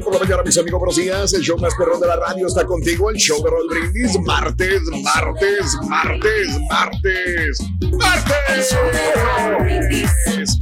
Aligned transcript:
Morning 0.00 0.04
por 0.04 0.14
la 0.14 0.20
mañana, 0.20 0.42
mis 0.42 0.58
amigos, 0.58 0.80
buenos 0.80 0.96
días. 0.96 1.32
El 1.34 1.42
show 1.42 1.58
más 1.58 1.74
perrón 1.74 2.00
de 2.00 2.06
la 2.06 2.16
radio 2.16 2.46
está 2.46 2.64
contigo. 2.64 3.10
El 3.10 3.16
show 3.16 3.42
de 3.42 3.50
Raúl 3.50 3.68
Brindis. 3.68 4.18
Martes, 4.20 4.80
martes, 5.02 5.76
martes, 5.88 6.58
martes, 6.68 7.60
martes. 7.98 8.70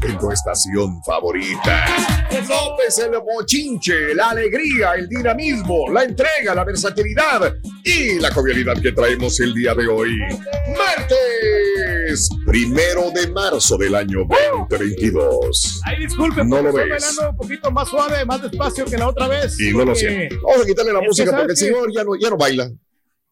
En 0.03 0.19
tu 0.19 0.31
estación 0.33 1.03
favorita. 1.05 1.87
Notes 2.31 2.99
el 2.99 3.21
bochinche, 3.21 4.15
la 4.15 4.31
alegría, 4.31 4.95
el 4.95 5.09
dinamismo, 5.09 5.91
la 5.93 6.05
entrega, 6.05 6.55
la 6.55 6.65
versatilidad 6.65 7.55
y 7.85 8.19
la 8.19 8.33
jovialidad 8.33 8.81
que 8.81 8.93
traemos 8.93 9.39
el 9.41 9.55
día 9.55 9.75
de 9.75 9.87
hoy. 9.89 10.19
Martes, 10.69 11.68
primero 12.47 13.11
de 13.11 13.31
marzo 13.31 13.77
del 13.77 13.95
año 13.95 14.21
2022. 14.29 15.81
Ay, 15.85 16.05
disculpe, 16.05 16.45
No 16.45 16.63
lo 16.63 16.69
estoy 16.71 16.89
ves. 16.91 17.03
bailando 17.17 17.31
un 17.31 17.37
poquito 17.37 17.71
más 17.71 17.89
suave, 17.89 18.25
más 18.25 18.43
despacio 18.43 18.85
que 18.85 18.97
la 18.97 19.09
otra 19.09 19.29
vez. 19.29 19.59
Y 19.61 19.73
no 19.73 19.85
lo 19.85 19.95
siento. 19.95 20.37
Vamos 20.43 20.63
a 20.63 20.67
quitarle 20.67 20.93
la 20.93 21.01
música 21.01 21.31
porque 21.37 21.53
el 21.53 21.57
señor 21.57 21.93
ya 21.93 22.05
no, 22.05 22.15
ya 22.17 22.31
no 22.31 22.37
baila. 22.37 22.71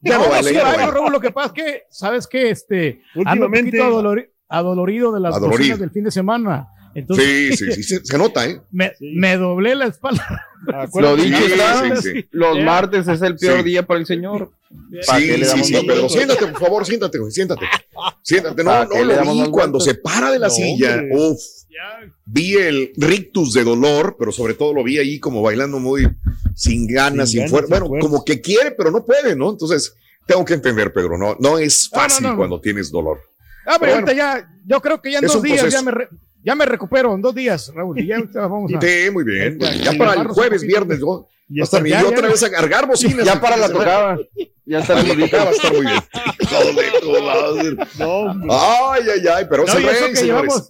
Ya 0.00 0.18
no, 0.18 0.24
No, 0.24 0.30
baila, 0.30 0.48
sí 0.48 0.54
ya 0.54 0.60
no 0.60 0.64
bailo, 0.66 0.78
baila. 0.78 0.92
Raúl, 0.92 1.12
lo 1.12 1.20
que 1.20 1.30
pasa 1.30 1.46
es 1.48 1.52
que, 1.52 1.82
¿sabes 1.90 2.26
qué? 2.26 2.50
Este, 2.50 3.00
ando 3.14 3.46
un 3.46 3.52
Últimamente- 3.52 3.78
poquito 3.78 3.84
adolori- 4.02 4.30
adolorido 4.48 5.12
de 5.12 5.20
las 5.20 5.34
Adolorido. 5.36 5.76
del 5.78 5.90
fin 5.90 6.04
de 6.04 6.10
semana. 6.10 6.68
Entonces, 6.96 7.58
Sí, 7.58 7.66
sí, 7.66 7.72
sí, 7.72 7.82
se, 7.82 8.04
se 8.04 8.18
nota, 8.18 8.46
¿eh? 8.46 8.60
me, 8.70 8.92
me 9.00 9.36
doblé 9.36 9.74
la 9.74 9.86
espalda. 9.86 10.44
Lo 10.94 11.14
dicho 11.16 11.36
Sí, 11.36 11.90
sí, 12.02 12.12
sí. 12.22 12.28
los 12.32 12.58
martes 12.60 13.06
es 13.06 13.20
el 13.22 13.36
peor 13.36 13.58
Sí. 13.58 13.64
día 13.64 13.86
para 13.86 14.00
el 14.00 14.06
señor. 14.06 14.50
¿Para 15.06 15.20
Sí, 15.20 15.32
sí, 15.34 15.40
damos 15.42 15.66
sí, 15.66 15.72
vueltas? 15.74 16.12
Siéntate, 16.12 16.46
por 16.48 16.60
favor, 16.60 16.86
siéntate, 16.86 17.18
güey, 17.18 17.30
siéntate. 17.30 17.66
Siéntate. 18.22 18.64
No, 18.64 18.70
¿Para 18.70 18.84
no, 18.86 19.04
lo 19.04 19.32
vi 19.44 19.50
cuando 19.50 19.78
se 19.78 19.94
para 19.94 20.30
de 20.32 20.38
la 20.38 20.48
No, 20.48 20.54
silla. 20.54 20.94
hombre. 20.96 21.10
Uf. 21.16 21.38
Vi 22.24 22.54
el 22.56 22.92
rictus 22.96 23.52
de 23.52 23.62
dolor, 23.62 24.16
pero 24.18 24.32
sobre 24.32 24.54
todo 24.54 24.72
lo 24.72 24.82
vi 24.82 24.98
ahí 24.98 25.20
como 25.20 25.42
bailando 25.42 25.78
muy 25.78 26.08
sin 26.54 26.86
ganas, 26.86 27.30
sin, 27.30 27.48
fuerza. 27.48 27.68
Bueno, 27.68 27.86
fuerza. 27.88 28.08
como 28.08 28.24
que 28.24 28.40
quiere, 28.40 28.70
pero 28.72 28.90
no 28.90 29.04
puede, 29.04 29.36
¿no? 29.36 29.50
Entonces, 29.50 29.94
tengo 30.26 30.44
que 30.44 30.54
entender, 30.54 30.92
Pedro, 30.92 31.18
no, 31.18 31.36
no 31.38 31.58
es 31.58 31.88
fácil 31.90 32.24
no, 32.24 32.30
no. 32.30 32.36
cuando 32.38 32.60
tienes 32.60 32.90
dolor. 32.90 33.20
Ah, 33.66 33.76
pero 33.78 33.92
Bueno. 33.92 34.06
ahorita 34.08 34.12
ya, 34.14 34.48
yo 34.64 34.80
creo 34.80 35.02
que 35.02 35.12
ya 35.12 35.18
en 35.18 35.26
Es 35.26 35.32
dos 35.34 35.42
días 35.42 35.60
proceso. 35.60 35.78
ya 35.78 35.84
me, 35.84 35.90
re- 35.90 36.08
ya 36.46 36.54
me 36.54 36.64
recupero, 36.64 37.14
en 37.14 37.20
dos 37.20 37.34
días, 37.34 37.70
Raúl. 37.74 37.98
Y 38.00 38.06
ya 38.06 38.18
vamos 38.34 38.72
a. 38.72 38.80
Sí, 38.80 39.10
muy 39.12 39.24
bien. 39.24 39.58
Ya, 39.58 39.74
Ya, 39.74 39.92
para 39.98 40.14
el 40.14 40.28
jueves, 40.28 40.62
viernes, 40.62 41.00
¿no? 41.00 41.26
Ya 41.48 41.60
Va 41.60 41.62
a 41.62 41.64
estar 41.64 41.78
está, 41.78 41.80
bien. 41.84 41.98
ya, 41.98 42.02
Y 42.02 42.06
otra 42.06 42.22
ya. 42.22 42.28
vez 42.28 42.42
a 42.44 42.50
cargar 42.50 42.86
bocinas. 42.86 43.26
Ya 43.26 43.40
para 43.40 43.56
la 43.56 43.68
tocaba. 43.68 44.16
Ya 44.64 44.78
está 44.80 44.94
la 44.94 45.02
tocada 45.14 45.44
va 45.44 45.50
a 45.50 45.52
estar 45.52 45.72
muy 45.74 45.86
bien. 45.86 46.00
No. 47.98 48.30
Ay, 48.50 49.02
ay, 49.14 49.26
ay, 49.34 49.46
pero 49.48 49.64
No, 49.64 49.72
el 49.74 49.82
y, 49.84 49.86
eso 49.86 50.06
que 50.12 50.24
llevamos, 50.26 50.68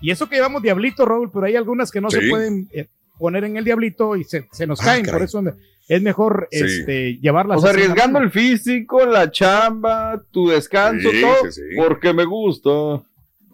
y 0.00 0.10
eso 0.10 0.28
que 0.28 0.36
llevamos 0.36 0.62
diablito, 0.62 1.04
Raúl, 1.04 1.30
pero 1.32 1.46
hay 1.46 1.56
algunas 1.56 1.90
que 1.90 2.00
no 2.00 2.10
Sí. 2.10 2.20
se 2.20 2.28
pueden 2.28 2.68
eh, 2.72 2.86
poner 3.18 3.44
en 3.44 3.56
el 3.56 3.64
diablito 3.64 4.16
y 4.16 4.24
se, 4.24 4.46
se 4.52 4.66
nos 4.66 4.80
Ah, 4.80 4.84
caen. 4.86 5.04
caray. 5.04 5.18
Por 5.20 5.24
eso 5.28 5.42
es 5.88 6.02
mejor 6.02 6.48
Sí. 6.50 6.58
este, 6.64 7.18
llevarlas. 7.20 7.58
O 7.58 7.60
sea, 7.62 7.70
arriesgando 7.70 8.18
el 8.18 8.30
físico, 8.30 9.04
la 9.06 9.30
chamba, 9.30 10.22
tu 10.30 10.48
descanso, 10.48 11.10
Sí, 11.10 11.20
todo, 11.20 11.50
sí, 11.50 11.52
sí. 11.52 11.76
porque 11.76 12.12
me 12.12 12.24
gusta. 12.24 12.70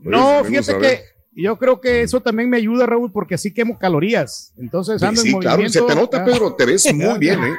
No, 0.02 0.44
fíjate 0.44 0.78
que 0.78 1.00
yo 1.36 1.56
creo 1.58 1.80
que 1.80 2.02
eso 2.02 2.20
también 2.20 2.48
me 2.50 2.56
ayuda, 2.58 2.86
Raúl, 2.86 3.10
porque 3.12 3.34
así 3.34 3.52
quemo 3.52 3.78
calorías. 3.78 4.52
Entonces 4.56 5.02
ando 5.02 5.20
Sí, 5.20 5.28
en 5.28 5.34
sí, 5.34 5.40
claro, 5.40 5.56
movimiento. 5.56 5.86
se 5.88 5.94
te 5.94 6.00
nota, 6.00 6.18
ah, 6.22 6.24
Pedro, 6.24 6.54
te 6.54 6.66
ves 6.66 6.94
muy 6.94 7.18
bien, 7.18 7.42
¿eh? 7.44 7.56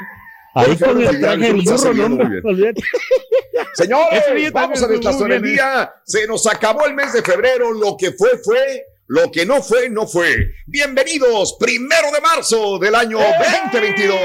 Ahí 0.56 0.77
con 0.77 1.01
el 1.01 1.19
traje 1.19 1.50
estás 1.57 1.83
burro, 1.83 2.10
no. 2.10 2.18
Señores, 3.74 4.54
vamos 4.54 4.81
a 4.81 4.86
el 4.86 5.01
muy 5.01 5.27
bien, 5.27 5.44
día. 5.44 5.94
Se 6.06 6.25
nos 6.27 6.48
acabó 6.48 6.86
el 6.86 6.94
mes 6.94 7.12
de 7.12 7.22
febrero. 7.22 7.74
Lo 7.74 7.98
que 7.98 8.13
fue, 8.13 8.38
fue. 8.44 8.86
Lo 9.07 9.30
que 9.31 9.45
no 9.45 9.62
fue, 9.62 9.89
no 9.89 10.07
fue. 10.07 10.33
Bienvenidos, 10.66 11.57
primero 11.60 12.10
de 12.12 12.22
marzo 12.22 12.80
del 12.80 12.95
año 12.95 13.19
2022. 13.19 14.18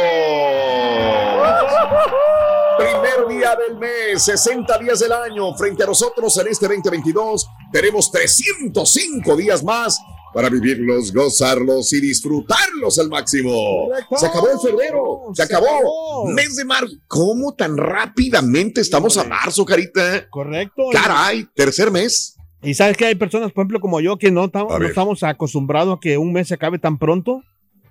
Primer 2.81 3.29
día 3.39 3.57
del 3.69 3.79
mes, 3.79 4.23
60 4.23 4.79
días 4.79 5.01
del 5.01 5.13
año. 5.13 5.55
Frente 5.55 5.83
a 5.83 5.87
nosotros 5.87 6.37
en 6.39 6.49
este 6.49 6.67
2022 6.67 7.47
tenemos 7.73 8.11
305 8.11 9.37
días 9.37 9.63
más 9.63 10.01
para 10.33 10.49
vivirlos, 10.49 11.13
gozarlos 11.13 11.93
y 11.93 12.01
disfrutarlos 12.01 12.99
al 12.99 13.09
máximo. 13.09 13.89
Se 14.17 14.27
acabó 14.27 14.49
el 14.51 14.59
febrero, 14.61 15.23
se, 15.35 15.43
acabó. 15.43 16.27
Mes 16.29 16.57
de 16.57 16.65
marzo. 16.65 16.95
¿Cómo 17.09 17.53
tan 17.55 17.77
rápidamente 17.77 18.81
estamos 18.81 19.19
a 19.19 19.25
marzo, 19.25 19.65
Carita? 19.65 20.29
Correcto. 20.31 20.85
Caray, 20.93 21.47
tercer 21.55 21.91
mes. 21.91 22.37
Y 22.63 22.75
sabes 22.75 22.97
que 22.97 23.07
hay 23.07 23.15
personas, 23.15 23.53
por 23.53 23.63
ejemplo, 23.63 23.81
como 23.81 24.01
yo, 24.01 24.19
que 24.19 24.31
no, 24.31 24.45
estamos- 24.45 24.79
no 24.79 24.87
estamos 24.87 25.23
acostumbrados 25.23 25.97
a 25.97 26.01
que 26.01 26.17
un 26.19 26.33
mes 26.33 26.49
se 26.49 26.55
acabe 26.55 26.79
tan 26.79 26.99
pronto. 26.99 27.43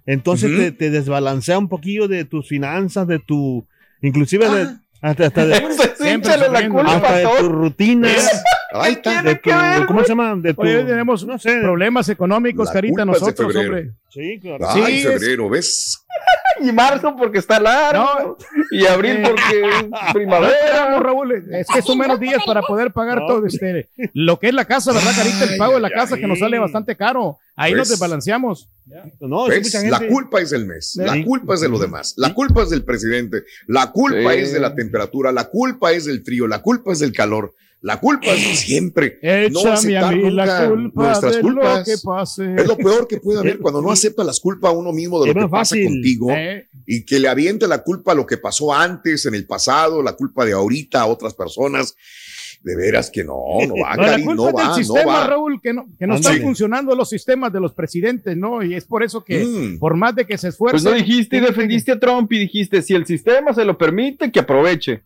Entonces 0.06 0.50
te, 0.58 0.72
te 0.72 0.90
desbalancea 0.90 1.60
un 1.60 1.68
poquillo 1.70 2.08
de 2.08 2.24
tus 2.26 2.48
finanzas, 2.48 3.06
de 3.08 3.20
tu, 3.20 3.68
inclusive 4.02 4.50
de, 4.50 4.68
hasta, 5.02 5.28
hasta 5.28 5.46
de, 5.46 5.56
Siempre 6.00 6.32
Échale 6.34 6.50
la 6.50 6.70
culpa 6.70 6.96
hasta 6.96 7.16
de 7.18 7.24
tus 7.24 7.38
todos. 7.38 7.52
rutinas, 7.52 8.44
Ahí 8.72 8.94
está. 8.94 9.22
de 9.22 9.36
tu, 9.36 9.50
¿cómo 9.88 10.02
se 10.04 10.10
llama? 10.10 10.36
De 10.38 10.54
tu, 10.54 10.62
Oye, 10.62 10.84
tenemos 10.84 11.26
no 11.26 11.38
sé, 11.38 11.60
problemas 11.62 12.08
económicos, 12.10 12.68
La 12.68 12.74
Carita, 12.74 13.04
culpa 13.04 13.18
es 13.18 13.20
de 13.20 13.26
nosotros, 13.26 13.56
hombre. 13.56 13.92
sí, 14.10 14.40
claro. 14.42 14.66
Ay, 14.70 15.02
Sí, 15.02 15.08
es- 15.08 15.14
febrero, 15.20 15.50
¿ves? 15.50 16.06
Y 16.62 16.74
marzo 16.74 17.16
porque 17.18 17.38
está 17.38 17.58
largo. 17.60 18.38
Y 18.72 18.86
abril 18.86 19.22
porque 19.24 19.62
es 19.62 19.84
No, 19.90 19.98
primavera. 20.14 21.00
Raúl, 21.00 21.32
es 21.54 21.68
que 21.74 21.82
son 21.82 21.98
menos 21.98 22.20
días 22.20 22.42
para 22.46 22.62
poder 22.62 22.92
pagar 22.92 23.20
No. 23.20 23.28
todo 23.28 23.46
este, 23.46 23.90
lo 24.14 24.40
que 24.40 24.50
es 24.50 24.54
la 24.54 24.66
casa, 24.66 24.92
¿verdad, 24.92 25.12
Carita? 25.16 25.46
El 25.46 25.58
pago 25.58 25.76
de 25.76 25.80
la 25.80 25.90
casa 25.90 26.18
que 26.18 26.28
nos 26.28 26.40
sale 26.40 26.60
bastante 26.60 26.98
caro. 26.98 27.38
Ahí 27.56 27.72
nos 27.72 27.88
Pues, 27.88 27.90
desbalanceamos. 27.92 28.70
No. 29.22 29.48
La 29.48 30.00
culpa 30.10 30.42
es 30.42 30.50
del 30.50 30.66
mes, 30.66 30.96
la 30.98 31.24
culpa 31.24 31.54
es 31.54 31.62
de 31.62 31.70
lo 31.70 31.78
demás, 31.80 32.14
la 32.18 32.34
culpa 32.34 32.64
es 32.64 32.70
del 32.72 32.84
presidente, 32.84 33.44
la 33.68 33.92
culpa 33.92 34.34
Sí. 34.34 34.40
es 34.40 34.52
de 34.54 34.60
la 34.60 34.74
temperatura, 34.76 35.32
la 35.32 35.46
culpa 35.46 35.92
es 35.92 36.06
del 36.06 36.24
frío, 36.24 36.48
la 36.48 36.62
culpa 36.62 36.92
es 36.92 37.00
del 37.00 37.14
calor, 37.14 37.54
la 37.82 38.00
culpa 38.00 38.28
es 38.28 38.46
de 38.48 38.56
siempre. 38.56 39.20
no 39.22 39.60
Échame 39.60 39.70
a 39.70 39.74
aceptar 39.74 40.16
mí 40.16 40.32
la 40.32 40.46
nunca 40.46 40.70
culpa 40.70 41.04
nuestras 41.04 41.36
de 41.36 41.42
culpas. 41.42 41.78
lo 41.80 41.84
que 41.86 41.98
pase. 42.04 42.56
Es 42.56 42.68
lo 42.68 42.78
peor 42.78 43.08
que 43.08 43.18
puede 43.20 43.40
haber 43.40 43.60
cuando 43.60 43.82
no 43.82 43.92
acepta 43.92 44.24
las 44.24 44.40
culpas 44.40 44.72
a 44.72 44.74
uno 44.74 44.92
mismo 44.92 45.20
de 45.22 45.28
lo 45.34 45.40
Es 45.40 45.46
que 45.46 45.50
pasa 45.50 45.76
contigo 45.84 46.28
Eh, 46.32 46.68
y 46.86 47.06
que 47.06 47.20
le 47.20 47.28
aviente 47.30 47.68
la 47.68 47.84
culpa 47.84 48.12
a 48.12 48.16
lo 48.16 48.26
que 48.26 48.38
pasó 48.38 48.74
antes, 48.74 49.26
en 49.26 49.36
el 49.36 49.46
pasado, 49.46 50.02
la 50.04 50.14
culpa 50.14 50.44
de 50.46 50.54
ahorita 50.54 51.02
a 51.02 51.06
otras 51.06 51.34
personas. 51.34 51.96
De 52.62 52.76
veras 52.76 53.10
que 53.10 53.24
no, 53.24 53.36
no 53.66 53.74
va, 53.82 53.96
no, 53.96 54.02
la 54.04 54.16
culpa 54.22 54.34
no 54.36 54.50
es 54.50 54.56
del 54.56 54.66
va, 54.66 54.68
no 54.68 54.76
sistema, 54.76 55.14
va. 55.14 55.28
Raúl, 55.28 55.62
que 55.62 55.74
no, 55.74 55.86
que 55.98 56.06
no 56.06 56.16
están 56.16 56.42
funcionando 56.42 56.94
los 56.94 57.08
sistemas 57.08 57.54
de 57.54 57.62
los 57.62 57.74
presidentes, 57.74 58.36
¿no? 58.36 58.62
Y 58.62 58.74
es 58.76 58.84
por 58.84 59.02
eso 59.02 59.24
que, 59.24 59.46
Mm. 59.46 59.80
por 59.80 59.96
más 59.96 60.14
de 60.14 60.26
que 60.26 60.38
se 60.38 60.48
Pues 60.48 60.54
esfuercen. 60.56 60.92
no 60.92 60.98
dijiste 60.98 61.38
y 61.38 61.40
defendiste 61.40 61.94
a 61.94 62.00
Trump 62.02 62.30
y 62.34 62.40
dijiste, 62.40 62.82
si 62.82 62.94
el 62.94 63.06
sistema 63.06 63.54
se 63.54 63.64
lo 63.64 63.78
permite, 63.78 64.30
que 64.30 64.42
aproveche. 64.42 65.04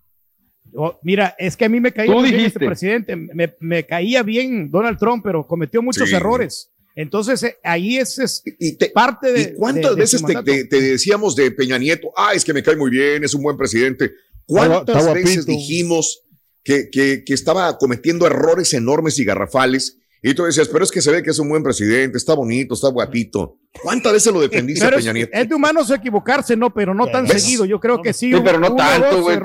Oh, 0.76 1.00
mira, 1.04 1.36
es 1.38 1.56
que 1.58 1.66
a 1.66 1.70
mí 1.70 1.80
me 1.80 1.92
caía 1.92 2.12
bien 2.14 2.24
dijiste. 2.26 2.48
este 2.48 2.66
presidente, 2.66 3.16
me, 3.16 3.54
me 3.60 3.86
caía 3.86 4.24
bien 4.24 4.70
Donald 4.72 4.98
Trump, 4.98 5.24
pero 5.24 5.46
cometió 5.48 5.82
muchos 5.82 6.10
Sí. 6.10 6.16
errores. 6.16 6.70
Entonces, 6.96 7.42
eh, 7.44 7.58
ahí 7.64 7.98
es, 7.98 8.20
es 8.20 8.44
Y 8.60 8.78
te- 8.78 8.90
parte 8.90 9.32
de. 9.32 9.42
¿Y 9.42 9.54
cuántas 9.56 9.92
de- 9.92 9.96
de 9.96 10.02
veces 10.02 10.24
te, 10.24 10.44
te- 10.44 10.66
te 10.66 10.82
decíamos 10.82 11.36
de 11.36 11.50
Peña 11.52 11.78
Nieto, 11.78 12.12
ah, 12.16 12.34
es 12.36 12.46
que 12.46 12.54
me 12.54 12.62
cae 12.62 12.76
muy 12.76 12.92
bien, 12.92 13.24
es 13.24 13.34
un 13.34 13.42
buen 13.44 13.58
presidente? 13.58 14.12
¿Cuántas 14.46 15.14
veces 15.14 15.46
dijimos 15.46 16.24
que, 16.64 16.90
que- 16.92 17.24
que 17.26 17.34
estaba 17.34 17.78
cometiendo 17.78 18.28
errores 18.28 18.74
enormes 18.74 19.18
y 19.20 19.26
garrafales? 19.26 19.98
Y 20.22 20.34
tú 20.36 20.44
decías, 20.44 20.70
pero 20.70 20.84
es 20.84 20.92
que 20.92 21.02
se 21.02 21.12
ve 21.12 21.24
que 21.24 21.32
es 21.32 21.40
un 21.40 21.50
buen 21.50 21.64
presidente, 21.64 22.18
está 22.18 22.34
bonito, 22.34 22.74
está 22.76 22.90
guapito. 22.90 23.58
¿Cuántas 23.82 24.14
veces 24.14 24.32
lo 24.32 24.40
defendiste 24.40 24.84
a 24.86 24.88
Pero 24.90 24.98
Peña 24.98 25.10
es, 25.10 25.16
Nieto? 25.16 25.32
es 25.34 25.50
de 25.50 25.56
humanos 25.56 25.90
equivocarse, 25.92 26.56
¿no? 26.56 26.74
Pero 26.74 26.94
no 26.94 27.08
tan 27.08 27.26
¿Ves? 27.26 27.42
seguido. 27.44 27.66
Yo 27.66 27.80
creo 27.80 28.02
que 28.02 28.14
sí. 28.14 28.32
Sí, 28.32 28.40
pero 28.44 28.60
no 28.60 28.68
uno, 28.68 28.76
tanto, 28.76 29.22
güey, 29.22 29.38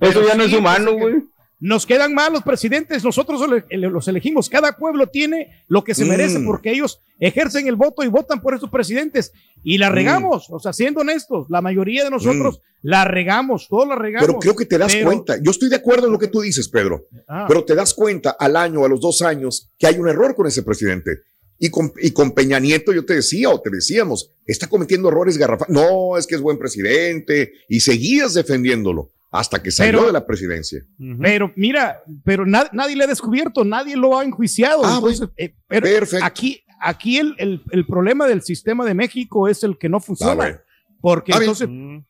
Eso 0.00 0.26
ya 0.26 0.34
no 0.34 0.44
es 0.44 0.52
humano, 0.52 0.92
pues, 0.92 1.00
güey. 1.00 1.22
Nos 1.60 1.86
quedan 1.86 2.12
mal 2.12 2.32
los 2.32 2.42
presidentes, 2.42 3.04
nosotros 3.04 3.40
los 3.70 4.08
elegimos. 4.08 4.48
Cada 4.48 4.76
pueblo 4.76 5.06
tiene 5.06 5.62
lo 5.68 5.84
que 5.84 5.94
se 5.94 6.04
merece 6.04 6.40
Mm. 6.40 6.46
porque 6.46 6.72
ellos 6.72 7.00
ejercen 7.20 7.68
el 7.68 7.76
voto 7.76 8.02
y 8.02 8.08
votan 8.08 8.40
por 8.40 8.52
esos 8.54 8.68
presidentes. 8.68 9.32
Y 9.62 9.76
Mm. 9.76 9.80
la 9.80 9.88
regamos, 9.90 10.46
o 10.50 10.58
sea, 10.58 10.72
siendo 10.72 11.02
honestos, 11.02 11.46
la 11.50 11.60
mayoría 11.60 12.02
de 12.02 12.10
nosotros 12.10 12.60
la 12.82 13.04
regamos, 13.04 13.68
todos 13.68 13.86
la 13.86 13.94
regamos. 13.94 14.26
Pero 14.26 14.38
creo 14.40 14.56
que 14.56 14.66
te 14.66 14.76
das 14.76 14.92
Pero- 14.92 15.06
cuenta. 15.06 15.36
Yo 15.40 15.52
estoy 15.52 15.68
de 15.68 15.76
acuerdo 15.76 16.06
en 16.06 16.12
lo 16.12 16.18
que 16.18 16.26
tú 16.26 16.40
dices, 16.40 16.68
Pedro. 16.68 17.04
Ah. 17.28 17.44
Pero 17.46 17.64
te 17.64 17.76
das 17.76 17.94
cuenta 17.94 18.30
al 18.36 18.56
año, 18.56 18.84
a 18.84 18.88
los 18.88 19.00
dos 19.00 19.22
años, 19.22 19.70
que 19.78 19.86
hay 19.86 19.96
un 20.00 20.08
error 20.08 20.34
con 20.34 20.48
ese 20.48 20.64
presidente. 20.64 21.18
Y 21.64 21.70
con, 21.70 21.92
y 22.02 22.10
con 22.10 22.32
Peña 22.32 22.58
Nieto 22.58 22.92
yo 22.92 23.04
te 23.04 23.14
decía 23.14 23.48
o 23.48 23.60
te 23.60 23.70
decíamos, 23.70 24.32
está 24.46 24.66
cometiendo 24.66 25.08
errores 25.08 25.38
garrafales. 25.38 25.72
No, 25.72 26.18
es 26.18 26.26
que 26.26 26.34
es 26.34 26.40
buen 26.40 26.58
presidente. 26.58 27.52
Y 27.68 27.78
seguías 27.78 28.34
defendiéndolo 28.34 29.12
hasta 29.30 29.62
que 29.62 29.70
salió 29.70 29.92
Pero- 29.92 30.06
de 30.08 30.12
la 30.12 30.26
presidencia. 30.26 30.84
Pero 31.20 31.52
mira, 31.54 32.02
pero 32.24 32.44
na- 32.44 32.68
nadie 32.72 32.96
le 32.96 33.04
ha 33.04 33.06
descubierto, 33.06 33.64
nadie 33.64 33.96
lo 33.96 34.18
ha 34.18 34.24
enjuiciado. 34.24 34.82
Ah, 34.84 34.94
Entonces, 34.96 35.28
eh, 35.36 35.54
pero 35.68 35.82
Perfecto. 35.86 36.24
aquí, 36.26 36.64
aquí 36.80 37.18
el, 37.18 37.34
el- 37.38 37.62
el 37.70 37.86
problema 37.86 38.26
del 38.26 38.42
sistema 38.42 38.84
de 38.84 38.94
México 38.94 39.46
es 39.46 39.62
el 39.62 39.78
que 39.78 39.88
no 39.88 40.00
funciona. 40.00 40.60
Porque 41.00 41.32
Ah, 41.32 41.38
entonces, 41.40 41.68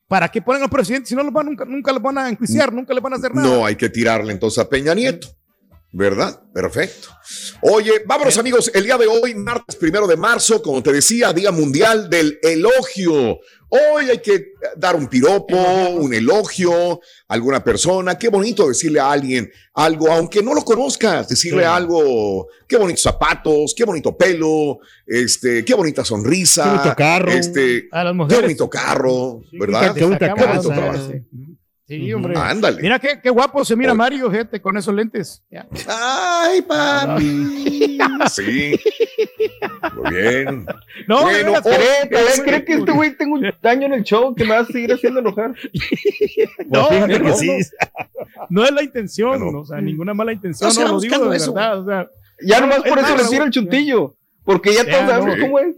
¿para 0.08 0.30
qué 0.30 0.40
ponen 0.42 0.62
al 0.62 0.70
presidente 0.70 1.08
si 1.10 1.14
no 1.14 1.22
los 1.22 1.32
van, 1.32 1.46
nunca, 1.46 1.64
nunca 1.66 1.92
los 1.92 2.02
van 2.02 2.16
a 2.18 2.28
enjuiciar, 2.30 2.72
nunca 2.72 2.92
les 2.94 3.02
van 3.02 3.12
a 3.12 3.16
hacer 3.16 3.34
nada? 3.34 3.48
No 3.48 3.64
hay 3.66 3.76
que 3.76 3.88
tirarle 3.90 4.32
entonces 4.32 4.58
a 4.58 4.68
Peña 4.68 4.94
Nieto. 4.94 5.28
¿Verdad? 5.94 6.40
Perfecto. 6.54 7.08
Oye, 7.60 7.92
vámonos 8.06 8.38
amigos, 8.38 8.70
el 8.72 8.84
día 8.84 8.96
de 8.96 9.06
hoy, 9.06 9.34
martes 9.34 9.76
primero 9.76 10.06
de 10.06 10.16
marzo, 10.16 10.62
como 10.62 10.82
te 10.82 10.90
decía, 10.90 11.32
Día 11.34 11.52
Mundial 11.52 12.08
del 12.08 12.38
Elogio. 12.42 13.38
Hoy 13.68 14.08
hay 14.10 14.18
que 14.18 14.52
dar 14.76 14.96
un 14.96 15.06
piropo, 15.06 15.56
un 15.94 16.12
elogio 16.14 16.94
a 17.28 17.34
alguna 17.34 17.62
persona. 17.62 18.18
Qué 18.18 18.28
bonito 18.28 18.68
decirle 18.68 19.00
a 19.00 19.10
alguien 19.12 19.50
algo, 19.74 20.10
aunque 20.10 20.42
no 20.42 20.54
lo 20.54 20.62
conozcas, 20.62 21.28
decirle 21.28 21.62
Sí. 21.62 21.68
algo, 21.68 22.48
qué 22.66 22.76
bonitos 22.76 23.02
zapatos, 23.02 23.74
qué 23.76 23.84
bonito 23.84 24.16
pelo, 24.16 24.78
este, 25.06 25.62
qué 25.64 25.74
bonita 25.74 26.04
sonrisa. 26.04 26.64
Qué 26.64 26.70
bonito 26.70 26.94
carro. 26.96 27.30
Este, 27.32 27.88
A 27.92 28.04
las 28.04 28.12
qué 28.12 28.16
mujeres. 28.16 28.42
bonito 28.42 28.70
carro, 28.70 29.40
¿verdad? 29.52 29.94
qué 29.94 30.06
mujeres, 30.06 30.62
sí. 31.10 31.51
Sí, 31.98 32.12
hombre. 32.12 32.34
Ándale. 32.38 32.80
Mira 32.80 32.98
qué, 32.98 33.20
qué 33.22 33.30
guapo 33.30 33.64
se 33.64 33.76
mira 33.76 33.92
Oye. 33.92 33.98
Mario, 33.98 34.30
gente, 34.30 34.60
con 34.60 34.76
esos 34.76 34.94
lentes. 34.94 35.42
Ya. 35.50 35.66
Ay, 35.88 36.62
papi. 36.62 37.98
Sí. 38.30 38.80
Muy 39.94 40.10
bien. 40.14 40.66
No, 41.06 41.22
Bueno, 41.22 41.52
veras, 41.52 41.66
oye, 41.66 41.76
que- 42.08 42.42
¿Cree, 42.42 42.64
que 42.64 42.72
este 42.74 42.92
güey 42.92 43.16
tengo 43.16 43.34
un 43.34 43.52
daño 43.60 43.86
en 43.86 43.94
el 43.94 44.02
show 44.04 44.34
que 44.34 44.44
me 44.44 44.50
va 44.54 44.60
a 44.60 44.64
seguir 44.66 44.92
haciendo 44.92 45.20
enojar? 45.20 45.50
no, 46.66 46.88
Pues 46.88 46.94
fíjate 46.94 47.18
no, 47.18 47.24
que 47.24 47.30
no, 47.30 47.36
sí. 47.36 47.50
no 48.50 48.64
es 48.64 48.70
la 48.72 48.82
intención, 48.82 49.38
Bueno. 49.42 49.60
o 49.60 49.64
sea, 49.64 49.80
ninguna 49.80 50.14
mala 50.14 50.32
intención, 50.32 50.70
No, 50.74 50.80
no, 50.82 50.88
lo 50.92 51.00
digo 51.00 51.28
de 51.28 51.36
eso. 51.36 51.52
verdad, 51.52 51.78
o 51.80 51.84
sea, 51.86 52.06
Ya 52.44 52.60
No, 52.60 52.66
nomás 52.66 52.84
es 52.84 52.90
por 52.90 52.98
eso 52.98 53.16
le 53.16 53.24
tira 53.24 53.44
el 53.44 53.50
chuntillo. 53.50 54.14
Porque 54.44 54.72
ya 54.74 54.84
todos 54.84 55.08
sabemos 55.08 55.36
no. 55.38 55.42
cómo 55.44 55.58
es. 55.60 55.76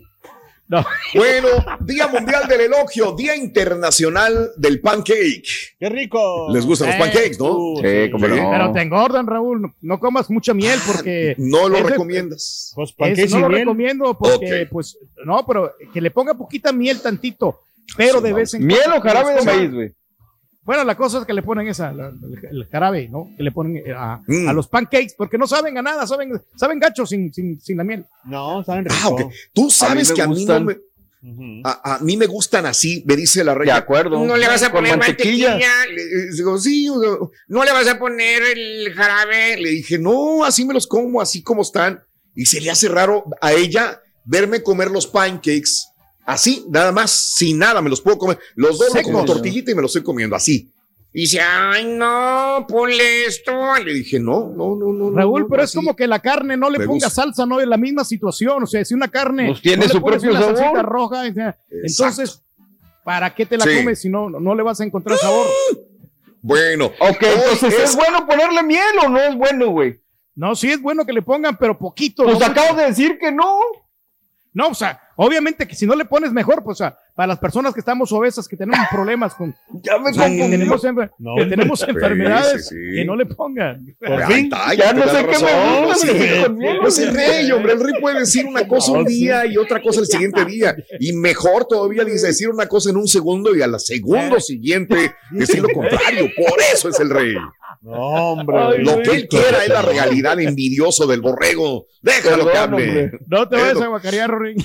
No. 0.68 0.84
Bueno, 1.14 1.48
Día 1.80 2.08
Mundial 2.08 2.48
del 2.48 2.62
Elogio, 2.62 3.12
Día 3.12 3.36
Internacional 3.36 4.52
del 4.56 4.80
Pancake. 4.80 5.42
¡Qué 5.78 5.88
rico! 5.88 6.48
Les 6.52 6.64
gustan 6.64 6.88
los 6.88 6.96
pancakes, 6.96 7.38
¿no? 7.38 7.52
Uh, 7.56 7.76
Sí, 7.82 8.10
cómo 8.10 8.26
no. 8.28 8.50
Pero 8.50 8.72
te 8.72 8.80
engordan, 8.82 9.26
Raúl. 9.26 9.72
No, 9.82 9.98
comas 10.00 10.30
mucha 10.30 10.54
miel 10.54 10.78
porque. 10.86 11.34
No 11.38 11.68
lo 11.68 11.78
Ese- 11.78 11.88
recomiendas. 11.90 12.72
Pues 12.74 12.88
Eso 12.90 12.96
pancakes 12.98 13.30
no 13.32 13.40
lo 13.40 13.48
miel. 13.48 13.60
recomiendo 13.60 14.18
porque, 14.18 14.66
pues, 14.70 14.96
no, 15.24 15.44
pero 15.46 15.72
que 15.92 16.00
le 16.00 16.10
ponga 16.10 16.34
poquita 16.34 16.72
miel 16.72 17.00
tantito, 17.00 17.60
pero 17.96 18.18
Sí, 18.18 18.24
de 18.24 18.32
vez 18.32 18.54
en 18.54 18.66
Miel 18.66 18.80
cuando 18.84 18.98
o 18.98 19.02
jarabe 19.02 19.34
de 19.34 19.42
maíz, 19.42 19.72
güey. 19.72 19.92
Bueno, 20.64 20.84
la 20.84 20.96
cosa 20.96 21.18
es 21.20 21.26
que 21.26 21.32
le 21.34 21.42
ponen 21.42 21.68
esa, 21.68 21.92
la- 21.92 22.08
el, 22.08 22.38
el 22.50 22.66
jarabe, 22.68 23.08
¿no? 23.08 23.30
Que 23.36 23.42
le 23.42 23.52
ponen 23.52 23.76
eh, 23.86 23.92
a, 23.94 24.20
Mm. 24.26 24.48
a 24.48 24.52
los 24.52 24.66
pancakes, 24.68 25.14
porque 25.16 25.36
no 25.38 25.46
saben 25.46 25.76
a 25.78 25.82
nada, 25.82 26.06
saben, 26.06 26.40
saben 26.56 26.78
gachos 26.78 27.10
sin, 27.10 27.32
sin, 27.34 27.60
sin 27.60 27.76
la 27.76 27.84
miel. 27.84 28.04
No, 28.24 28.64
saben 28.64 28.84
rico. 28.86 28.96
Ah, 29.02 29.08
ok. 29.08 29.20
Tú 29.52 29.70
sabes 29.70 30.12
que 30.12 30.22
a 30.22 30.26
mí, 30.26 30.44
no 30.46 30.60
me, 30.60 30.76
a, 31.64 31.94
a 31.94 31.98
mí 32.00 32.16
me 32.16 32.26
gustan 32.26 32.66
así, 32.66 33.02
me 33.06 33.16
dice 33.16 33.42
la 33.44 33.52
De 33.52 33.58
reina. 33.60 33.76
acuerdo. 33.76 34.24
No 34.24 34.36
le 34.36 34.46
vas 34.46 34.62
a 34.62 34.70
Con 34.70 34.80
poner 34.82 34.98
mantequilla. 34.98 35.56
Le- 35.58 36.30
Digo, 36.34 36.58
sí, 36.58 36.88
o- 36.88 37.30
No 37.48 37.64
le 37.64 37.72
vas 37.72 37.86
a 37.88 37.98
poner 37.98 38.42
el 38.42 38.92
jarabe. 38.94 39.56
le 39.58 39.70
dije, 39.70 39.98
no, 39.98 40.44
así 40.44 40.64
me 40.64 40.74
los 40.74 40.86
como, 40.86 41.20
así 41.20 41.42
como 41.42 41.62
están. 41.62 42.02
Y 42.34 42.46
se 42.46 42.60
le 42.60 42.70
hace 42.70 42.88
raro 42.88 43.24
a 43.40 43.52
ella 43.52 44.00
verme 44.24 44.62
comer 44.62 44.90
los 44.90 45.06
pancakes 45.06 45.88
así, 46.26 46.64
nada 46.70 46.92
más, 46.92 47.10
sin 47.10 47.58
nada, 47.58 47.80
me 47.82 47.90
los 47.90 48.00
puedo 48.00 48.18
comer. 48.18 48.38
Los 48.54 48.78
dos 48.78 48.92
Secos. 48.92 49.12
como 49.12 49.24
tortillita 49.24 49.70
y 49.70 49.74
me 49.74 49.82
los 49.82 49.90
estoy 49.90 50.02
comiendo 50.04 50.36
así. 50.36 50.70
Y 51.16 51.20
dice, 51.22 51.40
ay, 51.40 51.84
no, 51.96 52.66
ponle 52.68 53.26
esto. 53.26 53.52
Le 53.84 53.94
dije, 53.94 54.18
no, 54.18 54.48
no, 54.48 54.74
no, 54.74 54.92
no. 54.92 55.10
Raúl, 55.16 55.42
no, 55.42 55.48
pero 55.48 55.62
es 55.62 55.72
como 55.72 55.94
que 55.94 56.08
la 56.08 56.18
carne 56.18 56.56
no 56.56 56.68
le 56.68 56.78
Me 56.80 56.86
ponga 56.86 57.06
gusta. 57.06 57.10
salsa, 57.22 57.46
no 57.46 57.60
es 57.60 57.68
la 57.68 57.76
misma 57.76 58.04
situación. 58.04 58.64
O 58.64 58.66
sea, 58.66 58.84
si 58.84 58.94
una 58.94 59.06
carne 59.08 59.46
Pues 59.46 59.60
tiene 59.62 59.86
no 59.86 59.92
su 59.92 60.02
propio 60.02 60.30
una 60.30 60.40
sabor. 60.56 60.82
roja, 60.84 61.22
o 61.28 61.32
sea, 61.32 61.56
entonces, 61.70 62.42
¿para 63.04 63.32
qué 63.32 63.46
te 63.46 63.56
la 63.56 63.64
Sí. 63.64 63.76
comes 63.76 64.00
si 64.00 64.08
no, 64.08 64.28
no 64.28 64.54
le 64.56 64.62
vas 64.64 64.80
a 64.80 64.84
encontrar 64.84 65.16
sabor? 65.18 65.46
Bueno, 66.42 66.86
Ok, 66.98 67.22
entonces, 67.22 67.72
¿es 67.74 67.90
es- 67.90 67.96
bueno 67.96 68.26
ponerle 68.26 68.62
miel 68.64 68.82
o 69.04 69.08
no 69.08 69.18
es 69.18 69.36
bueno, 69.36 69.70
güey? 69.70 70.00
No, 70.34 70.54
sí 70.56 70.70
es 70.72 70.82
bueno 70.82 71.06
que 71.06 71.12
le 71.12 71.22
pongan, 71.22 71.56
pero 71.56 71.78
poquito. 71.78 72.24
Pues 72.24 72.38
no 72.40 72.46
acabo 72.46 72.76
de 72.76 72.86
decir 72.86 73.18
que 73.20 73.30
no. 73.30 73.60
No, 74.52 74.68
o 74.68 74.74
sea, 74.74 75.00
Obviamente 75.16 75.66
que 75.68 75.74
si 75.74 75.86
no 75.86 75.94
le 75.94 76.04
pones 76.04 76.32
mejor, 76.32 76.62
pues 76.64 76.74
o 76.80 76.84
sea, 76.84 76.96
para 77.14 77.28
las 77.28 77.38
personas 77.38 77.72
que 77.72 77.80
estamos 77.80 78.10
obesas, 78.12 78.48
que 78.48 78.56
tenemos 78.56 78.86
problemas 78.90 79.34
con. 79.34 79.54
Ya 79.82 79.98
me 79.98 80.10
o 80.10 80.14
sea, 80.14 80.28
que 80.28 80.36
tenemos, 80.48 80.82
enfer- 80.84 81.10
No, 81.18 81.34
que 81.36 81.46
tenemos 81.46 81.78
Sí, 81.80 81.86
enfermedades, 81.88 82.68
sí, 82.68 82.74
sí. 82.74 82.96
que 82.96 83.04
no 83.04 83.14
le 83.16 83.26
pongan. 83.26 83.86
Por 83.98 84.22
Ahí 84.22 84.34
fin. 84.34 84.44
está, 84.46 84.74
Ya 84.74 84.92
no 84.92 85.02
sé 85.06 85.26
qué 85.26 85.38
me 85.38 86.44
conviene. 86.46 86.80
Pues 86.80 86.98
el 86.98 87.14
rey, 87.14 87.50
hombre, 87.52 87.72
el 87.74 87.80
rey 87.80 87.94
puede 88.00 88.20
decir 88.20 88.46
una 88.46 88.66
cosa 88.66 88.92
un 88.92 89.04
día 89.04 89.46
y 89.46 89.56
otra 89.56 89.80
cosa 89.80 90.00
el 90.00 90.06
siguiente 90.06 90.44
día. 90.46 90.74
Y 90.98 91.12
mejor 91.12 91.66
todavía 91.66 92.04
dice 92.04 92.26
decir 92.28 92.48
una 92.48 92.66
cosa 92.66 92.90
en 92.90 92.96
un 92.96 93.06
segundo 93.08 93.54
y 93.54 93.62
a 93.62 93.66
la 93.66 93.78
segundo 93.78 94.40
siguiente 94.40 95.14
decir 95.30 95.62
lo 95.62 95.68
contrario. 95.68 96.28
Por 96.36 96.58
eso 96.72 96.88
es 96.88 96.98
el 97.00 97.10
rey. 97.10 97.34
No, 97.84 97.92
hombre. 98.32 98.56
Ay, 98.58 98.82
Lo 98.84 98.96
que 99.02 99.10
él 99.10 99.28
quiera 99.28 99.62
es 99.62 99.68
la 99.68 99.82
realidad 99.82 100.40
envidioso 100.40 101.06
del 101.06 101.20
borrego. 101.20 101.86
Déjalo 102.00 102.50
que 102.50 102.56
hable. 102.56 103.12
No 103.26 103.46
te 103.48 103.56
vayas 103.56 103.80
a 103.82 103.86
guacarear, 103.88 104.30
Rorín. 104.30 104.56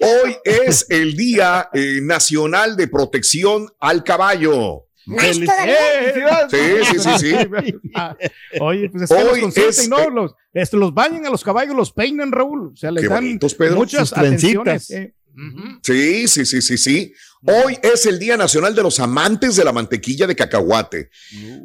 Hoy 0.00 0.36
es 0.44 0.86
el 0.90 1.16
Día 1.16 1.70
eh, 1.72 2.00
Nacional 2.02 2.76
de 2.76 2.88
Protección 2.88 3.66
al 3.80 4.04
Caballo. 4.04 4.82
Más 5.06 5.38
todavía. 5.40 6.48
Sí, 6.50 6.58
sí, 6.90 6.98
sí, 6.98 7.10
sí. 7.18 7.34
Oye, 8.60 8.90
pues 8.90 9.04
es 9.04 9.08
que 9.08 9.22
los 9.24 9.32
Hoy 9.32 9.40
consienten, 9.40 9.70
es- 9.84 9.88
¿no? 9.88 10.10
Los, 10.10 10.34
esto, 10.52 10.76
los 10.76 10.92
bañan 10.92 11.24
a 11.26 11.30
los 11.30 11.44
caballos, 11.44 11.74
los 11.76 11.92
peinan, 11.92 12.32
Raúl. 12.32 12.72
O 12.72 12.76
sea, 12.76 12.90
les 12.90 13.04
Qué 13.04 13.08
dan 13.08 13.24
bonitos, 13.24 13.54
Pedro. 13.54 13.76
muchas 13.76 14.12
atenciones. 14.12 14.90
eh. 14.90 15.14
Ujú. 15.34 15.78
Sí, 15.82 16.28
sí, 16.28 16.44
sí, 16.46 16.62
sí, 16.62 16.78
sí. 16.78 17.12
Hoy 17.46 17.78
es 17.82 18.06
el 18.06 18.18
Día 18.18 18.36
Nacional 18.36 18.74
de 18.74 18.82
los 18.82 18.98
Amantes 18.98 19.56
de 19.56 19.64
la 19.64 19.72
Mantequilla 19.72 20.26
de 20.26 20.34
Cacahuate. 20.34 21.10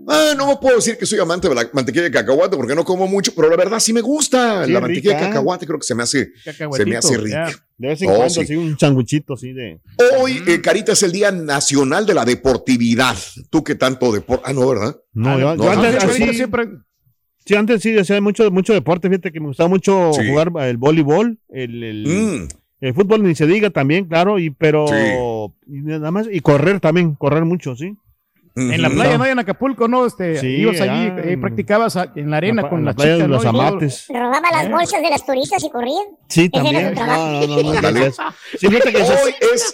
Ah, 0.07 0.33
no 0.37 0.47
me 0.47 0.57
puedo 0.57 0.75
decir 0.75 0.97
que 0.97 1.05
soy 1.05 1.19
amante 1.19 1.49
de 1.49 1.55
la 1.55 1.69
mantequilla 1.73 2.03
de 2.03 2.11
cacahuate 2.11 2.55
porque 2.55 2.75
no 2.75 2.83
como 2.85 3.07
mucho, 3.07 3.33
pero 3.35 3.49
la 3.49 3.55
verdad 3.55 3.79
sí 3.79 3.91
me 3.93 4.01
gusta. 4.01 4.65
Sí, 4.65 4.71
la 4.71 4.79
mantequilla 4.81 5.15
de 5.15 5.21
cacahuate 5.27 5.65
creo 5.65 5.79
que 5.79 5.85
se 5.85 5.95
me 5.95 6.03
hace, 6.03 6.31
se 6.43 6.85
me 6.85 6.97
hace 6.97 7.17
rica. 7.17 7.49
ya. 7.49 7.55
De 7.77 7.87
vez 7.87 8.01
en 8.03 8.09
Oh, 8.11 8.15
cuando, 8.17 8.29
sí. 8.33 8.45
sí, 8.45 8.55
un 8.55 8.77
sanguchito 8.77 9.33
así 9.33 9.53
de. 9.53 9.79
Hoy, 10.19 10.43
eh, 10.47 10.61
Carita, 10.61 10.91
es 10.91 11.01
el 11.01 11.11
Día 11.11 11.31
Nacional 11.31 12.05
de 12.05 12.13
la 12.13 12.25
Deportividad. 12.25 13.15
Tú 13.49 13.63
que 13.63 13.73
tanto 13.73 14.11
deporte. 14.11 14.43
Ah, 14.45 14.53
no, 14.53 14.67
¿verdad? 14.67 14.95
No, 15.13 15.29
Ah, 15.31 15.39
yo, 15.39 15.55
no, 15.55 15.63
yo 15.63 15.75
no, 15.75 15.81
antes, 15.81 16.03
así- 16.03 16.33
siempre- 16.35 16.67
sí, 17.43 17.55
antes 17.55 17.81
sí 17.81 17.97
hacía 17.97 18.21
mucho, 18.21 18.51
mucho 18.51 18.73
deporte. 18.73 19.09
Fíjate 19.09 19.31
que 19.31 19.39
me 19.39 19.47
gustaba 19.47 19.67
mucho 19.67 20.11
jugar 20.13 20.51
el 20.67 20.77
voleibol, 20.77 21.39
el, 21.49 21.83
el, 21.83 22.07
Mm, 22.07 22.47
el 22.81 22.93
fútbol 22.93 23.23
ni 23.23 23.35
se 23.35 23.47
diga 23.47 23.69
también, 23.69 24.05
claro, 24.05 24.37
y 24.39 24.49
pero 24.49 24.85
Sí. 24.87 24.95
y 25.67 25.81
nada 25.81 26.11
más, 26.11 26.27
y 26.31 26.41
correr 26.41 26.79
también, 26.79 27.15
correr 27.15 27.45
mucho, 27.45 27.75
sí. 27.75 27.95
En 28.53 28.81
la 28.81 28.89
playa, 28.89 29.17
¿no? 29.17 29.25
En 29.25 29.39
Acapulco, 29.39 29.87
¿no? 29.87 30.05
Este, 30.05 30.35
Sí, 30.35 30.47
ibas 30.47 30.81
allí, 30.81 31.09
eh, 31.23 31.37
practicabas 31.39 31.97
en 32.17 32.29
la 32.29 32.35
arena 32.35 32.63
La- 32.63 32.69
con 32.69 32.79
la 32.83 32.87
las 32.87 32.95
playa 32.95 33.11
de 33.11 33.17
chicas, 33.19 33.29
¿no? 33.29 33.35
los 33.37 33.45
amates. 33.45 34.05
Robaba 34.09 34.51
las 34.51 34.65
Eh. 34.65 34.69
bolsas 34.69 35.01
de 35.01 35.09
las 35.09 35.25
turistas 35.25 35.63
y 35.63 35.69
corría. 35.69 36.01
Sí, 36.27 36.49
también. 36.49 36.93
No, 36.93 37.05
no, 37.05 37.47
no, 37.47 37.81
no, 37.81 38.11
Sí, 38.59 38.67
fíjate 38.67 38.91
que, 38.91 39.01
Hoy 39.03 39.33
es. 39.53 39.73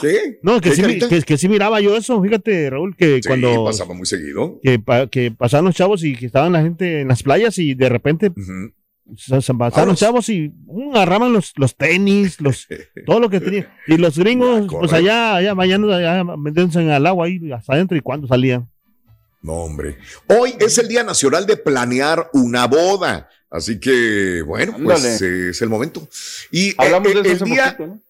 ¿Qué? 0.00 0.38
no, 0.42 0.60
que 0.62 0.70
¿Qué, 0.70 0.76
sí, 0.76 0.98
que, 1.10 1.22
que 1.22 1.36
sí 1.36 1.46
miraba 1.50 1.78
yo 1.82 1.94
eso, 1.94 2.22
fíjate, 2.22 2.70
Raúl, 2.70 2.96
que 2.96 3.16
Sí, 3.16 3.28
cuando 3.28 3.66
pasaba 3.66 3.92
muy 3.92 4.06
seguido. 4.06 4.60
que, 4.62 4.78
pa- 4.78 5.08
que 5.08 5.30
pasaban 5.30 5.66
los 5.66 5.74
chavos 5.74 6.02
y 6.02 6.16
que 6.16 6.24
estaban 6.24 6.52
la 6.52 6.62
gente 6.62 7.02
en 7.02 7.08
las 7.08 7.22
playas 7.22 7.58
y 7.58 7.74
de 7.74 7.88
repente 7.90 8.32
se, 8.34 8.72
se 9.16 9.52
Vamos. 9.52 9.86
los 9.86 9.98
chavos 9.98 10.28
y 10.28 10.52
mm, 10.66 10.90
agarraban 10.96 11.32
los, 11.32 11.52
los 11.56 11.76
tenis, 11.76 12.40
los, 12.40 12.66
todo 13.06 13.20
lo 13.20 13.30
que 13.30 13.40
tenían. 13.40 13.68
Y 13.86 13.96
los 13.96 14.18
gringos, 14.18 14.62
Ya, 14.70 14.78
pues 14.78 14.92
allá, 14.92 15.36
allá 15.36 15.54
bañando, 15.54 15.92
allá 15.92 16.24
metiéndose 16.24 16.90
al 16.90 17.06
agua 17.06 17.26
ahí 17.26 17.40
hasta 17.52 17.74
adentro 17.74 17.96
y 17.96 18.00
cuando 18.00 18.26
salían. 18.26 18.68
No, 19.42 19.52
hombre. 19.52 19.98
Hoy 20.26 20.54
es 20.58 20.76
el 20.78 20.88
Día 20.88 21.04
Nacional 21.04 21.46
de 21.46 21.56
Planear 21.56 22.30
una 22.32 22.66
boda. 22.66 23.28
Así 23.48 23.78
que, 23.78 24.42
bueno, 24.42 24.76
pues 24.82 25.22
eh, 25.22 25.50
es 25.50 25.62
el 25.62 25.68
momento. 25.68 26.08
Y 26.50 26.70
eh, 26.70 26.74
Hablamos 26.78 27.12
eh, 27.12 27.22
de 27.22 27.32
eso 27.32 27.44
el 27.44 27.50
día, 27.52 27.64
poquito, 27.76 27.86
¿no? 27.86 28.02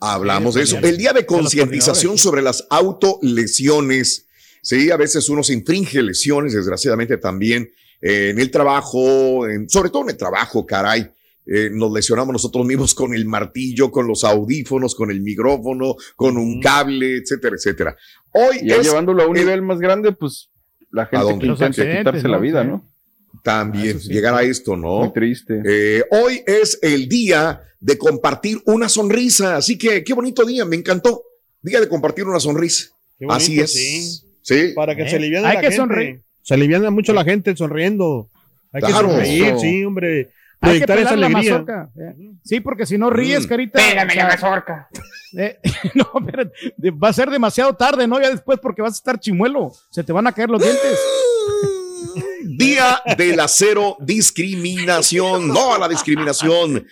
Hablamos 0.00 0.54
Sí, 0.54 0.58
de 0.58 0.64
eso. 0.64 0.78
El 0.78 0.98
día 0.98 1.12
de 1.12 1.24
concientización 1.26 2.18
sobre 2.18 2.42
las 2.42 2.66
autolesiones. 2.70 4.26
Sí, 4.62 4.90
a 4.90 4.96
veces 4.96 5.28
uno 5.28 5.42
se 5.42 5.54
infringe 5.54 6.02
lesiones, 6.02 6.54
desgraciadamente 6.54 7.16
también 7.18 7.70
eh, 8.00 8.30
en 8.30 8.38
el 8.38 8.50
trabajo, 8.50 9.46
en- 9.48 9.68
sobre 9.68 9.90
todo 9.90 10.02
en 10.04 10.10
el 10.10 10.16
trabajo, 10.16 10.64
caray. 10.66 11.10
Eh, 11.46 11.68
nos 11.72 11.92
lesionamos 11.92 12.32
nosotros 12.32 12.64
mismos 12.66 12.94
con 12.94 13.12
el 13.14 13.24
martillo, 13.26 13.90
con 13.90 14.06
los 14.06 14.22
audífonos, 14.24 14.94
con 14.94 15.10
el 15.10 15.20
micrófono, 15.20 15.96
con 16.14 16.36
un 16.36 16.60
cable, 16.60 17.16
etcétera, 17.16 17.56
etcétera. 17.56 17.96
Hoy 18.32 18.58
Y 18.62 18.70
es 18.72 18.82
llevándolo 18.86 19.22
a 19.22 19.26
un 19.26 19.36
el- 19.36 19.44
nivel 19.44 19.62
más 19.62 19.78
grande, 19.80 20.12
pues 20.12 20.48
la 20.92 21.02
¿A 21.02 21.06
gente 21.06 21.24
dónde? 21.24 21.46
que 21.46 21.52
intenta 21.52 21.98
quitarse 21.98 22.28
la 22.28 22.38
vida. 22.38 22.62
¿no? 22.64 22.84
también 23.42 23.98
sí. 24.00 24.12
llegar 24.12 24.34
a 24.34 24.42
esto, 24.42 24.76
¿no? 24.76 24.98
Muy 25.04 25.12
triste. 25.12 25.62
Eh, 25.64 26.04
hoy 26.10 26.42
es 26.46 26.78
el 26.82 27.08
día 27.08 27.62
de 27.78 27.96
compartir 27.96 28.60
una 28.66 28.88
sonrisa, 28.88 29.56
así 29.56 29.78
que 29.78 30.04
qué 30.04 30.12
bonito 30.12 30.44
día, 30.44 30.64
me 30.66 30.76
encantó. 30.76 31.22
Día 31.62 31.80
de 31.80 31.88
compartir 31.88 32.24
una 32.26 32.40
sonrisa. 32.40 32.88
Qué 33.18 33.24
bonito, 33.26 33.34
así 33.42 33.60
es. 33.60 33.72
sí. 33.72 34.20
Sí. 34.42 34.72
Para 34.74 34.94
que 34.96 35.02
Eh, 35.04 35.08
se 35.10 35.16
aliviane 35.16 35.46
hay 35.46 35.54
la 35.54 35.60
que 35.60 35.66
gente. 35.68 35.76
sonreír. 35.76 36.20
Se 36.50 36.54
aliviana 36.54 36.90
mucho 36.90 37.12
la 37.12 37.22
gente 37.22 37.54
sonriendo. 37.56 38.28
Hay 38.72 38.80
Claro. 38.80 39.06
que 39.06 39.12
sonreír, 39.14 39.44
Eso. 39.44 39.58
sí, 39.60 39.84
hombre. 39.84 40.30
Proyectar 40.58 40.98
esa 40.98 41.14
la 41.14 41.26
alegría. 41.28 41.64
eh. 41.96 42.32
Sí, 42.42 42.58
porque 42.58 42.86
si 42.86 42.98
no 42.98 43.08
ríes, 43.08 43.46
Mm. 43.46 43.48
carita. 43.48 43.78
Pégame 43.78 44.10
o 44.10 44.14
sea, 44.16 44.24
la 44.24 44.30
mazorca. 44.30 44.88
eh, 45.38 45.60
no, 45.94 46.10
de- 46.76 46.90
va 46.90 47.10
a 47.10 47.12
ser 47.12 47.30
demasiado 47.30 47.72
tarde, 47.76 48.08
¿no? 48.08 48.20
Ya 48.20 48.30
después 48.30 48.58
porque 48.60 48.82
vas 48.82 48.94
a 48.94 48.96
estar 48.96 49.20
chimuelo. 49.20 49.70
Se 49.90 50.02
te 50.02 50.12
van 50.12 50.26
a 50.26 50.32
caer 50.32 50.50
los 50.50 50.60
dientes. 50.60 50.98
Día 52.42 53.00
de 53.16 53.36
la 53.36 53.46
cero 53.46 53.96
discriminación, 54.00 55.46
no 55.48 55.72
a 55.74 55.78
la 55.78 55.88
discriminación. 55.88 56.84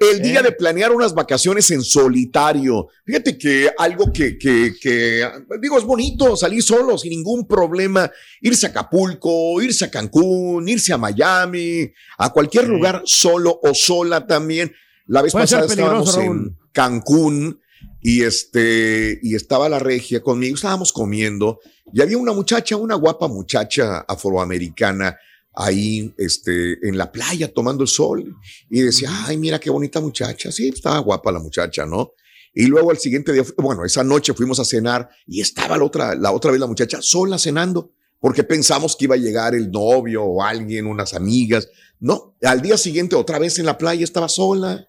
El 0.00 0.22
día 0.22 0.40
Eh. 0.40 0.44
de 0.44 0.52
planear 0.52 0.92
unas 0.92 1.12
vacaciones 1.12 1.70
en 1.70 1.82
solitario. 1.82 2.88
Fíjate 3.04 3.36
que 3.36 3.70
algo 3.76 4.10
que, 4.10 4.38
que, 4.38 4.72
que, 4.80 5.28
digo, 5.60 5.76
es 5.78 5.84
bonito 5.84 6.36
salir 6.36 6.62
solo 6.62 6.96
sin 6.96 7.10
ningún 7.10 7.46
problema. 7.46 8.10
Irse 8.40 8.66
a 8.66 8.70
Acapulco, 8.70 9.60
irse 9.60 9.84
a 9.84 9.90
Cancún, 9.90 10.66
irse 10.68 10.94
a 10.94 10.98
Miami, 10.98 11.92
a 12.16 12.30
cualquier 12.32 12.64
Sí. 12.64 12.70
lugar 12.70 13.02
solo 13.04 13.60
o 13.62 13.74
sola 13.74 14.26
también. 14.26 14.72
La 15.06 15.20
vez 15.20 15.32
Puede 15.32 15.42
pasada 15.44 15.66
estábamos 15.66 16.16
en. 16.16 16.56
Cancún 16.72 17.60
y 18.00 18.22
este, 18.22 19.18
y 19.22 19.34
estaba 19.34 19.68
la 19.68 19.78
regia 19.80 20.22
conmigo, 20.22 20.54
estábamos 20.54 20.92
comiendo 20.94 21.60
y 21.92 22.00
había 22.00 22.16
una 22.16 22.32
muchacha, 22.32 22.76
una 22.76 22.94
guapa 22.94 23.28
muchacha 23.28 23.98
afroamericana 24.08 25.18
ahí, 25.54 26.14
este, 26.18 26.86
en 26.86 26.96
la 26.96 27.10
playa 27.10 27.52
tomando 27.52 27.82
el 27.82 27.88
sol 27.88 28.36
y 28.68 28.80
decía, 28.80 29.10
ay, 29.26 29.36
mira 29.36 29.58
qué 29.58 29.70
bonita 29.70 30.00
muchacha. 30.00 30.50
Sí, 30.52 30.68
estaba 30.68 30.98
guapa 30.98 31.32
la 31.32 31.40
muchacha, 31.40 31.86
¿no? 31.86 32.12
Y 32.52 32.66
luego 32.66 32.90
al 32.90 32.98
siguiente 32.98 33.32
día, 33.32 33.44
bueno, 33.58 33.84
esa 33.84 34.02
noche 34.02 34.34
fuimos 34.34 34.58
a 34.58 34.64
cenar 34.64 35.08
y 35.26 35.40
estaba 35.40 35.78
la 35.78 35.84
otra, 35.84 36.14
la 36.14 36.32
otra 36.32 36.50
vez 36.50 36.60
la 36.60 36.66
muchacha 36.66 36.98
sola 37.00 37.38
cenando 37.38 37.92
porque 38.20 38.44
pensamos 38.44 38.96
que 38.96 39.06
iba 39.06 39.14
a 39.14 39.18
llegar 39.18 39.54
el 39.54 39.70
novio 39.70 40.22
o 40.24 40.42
alguien, 40.42 40.86
unas 40.86 41.14
amigas. 41.14 41.68
No, 41.98 42.36
al 42.42 42.60
día 42.60 42.76
siguiente 42.76 43.16
otra 43.16 43.38
vez 43.38 43.58
en 43.58 43.66
la 43.66 43.78
playa 43.78 44.04
estaba 44.04 44.28
sola. 44.28 44.86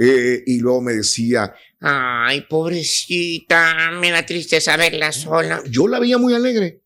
Eh, 0.00 0.44
y 0.46 0.60
luego 0.60 0.80
me 0.80 0.92
decía, 0.92 1.52
Ay, 1.80 2.42
pobrecita, 2.42 3.90
me 4.00 4.12
da 4.12 4.24
tristeza 4.24 4.76
verla 4.76 5.10
sola. 5.10 5.60
yo 5.68 5.88
la 5.88 5.98
veía 5.98 6.18
muy 6.18 6.34
alegre, 6.34 6.84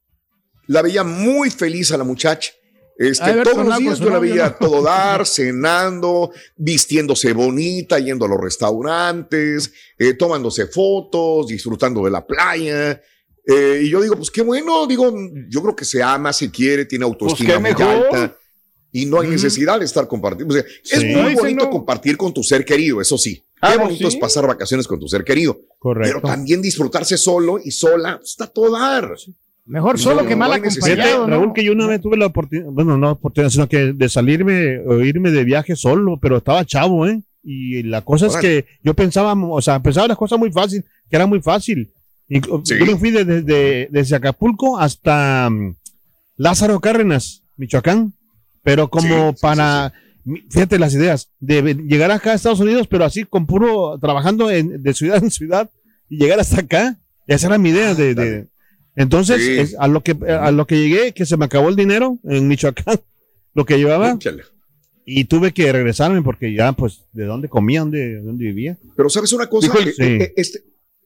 la 0.66 0.80
veía 0.80 1.04
muy 1.04 1.50
feliz 1.50 1.92
a 1.92 1.98
la 1.98 2.04
muchacha. 2.04 2.52
Este, 2.98 3.32
todos 3.42 3.66
los 3.66 3.78
días 3.78 3.98
yo 3.98 4.10
la 4.10 4.18
veía 4.18 4.56
¿no? 4.60 4.68
todo 4.68 4.82
dar, 4.84 5.26
cenando, 5.26 6.30
vistiéndose 6.56 7.32
bonita, 7.32 7.98
yendo 7.98 8.26
a 8.26 8.28
los 8.28 8.38
restaurantes, 8.40 9.72
eh, 9.98 10.14
tomándose 10.14 10.66
fotos, 10.66 11.46
disfrutando 11.48 12.04
de 12.04 12.10
la 12.10 12.24
playa. 12.26 13.00
Eh, 13.44 13.80
y 13.84 13.90
yo 13.90 14.00
digo, 14.00 14.16
pues 14.16 14.30
qué 14.30 14.42
bueno, 14.42 14.86
digo, 14.86 15.12
yo 15.48 15.62
creo 15.62 15.74
que 15.74 15.84
se 15.84 16.02
ama, 16.02 16.32
se 16.32 16.50
quiere, 16.50 16.84
tiene 16.84 17.04
autoestima 17.04 17.54
qué 17.54 17.58
muy 17.58 17.70
mejor. 17.70 17.86
alta. 18.16 18.36
Y 18.94 19.06
no 19.06 19.20
hay 19.20 19.28
necesidad 19.28 19.78
de 19.78 19.86
estar 19.86 20.06
compartiendo. 20.06 20.54
O 20.54 20.56
sea, 20.58 20.66
es 20.84 21.00
Sí. 21.00 21.06
muy 21.06 21.34
bonito 21.34 21.64
no. 21.64 21.70
compartir 21.70 22.18
con 22.18 22.32
tu 22.34 22.42
ser 22.42 22.62
querido, 22.62 23.00
eso 23.00 23.16
sí. 23.16 23.42
Ah, 23.62 23.72
Qué 23.72 23.78
bonito 23.78 24.10
sí. 24.10 24.16
es 24.16 24.20
pasar 24.20 24.46
vacaciones 24.46 24.86
con 24.86 25.00
tu 25.00 25.08
ser 25.08 25.24
querido. 25.24 25.54
Pero 25.54 25.68
Correcto. 25.78 26.20
también 26.20 26.60
disfrutarse 26.60 27.16
solo 27.16 27.58
y 27.64 27.70
sola, 27.70 28.18
pues, 28.18 28.32
está 28.32 28.46
todo 28.48 28.70
dar. 28.78 29.14
Mejor 29.64 29.92
No, 29.94 29.98
solo 29.98 30.26
que 30.26 30.34
mal 30.34 30.50
no 30.50 30.56
acompañado, 30.56 31.26
¿no? 31.26 31.38
Raúl, 31.38 31.52
que 31.52 31.64
yo 31.64 31.72
una 31.72 31.86
vez 31.86 32.00
tuve 32.00 32.16
la 32.16 32.26
oportunidad, 32.26 32.70
bueno, 32.70 32.98
no 32.98 33.12
oportunidad, 33.12 33.50
sino 33.50 33.68
que 33.68 33.92
de 33.92 34.08
salirme 34.08 34.78
o 34.80 35.00
irme 35.00 35.30
de 35.30 35.44
viaje 35.44 35.76
solo, 35.76 36.18
pero 36.20 36.38
estaba 36.38 36.64
chavo, 36.64 37.06
¿eh? 37.06 37.22
Y 37.44 37.82
la 37.84 38.02
cosa 38.02 38.26
es 38.26 38.32
Órale. 38.32 38.48
que 38.64 38.70
yo 38.82 38.94
pensaba, 38.94 39.34
o 39.34 39.60
sea, 39.60 39.80
pensaba 39.80 40.08
las 40.08 40.16
cosas 40.16 40.38
muy 40.38 40.50
fácil, 40.50 40.84
que 41.08 41.16
era 41.16 41.26
muy 41.26 41.40
fácil. 41.40 41.92
Y 42.28 42.40
Sí. 42.64 42.78
Yo 42.78 42.86
me 42.86 42.96
fui 42.96 43.10
desde, 43.10 43.42
desde, 43.42 43.88
desde 43.90 44.16
Acapulco 44.16 44.78
hasta 44.78 45.48
mm, 45.50 45.76
Lázaro 46.36 46.80
Cárdenas, 46.80 47.42
Michoacán, 47.56 48.14
pero 48.62 48.88
como 48.88 49.30
Sí, 49.30 49.36
sí, 49.36 49.42
para, 49.42 49.92
fíjate 50.50 50.78
las 50.78 50.94
ideas, 50.94 51.30
de 51.40 51.74
llegar 51.74 52.10
acá 52.10 52.32
a 52.32 52.34
Estados 52.34 52.60
Unidos, 52.60 52.86
pero 52.88 53.04
así 53.04 53.24
con 53.24 53.46
puro, 53.46 53.98
trabajando 54.00 54.50
en, 54.50 54.82
de 54.82 54.94
ciudad 54.94 55.22
en 55.22 55.30
ciudad 55.30 55.70
y 56.08 56.18
llegar 56.18 56.40
hasta 56.40 56.60
acá. 56.60 56.98
Esa 57.26 57.46
era 57.46 57.58
mi 57.58 57.70
idea 57.70 57.94
de, 57.94 58.14
de-. 58.14 58.46
Entonces, 58.96 59.42
Sí. 59.42 59.58
es 59.58 59.76
a 59.78 59.88
lo 59.88 60.02
que 60.02 60.16
a 60.28 60.50
lo 60.50 60.66
que 60.66 60.76
llegué, 60.78 61.12
que 61.12 61.26
se 61.26 61.36
me 61.36 61.44
acabó 61.46 61.68
el 61.68 61.76
dinero 61.76 62.18
en 62.24 62.48
Michoacán, 62.48 63.00
lo 63.54 63.64
que 63.64 63.78
llevaba, 63.78 64.12
Échale. 64.12 64.44
Y 65.04 65.24
tuve 65.24 65.52
que 65.52 65.72
regresarme 65.72 66.22
porque 66.22 66.54
ya, 66.54 66.72
pues, 66.74 67.00
¿de 67.12 67.24
dónde 67.24 67.48
comía? 67.48 67.80
¿Dónde, 67.80 68.20
dónde 68.20 68.44
vivía? 68.44 68.78
Pero 68.96 69.08
¿sabes 69.10 69.32
una 69.32 69.48
cosa? 69.48 69.66
Dijo 69.66 69.80
Eh, 69.80 69.92
Sí. 69.96 70.02
eh, 70.02 70.32
Este, 70.36 70.60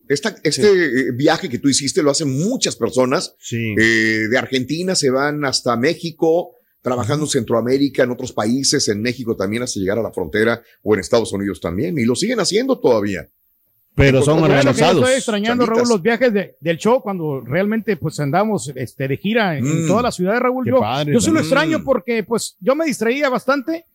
esta- 0.08 0.36
este 0.44 0.66
eh, 0.70 1.12
viaje 1.14 1.48
que 1.48 1.58
tú 1.58 1.68
hiciste 1.70 2.02
lo 2.02 2.10
hacen 2.10 2.28
muchas 2.30 2.76
personas. 2.76 3.34
Sí. 3.40 3.74
Eh, 3.78 4.28
de 4.30 4.36
Argentina 4.38 4.94
se 4.94 5.08
van 5.10 5.44
hasta 5.46 5.76
México, 5.78 6.52
trabajando 6.82 7.24
en 7.24 7.30
Centroamérica, 7.30 8.02
en 8.04 8.10
otros 8.10 8.32
países, 8.32 8.86
en 8.88 9.00
México 9.00 9.34
también 9.34 9.62
hasta 9.62 9.80
llegar 9.80 9.98
a 9.98 10.02
la 10.02 10.12
frontera 10.12 10.62
o 10.82 10.92
en 10.94 11.00
Estados 11.00 11.32
Unidos 11.32 11.60
también. 11.60 11.96
Y 11.98 12.04
lo 12.04 12.14
siguen 12.14 12.38
haciendo 12.38 12.78
todavía. 12.78 13.26
Pero 13.96 14.20
son 14.22 14.38
Claro 14.38 14.46
que 14.46 14.52
yo 14.52 14.58
organizados. 14.70 15.02
estoy 15.02 15.14
extrañando, 15.16 15.64
Chanditas. 15.64 15.76
Raúl, 15.88 15.88
los 15.88 16.02
viajes 16.02 16.32
de- 16.32 16.56
del 16.60 16.76
show 16.76 17.00
cuando 17.02 17.40
realmente 17.40 17.96
pues 17.96 18.20
andamos 18.20 18.70
este, 18.76 19.08
de 19.08 19.16
gira 19.16 19.56
en, 19.56 19.66
en 19.66 19.84
Mm. 19.84 19.88
toda 19.88 20.02
la 20.02 20.12
ciudad 20.12 20.34
de 20.34 20.40
Raúl. 20.40 20.64
Qué 20.64 20.70
Yo, 20.70 20.80
padre, 20.80 21.12
yo 21.14 21.20
sí 21.20 21.30
lo 21.30 21.40
extraño 21.40 21.82
porque 21.82 22.22
pues 22.22 22.56
yo 22.60 22.74
me 22.74 22.84
distraía 22.84 23.28
bastante. 23.30 23.86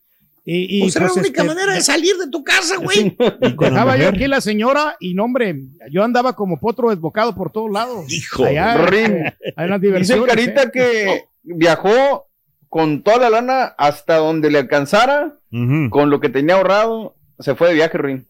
Y, 0.44 0.78
y, 0.78 0.80
Pues 0.82 0.96
era 0.96 1.04
la 1.06 1.12
pues, 1.12 1.24
única 1.24 1.42
este, 1.42 1.54
manera 1.54 1.72
de 1.74 1.80
salir 1.82 2.16
de 2.16 2.28
tu 2.28 2.42
casa, 2.42 2.76
güey. 2.78 3.16
Dejaba 3.60 3.96
yo 3.96 4.08
aquí 4.08 4.26
la 4.26 4.40
señora 4.40 4.96
y 4.98 5.14
no, 5.14 5.22
hombre, 5.26 5.54
yo 5.88 6.02
andaba 6.02 6.34
como 6.34 6.58
potro 6.58 6.90
desbocado 6.90 7.32
por 7.36 7.52
todos 7.52 7.70
lados. 7.70 8.12
Hijo. 8.12 8.44
Allá, 8.46 8.76
Rin. 8.86 9.12
eh, 9.18 9.34
en 9.56 9.70
las 9.70 9.80
Dice. 9.80 10.20
Carita 10.26 10.64
¿eh? 10.64 10.70
que 10.72 11.24
viajó 11.44 12.26
con 12.68 13.02
toda 13.04 13.18
la 13.18 13.30
lana 13.30 13.64
hasta 13.78 14.16
donde 14.16 14.50
le 14.50 14.58
alcanzara, 14.58 15.32
Ujú. 15.52 15.90
con 15.90 16.10
lo 16.10 16.18
que 16.18 16.28
tenía 16.28 16.56
ahorrado, 16.56 17.14
se 17.38 17.54
fue 17.54 17.68
de 17.68 17.74
viaje, 17.74 17.98
Rin. 17.98 18.26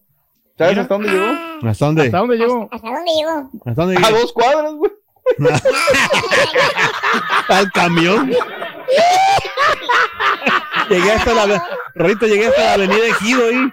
¿Sabes 0.64 0.78
hasta 0.78 0.94
dónde 0.94 1.10
llegó? 1.10 1.32
¿Hasta 1.68 1.86
dónde? 1.86 2.02
¿Hasta 2.02 2.18
dónde 2.18 2.36
llegó? 2.36 2.68
¿Hasta 2.72 2.88
dónde 2.90 3.12
llegó? 3.12 3.50
¿Hasta 3.66 3.82
dónde? 3.84 4.06
A 4.06 4.10
dos 4.10 4.32
cuadras, 4.32 4.72
güey. 4.74 4.92
Al 7.48 7.70
camión. 7.72 8.30
llegué 10.90 11.12
hasta 11.12 11.46
la... 11.46 11.68
Rorito, 11.94 12.26
llegué 12.26 12.46
hasta 12.48 12.62
la 12.62 12.72
avenida 12.74 13.06
Ejido 13.06 13.46
ahí. 13.46 13.72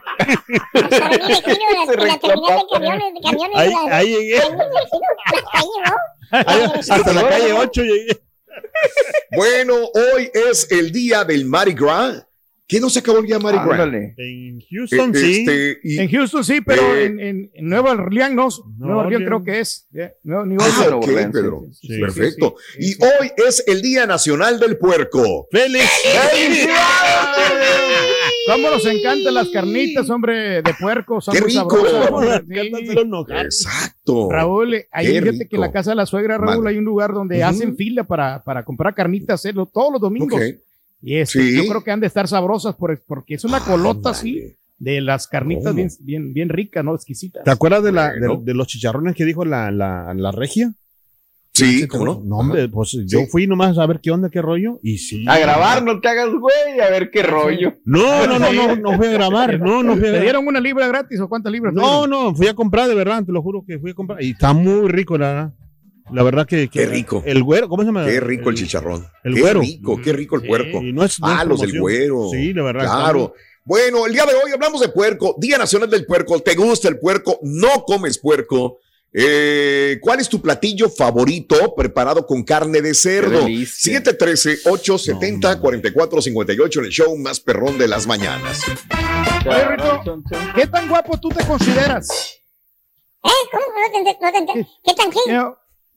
Hasta 0.74 1.10
venir 1.10 1.36
aquí, 1.36 1.52
¿no? 1.52 1.86
Se 1.92 1.98
la, 1.98 2.06
la 2.06 2.18
terminal 2.20 2.60
de 2.60 2.66
camiones, 2.72 3.14
de 3.14 3.22
camiones. 3.22 3.58
Ahí, 3.58 3.74
la- 3.74 3.98
ahí 3.98 4.08
llegué. 4.10 4.40
Ahí, 4.42 4.50
ahí 5.54 5.66
llegó. 5.76 5.98
Ahí, 6.32 6.64
hasta 6.92 7.14
la 7.14 7.28
calle 7.30 7.54
8 7.54 7.82
llegué. 7.82 8.22
Bueno, 9.36 9.74
hoy 10.14 10.30
es 10.34 10.68
el 10.72 10.92
día 10.92 11.24
del 11.24 11.46
Mardi 11.46 11.74
Gras. 11.74 12.26
¿Qué 12.70 12.80
no 12.80 12.88
se 12.90 13.00
acabó 13.00 13.18
el 13.18 13.26
día? 13.26 13.38
Ándale. 13.38 14.14
En 14.16 14.60
Eh, 14.60 14.66
Houston, 14.70 15.16
sí. 15.16 15.40
este, 15.40 15.80
y- 15.84 15.98
En 16.00 16.08
Houston 16.12 16.44
sí, 16.44 16.62
pero 16.62 16.96
Eh, 16.96 17.06
en, 17.06 17.52
Nueva 17.68 17.94
Orleans 17.94 18.36
no. 18.36 18.48
Nueva 18.78 19.02
Orleans 19.02 19.24
Orleans. 19.24 19.26
creo 19.26 19.44
que 19.44 19.60
es. 19.60 19.88
eh, 19.92 20.14
New 20.24 20.58
Ah, 20.62 20.88
Orleans. 20.94 21.34
Pedro. 21.34 21.64
sí, 21.72 21.88
sí, 21.88 22.00
Perfecto. 22.00 22.56
sí, 22.78 22.92
y 22.92 23.04
hoy 23.04 23.32
es 23.48 23.64
el 23.66 23.82
Día 23.82 24.06
Nacional 24.06 24.60
del 24.60 24.78
Puerco. 24.78 25.48
¡Félix! 25.52 25.84
¿Cómo 28.48 28.70
nos 28.70 28.86
encantan 28.86 29.34
las 29.34 29.50
carnitas, 29.50 30.10
hombre, 30.10 30.62
de 30.62 30.74
puerco? 30.80 31.22
Son 31.22 31.34
¡Qué 31.34 31.42
rico! 31.42 31.78
Exacto. 33.44 34.30
Raúl, 34.32 34.74
eh, 34.76 34.88
ahí 34.92 35.08
fíjate 35.08 35.48
que 35.48 35.56
en 35.56 35.62
la 35.62 35.72
casa 35.72 35.92
de 35.92 35.96
la 35.96 36.06
suegra, 36.06 36.38
Raúl, 36.38 36.68
hay 36.68 36.78
un 36.78 36.86
lugar 36.86 37.14
donde 37.14 37.44
hacen 37.44 37.76
fila 37.76 38.04
para, 38.06 38.44
para 38.44 38.64
comprar 38.64 38.94
carnitas 38.96 39.44
eh, 39.46 39.54
todos 39.54 39.92
los 39.94 40.02
domingos. 40.02 40.34
Ok. 40.40 40.44
Y 41.02 41.16
este, 41.16 41.42
Sí. 41.42 41.56
yo 41.56 41.68
creo 41.70 41.84
que 41.84 41.92
han 41.92 42.00
de 42.00 42.08
estar 42.08 42.28
sabrosas 42.28 42.76
por- 42.76 43.02
porque 43.08 43.36
es 43.36 43.44
una 43.46 43.60
colota 43.62 44.10
así 44.12 44.56
de 44.78 45.02
las 45.02 45.28
carnitas 45.28 45.74
bien, 45.76 45.90
bien, 46.02 46.34
bien 46.34 46.50
ricas, 46.50 46.84
¿no? 46.84 46.96
Exquisitas. 46.96 47.44
¿Te 47.44 47.52
acuerdas 47.52 47.84
de, 47.84 47.92
la, 47.92 48.12
de- 48.14 48.38
de, 48.42 48.54
los 48.54 48.68
chicharrones 48.68 49.16
que 49.16 49.26
dijo 49.26 49.46
la, 49.46 49.72
la, 49.72 50.14
la 50.14 50.32
regia? 50.32 50.74
Sí, 51.52 51.88
¿cómo 51.88 52.06
no? 52.06 52.22
No, 52.24 52.38
hombre, 52.38 52.70
pues 52.70 52.96
yo 53.06 53.26
fui 53.26 53.46
nomás 53.46 53.78
a 53.78 53.86
ver 53.86 54.00
qué 54.00 54.12
onda, 54.12 54.30
qué 54.30 54.42
rollo. 54.42 54.80
Y 54.82 54.98
sí. 54.98 55.26
A 55.28 55.38
grabar, 55.40 55.84
no 55.84 56.00
te 56.00 56.08
hagas, 56.08 56.30
güey, 56.30 56.80
a 56.80 56.90
ver 56.90 57.10
qué 57.12 57.22
rollo. 57.24 57.74
No, 57.86 58.26
no, 58.28 58.40
no, 58.40 58.54
no, 58.54 58.76
no 58.78 58.98
fui 58.98 59.08
a 59.08 59.12
grabar. 59.12 59.60
No, 59.60 59.84
no 59.84 59.98
fui 59.98 60.08
a 60.08 60.12
¿Te 60.14 60.22
dieron 60.22 60.48
una 60.48 60.62
libra 60.62 60.88
gratis 60.88 61.20
o 61.20 61.28
cuántas 61.28 61.52
libras? 61.52 61.74
No, 61.74 62.08
no, 62.08 62.34
fui 62.34 62.48
a 62.48 62.54
comprar, 62.54 62.88
de 62.88 62.96
verdad, 62.96 63.26
te 63.26 63.32
lo 63.34 63.42
juro 63.42 63.64
que 63.68 63.78
fui 63.80 63.92
a 63.92 63.94
comprar. 63.94 64.22
Y 64.24 64.32
está 64.32 64.54
muy 64.54 64.88
rico, 64.90 65.18
la 65.18 65.28
verdad. 65.34 65.54
La 66.12 66.24
verdad 66.24 66.46
que, 66.48 66.68
que- 66.70 66.80
Qué 66.80 66.86
rico. 66.86 67.22
El 67.26 67.44
güero, 67.44 67.68
¿cómo 67.70 67.84
se 67.84 67.88
llama? 67.88 68.06
Qué 68.06 68.20
rico 68.20 68.50
el 68.50 68.56
chicharrón. 68.56 69.08
el 69.24 69.34
qué 69.36 69.42
güero. 69.42 69.60
rico, 69.62 70.00
qué 70.04 70.14
rico 70.14 70.36
el 70.36 70.42
Sí. 70.44 70.48
puerco. 70.48 70.82
Y 70.82 70.92
no 70.94 71.04
es, 71.04 71.20
no 71.20 71.28
Ah, 71.28 71.44
los 71.46 71.62
del 71.62 71.80
güero. 71.80 72.30
Sí, 72.32 72.54
la 72.54 72.64
verdad. 72.64 72.86
Claro. 72.86 73.34
Bueno, 73.66 74.06
el 74.08 74.14
día 74.14 74.26
de 74.26 74.34
hoy 74.34 74.52
hablamos 74.54 74.82
de 74.82 74.90
puerco, 74.90 75.36
Día 75.38 75.58
Nacional 75.60 75.90
del 75.90 76.06
Puerco. 76.06 76.40
¿Te 76.40 76.56
gusta 76.56 76.88
el 76.88 76.98
puerco? 77.00 77.40
¿No 77.44 77.84
comes 77.84 78.18
puerco? 78.18 78.80
Eh, 79.14 79.98
¿Cuál 80.02 80.20
es 80.20 80.30
tu 80.30 80.40
platillo 80.42 80.88
favorito 80.90 81.74
preparado 81.76 82.26
con 82.28 82.44
carne 82.44 82.82
de 82.82 82.94
cerdo? 82.94 83.40
delicia. 83.42 84.02
713-870-4458 84.04 86.80
en 86.80 86.86
el 86.86 86.92
show 86.92 87.16
más 87.18 87.40
perrón 87.40 87.78
de 87.78 87.88
las 87.88 88.06
mañanas. 88.08 88.62
Oye, 89.46 89.66
Rito, 89.68 90.04
¿qué 90.56 90.66
tan 90.68 90.88
guapo 90.90 91.18
tú 91.20 91.30
te 91.30 91.44
consideras? 91.46 92.10
¿Eh? 93.24 93.30
¿Cómo? 93.52 93.64
No 93.66 93.92
te 93.92 94.04
no 94.22 94.32
te 94.54 94.68
¿Qué 94.86 94.94
tan 94.94 95.12
qué? 95.12 95.20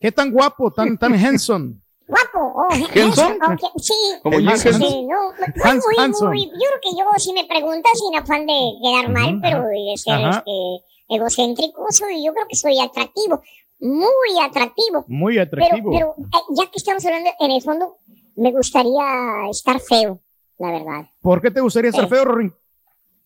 ¿Qué 0.02 0.12
tan 0.12 0.30
guapo, 0.32 0.70
tan, 0.72 0.98
tan 0.98 1.14
handsome? 1.14 1.76
Guapo. 2.08 2.52
Oh, 2.54 2.68
¿Henson? 2.94 3.38
ok, 3.42 3.60
Sí. 3.78 3.94
Como 4.22 4.36
Jim 4.38 4.48
Hans- 4.48 4.60
Sí, 4.76 5.06
no, 5.06 5.16
muy, 5.32 5.62
Hans- 5.62 5.84
muy, 5.86 5.96
Hanson. 6.04 6.28
muy- 6.28 6.44
yo 6.46 6.52
creo 6.68 6.80
que 6.82 6.90
yo, 6.98 7.04
si 7.18 7.32
me 7.32 7.44
preguntas, 7.46 7.92
sin 7.98 8.18
afán 8.18 8.44
de 8.46 8.58
quedar 8.82 9.08
mal, 9.10 9.38
pero 9.40 9.62
de 9.64 9.96
ser 9.96 10.20
este, 10.28 10.84
egocéntrico, 11.08 11.86
soy, 11.90 12.24
yo 12.24 12.32
creo 12.34 12.46
que 12.48 12.56
soy 12.56 12.78
atractivo, 12.80 13.40
muy 13.80 14.38
atractivo. 14.42 15.04
Muy 15.08 15.34
Pero, 15.34 15.42
atractivo. 15.44 15.90
pero 15.92 16.14
eh, 16.18 16.44
ya 16.56 16.64
que 16.66 16.76
estamos 16.76 17.04
hablando, 17.06 17.30
en 17.40 17.50
el 17.52 17.62
fondo, 17.62 17.96
me 18.36 18.50
gustaría 18.52 19.48
estar 19.50 19.80
feo, 19.80 20.20
la 20.58 20.70
verdad. 20.72 21.06
¿Por 21.20 21.40
qué 21.40 21.50
te 21.50 21.60
gustaría 21.60 21.90
estar 21.90 22.04
Eh. 22.04 22.08
feo, 22.08 22.24
Rorín? 22.24 22.52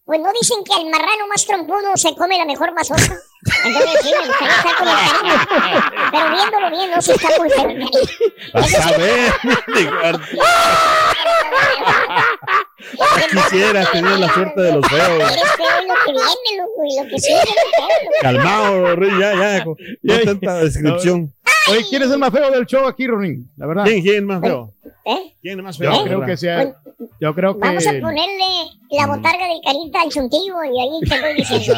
Pues 0.07 0.21
no 0.21 0.33
dicen 0.41 0.63
que 0.63 0.73
el 0.81 0.89
marrano 0.89 1.27
más 1.29 1.45
trompudo 1.45 1.97
se 1.97 2.15
come 2.15 2.39
la 2.39 2.45
mejor 2.45 2.73
mazorca. 2.73 3.17
Entonces 3.65 4.01
sí, 4.05 4.13
me 4.13 4.29
gustaría 4.29 4.57
estar 4.57 4.77
como 4.77 4.93
el 4.93 4.97
cariño. 4.97 5.35
Pero 6.13 6.31
viéndolo 6.31 6.71
bien, 6.71 6.93
no 6.93 7.03
se 7.03 7.13
está 7.13 7.29
muy 7.39 7.51
feo. 7.51 7.67
Vas 8.55 8.87
a 8.87 8.97
ver. 8.97 9.35
Quisiera 13.31 13.91
tener 13.91 14.19
la 14.19 14.33
suerte 14.33 14.61
de 14.61 14.73
los 14.73 14.87
feos. 14.87 15.33
Eres 15.33 15.51
feo 15.57 15.67
y 15.83 15.89
lo 15.89 15.95
que 16.05 16.13
viene, 16.13 16.63
loco, 16.63 16.85
y 16.85 17.03
lo 17.03 17.09
que 17.09 17.19
sigue, 17.21 17.39
es 17.39 17.45
feo. 17.45 18.11
Calmado, 18.23 18.95
ya, 19.19 19.35
ya. 19.59 19.65
con- 19.65 19.77
No 20.03 20.19
tanta 20.21 20.55
descripción. 20.57 21.33
Oye, 21.71 21.85
¿quién 21.89 22.03
es 22.03 22.11
el 22.11 22.19
más 22.19 22.31
feo 22.33 22.51
del 22.51 22.67
show 22.67 22.87
aquí, 22.87 23.07
Rorín? 23.07 23.51
La 23.57 23.67
verdad. 23.67 23.85
¿Quién, 23.85 24.03
quién 24.03 24.17
es 24.17 24.23
más 24.23 24.41
feo? 24.41 24.73
¿Eh? 25.05 25.35
¿Quién 25.41 25.59
es 25.59 25.65
más 25.65 25.79
Yo 25.79 25.91
feo? 25.91 26.05
creo 26.05 26.25
que 26.27 26.37
sea. 26.37 26.75
Yo 27.21 27.35
creo 27.35 27.55
que. 27.55 27.61
Vamos 27.61 27.87
a 27.87 27.91
ponerle 27.93 28.47
la 28.91 29.07
botarga 29.07 29.47
de 29.49 29.61
carita 29.65 30.03
al 30.03 30.11
chuntillo 30.11 30.55
y 30.65 30.81
ahí 30.81 31.01
te 31.09 31.21
voy 31.21 31.35
diciendo. 31.37 31.75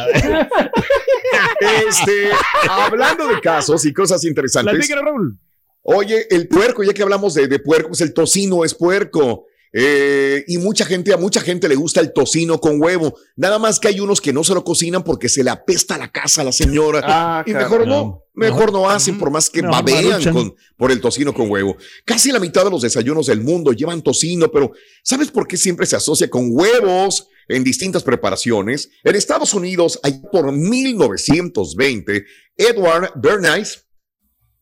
Este, 1.88 2.30
hablando 2.68 3.26
de 3.28 3.40
casos 3.40 3.84
y 3.86 3.92
cosas 3.92 4.24
interesantes. 4.24 4.74
Platícanos, 4.74 5.04
Raúl. 5.04 5.38
Oye, 5.82 6.26
el 6.30 6.48
puerco, 6.48 6.82
ya 6.82 6.92
que 6.92 7.02
hablamos 7.02 7.34
de, 7.34 7.46
de 7.48 7.58
puerco, 7.60 7.88
pues 7.88 8.00
el 8.02 8.12
tocino 8.12 8.64
es 8.64 8.74
puerco. 8.74 9.46
Eh, 9.72 10.44
y 10.46 10.58
mucha 10.58 10.84
gente, 10.86 11.12
a 11.12 11.16
mucha 11.16 11.40
gente 11.40 11.68
le 11.68 11.74
gusta 11.74 12.00
el 12.00 12.12
tocino 12.12 12.60
con 12.60 12.80
huevo. 12.80 13.14
Nada 13.36 13.58
más 13.58 13.78
que 13.78 13.88
hay 13.88 14.00
unos 14.00 14.20
que 14.20 14.32
no 14.32 14.44
se 14.44 14.54
lo 14.54 14.64
cocinan 14.64 15.04
porque 15.04 15.28
se 15.28 15.44
le 15.44 15.50
apesta 15.50 15.98
la 15.98 16.10
casa 16.10 16.40
a 16.40 16.44
la 16.44 16.52
señora. 16.52 17.02
Ah, 17.04 17.44
y 17.46 17.52
mejor 17.52 17.86
no, 17.86 18.24
mejor 18.34 18.72
no 18.72 18.88
hacen, 18.88 19.18
por 19.18 19.30
más 19.30 19.50
que 19.50 19.62
No, 19.62 19.70
babean 19.70 20.22
con, 20.32 20.54
por 20.76 20.90
el 20.90 21.00
tocino 21.00 21.34
con 21.34 21.50
huevo. 21.50 21.76
Casi 22.04 22.32
la 22.32 22.40
mitad 22.40 22.64
de 22.64 22.70
los 22.70 22.82
desayunos 22.82 23.26
del 23.26 23.42
mundo 23.42 23.72
llevan 23.72 24.02
tocino, 24.02 24.50
pero 24.50 24.72
¿sabes 25.02 25.30
por 25.30 25.46
qué 25.46 25.56
siempre 25.56 25.86
se 25.86 25.96
asocia 25.96 26.30
con 26.30 26.48
huevos 26.50 27.28
en 27.48 27.62
distintas 27.62 28.02
preparaciones? 28.02 28.90
En 29.04 29.16
Estados 29.16 29.52
Unidos, 29.54 30.00
allá 30.02 30.22
por 30.32 30.50
1920, 30.50 32.24
Edward 32.56 33.12
Bernays, 33.16 33.84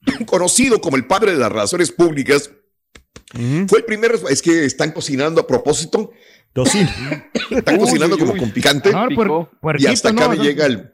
conocido 0.26 0.80
como 0.80 0.96
el 0.96 1.06
padre 1.06 1.32
de 1.32 1.38
las 1.38 1.52
relaciones 1.52 1.92
públicas, 1.92 2.50
Ujú. 3.34 3.66
fue 3.68 3.78
el 3.80 3.84
primer, 3.84 4.18
es 4.30 4.40
que 4.42 4.64
están 4.64 4.92
cocinando 4.92 5.40
a 5.40 5.46
propósito, 5.46 6.12
Tocino. 6.52 6.88
están 7.50 7.74
Uy, 7.74 7.80
cocinando 7.80 8.16
uy, 8.16 8.20
como 8.20 8.32
uy. 8.32 8.38
con 8.38 8.50
picante 8.50 8.90
Ah, 8.94 9.06
Picó. 9.08 9.22
puer- 9.22 9.48
y 9.52 9.56
puerquito, 9.60 9.90
hasta 9.90 10.08
acá 10.10 10.24
¿no? 10.28 10.30
me 10.30 10.36
llega 10.38 10.66
el, 10.66 10.90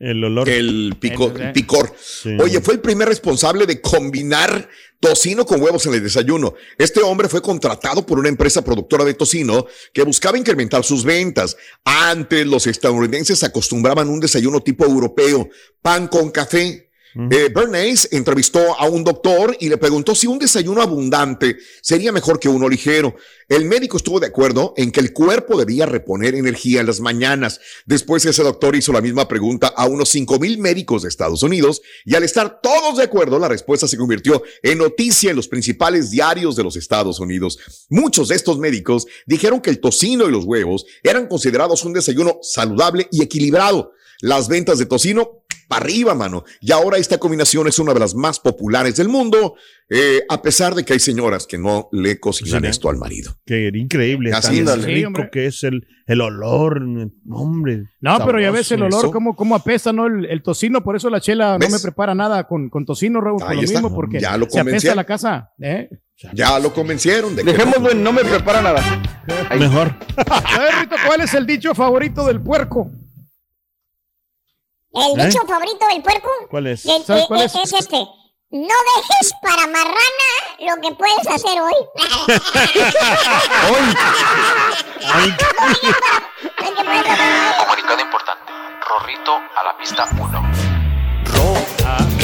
El 0.00 0.24
olor. 0.24 0.48
el, 0.48 0.96
pico- 0.98 1.32
El- 1.36 1.42
el 1.42 1.52
picor. 1.52 1.94
Sí. 2.02 2.36
Oye, 2.40 2.60
fue 2.60 2.74
el 2.74 2.80
primer 2.80 3.08
responsable 3.08 3.64
de 3.66 3.80
combinar 3.80 4.68
tocino 4.98 5.44
con 5.46 5.60
huevos 5.62 5.84
en 5.86 5.94
el 5.94 6.02
desayuno. 6.02 6.54
Este 6.78 7.00
hombre 7.02 7.28
fue 7.28 7.42
contratado 7.42 8.04
por 8.06 8.18
una 8.18 8.28
empresa 8.30 8.64
productora 8.64 9.04
de 9.04 9.14
tocino 9.14 9.66
que 9.92 10.02
buscaba 10.02 10.38
incrementar 10.38 10.82
sus 10.82 11.04
ventas. 11.04 11.56
Antes 11.84 12.46
los 12.46 12.66
estadounidenses 12.66 13.44
acostumbraban 13.44 14.08
un 14.08 14.18
desayuno 14.20 14.62
tipo 14.62 14.84
europeo, 14.84 15.48
pan 15.82 16.08
con 16.08 16.30
café. 16.30 16.90
Eh, 17.30 17.50
Bernays 17.54 18.08
entrevistó 18.10 18.78
a 18.78 18.88
un 18.88 19.04
doctor 19.04 19.56
y 19.60 19.68
le 19.68 19.76
preguntó 19.76 20.14
si 20.14 20.26
un 20.26 20.38
desayuno 20.38 20.82
abundante 20.82 21.58
sería 21.80 22.10
mejor 22.10 22.40
que 22.40 22.48
uno 22.48 22.68
ligero. 22.68 23.14
El 23.48 23.66
médico 23.66 23.96
estuvo 23.96 24.18
de 24.18 24.26
acuerdo 24.26 24.74
en 24.76 24.90
que 24.90 25.00
el 25.00 25.12
cuerpo 25.12 25.56
debía 25.56 25.86
reponer 25.86 26.34
energía 26.34 26.80
en 26.80 26.86
las 26.86 27.00
mañanas. 27.00 27.60
Después 27.86 28.24
ese 28.24 28.42
doctor 28.42 28.74
hizo 28.74 28.92
la 28.92 29.00
misma 29.00 29.28
pregunta 29.28 29.68
a 29.68 29.86
unos 29.86 30.08
5 30.08 30.38
mil 30.38 30.58
médicos 30.58 31.02
de 31.02 31.08
Estados 31.08 31.42
Unidos 31.42 31.82
y 32.04 32.14
al 32.16 32.24
estar 32.24 32.60
todos 32.60 32.96
de 32.96 33.04
acuerdo, 33.04 33.38
la 33.38 33.48
respuesta 33.48 33.86
se 33.86 33.96
convirtió 33.96 34.42
en 34.62 34.78
noticia 34.78 35.30
en 35.30 35.36
los 35.36 35.48
principales 35.48 36.10
diarios 36.10 36.56
de 36.56 36.64
los 36.64 36.76
Estados 36.76 37.20
Unidos. 37.20 37.58
Muchos 37.90 38.28
de 38.28 38.36
estos 38.36 38.58
médicos 38.58 39.06
dijeron 39.26 39.60
que 39.60 39.70
el 39.70 39.80
tocino 39.80 40.26
y 40.26 40.32
los 40.32 40.44
huevos 40.44 40.84
eran 41.02 41.28
considerados 41.28 41.84
un 41.84 41.92
desayuno 41.92 42.38
saludable 42.42 43.08
y 43.12 43.22
equilibrado. 43.22 43.92
Las 44.20 44.48
ventas 44.48 44.78
de 44.78 44.86
tocino 44.86 45.43
para 45.68 45.84
arriba, 45.84 46.14
mano. 46.14 46.44
Y 46.60 46.72
ahora 46.72 46.98
esta 46.98 47.18
combinación 47.18 47.68
es 47.68 47.78
una 47.78 47.94
de 47.94 48.00
las 48.00 48.14
más 48.14 48.40
populares 48.40 48.96
del 48.96 49.08
mundo, 49.08 49.54
eh, 49.88 50.22
a 50.28 50.40
pesar 50.42 50.74
de 50.74 50.84
que 50.84 50.94
hay 50.94 51.00
señoras 51.00 51.46
que 51.46 51.58
no 51.58 51.88
le 51.92 52.18
cocinan 52.20 52.60
Sí, 52.60 52.64
¿no? 52.64 52.70
esto 52.70 52.88
al 52.90 52.96
marido. 52.96 53.36
Que 53.44 53.70
increíble, 53.74 54.32
Así 54.32 54.64
tan 54.64 54.80
es. 54.80 54.84
rico 54.86 55.10
Sí, 55.16 55.22
que 55.32 55.46
es 55.46 55.62
el, 55.64 55.86
el 56.06 56.20
olor, 56.20 56.82
hombre. 57.30 57.84
No, 58.00 58.18
pero 58.24 58.40
ya 58.40 58.50
ves 58.50 58.70
el 58.72 58.78
sabroso. 58.80 58.98
olor, 59.00 59.12
cómo, 59.12 59.36
cómo 59.36 59.54
apesta, 59.56 59.92
¿no? 59.92 60.06
El, 60.06 60.26
el 60.26 60.42
tocino, 60.42 60.82
por 60.82 60.96
eso 60.96 61.10
la 61.10 61.20
chela 61.20 61.58
¿Ves? 61.58 61.68
no 61.70 61.76
me 61.76 61.82
prepara 61.82 62.14
nada 62.14 62.44
con, 62.46 62.68
con 62.70 62.84
tocino, 62.84 63.20
Raúl, 63.20 63.40
por 63.40 63.54
lo 63.54 63.60
está. 63.62 63.80
mismo, 63.80 63.94
porque 63.94 64.20
Ya 64.20 64.36
lo 64.36 64.44
se 64.44 64.58
apesta 64.60 64.62
convencieron. 64.64 64.96
la 64.96 65.04
casa. 65.04 65.50
¿eh? 65.60 65.88
Ya 66.32 66.58
lo 66.60 66.72
convencieron 66.72 67.34
de 67.34 67.42
que 67.44 67.50
en 67.50 68.02
no 68.02 68.12
me 68.12 68.24
prepara 68.24 68.62
nada. 68.62 68.80
Ahí. 69.50 69.58
Mejor. 69.58 69.88
A 70.26 70.58
ver, 70.60 70.74
Rito, 70.82 70.96
¿cuál 71.06 71.20
es 71.22 71.34
el 71.34 71.44
dicho 71.46 71.74
favorito 71.74 72.24
del 72.26 72.40
puerco? 72.40 72.90
El 74.94 75.20
¿Eh? 75.20 75.26
dicho 75.26 75.40
favorito 75.46 75.86
del 75.88 76.02
puerco 76.02 76.28
¿Cuál 76.50 76.66
es? 76.68 76.84
el- 76.86 77.04
¿Sabes 77.04 77.24
eh, 77.24 77.26
cuál 77.28 77.40
eh, 77.40 77.44
es? 77.46 77.54
es 77.54 77.72
este. 77.72 77.96
No 78.50 78.74
dejes 78.96 79.34
para 79.42 79.66
marrana 79.66 80.30
lo 80.60 80.80
que 80.80 80.94
puedes 80.94 81.26
hacer 81.26 81.60
hoy. 81.60 81.72
Hoy. 83.70 83.94
Comunicado 87.58 88.00
importante. 88.00 88.52
Rorrito 88.88 89.32
a 89.36 89.64
la 89.64 89.76
pista 89.76 90.04
1. 90.18 90.42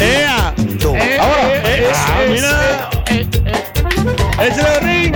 ¡Ea! 0.01 0.55
Eh, 0.57 1.19
Ahora. 1.21 1.55
eh, 1.57 1.63
eh, 1.67 1.93
Ah, 1.95 2.21
mira. 2.29 2.91
eh, 3.07 3.29
eh, 3.47 4.47
¡Échale, 4.47 4.81
ring! 4.81 5.15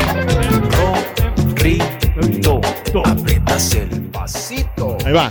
Rorrito. 2.17 2.61
Aprietas 3.05 3.75
el 3.75 4.11
pasito. 4.11 4.97
Ahí 5.05 5.12
va. 5.12 5.31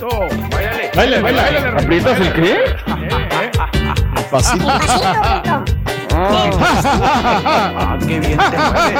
Baile, 0.95 1.21
baile. 1.21 1.39
¿Aprietas 1.77 2.19
el 2.19 2.33
qué? 2.33 2.57
Despacito, 4.15 4.69
Rito. 4.79 5.63
Ah, 6.15 7.97
qué 8.07 8.19
bien 8.19 8.37
te 8.37 8.57
mueves. 8.57 8.99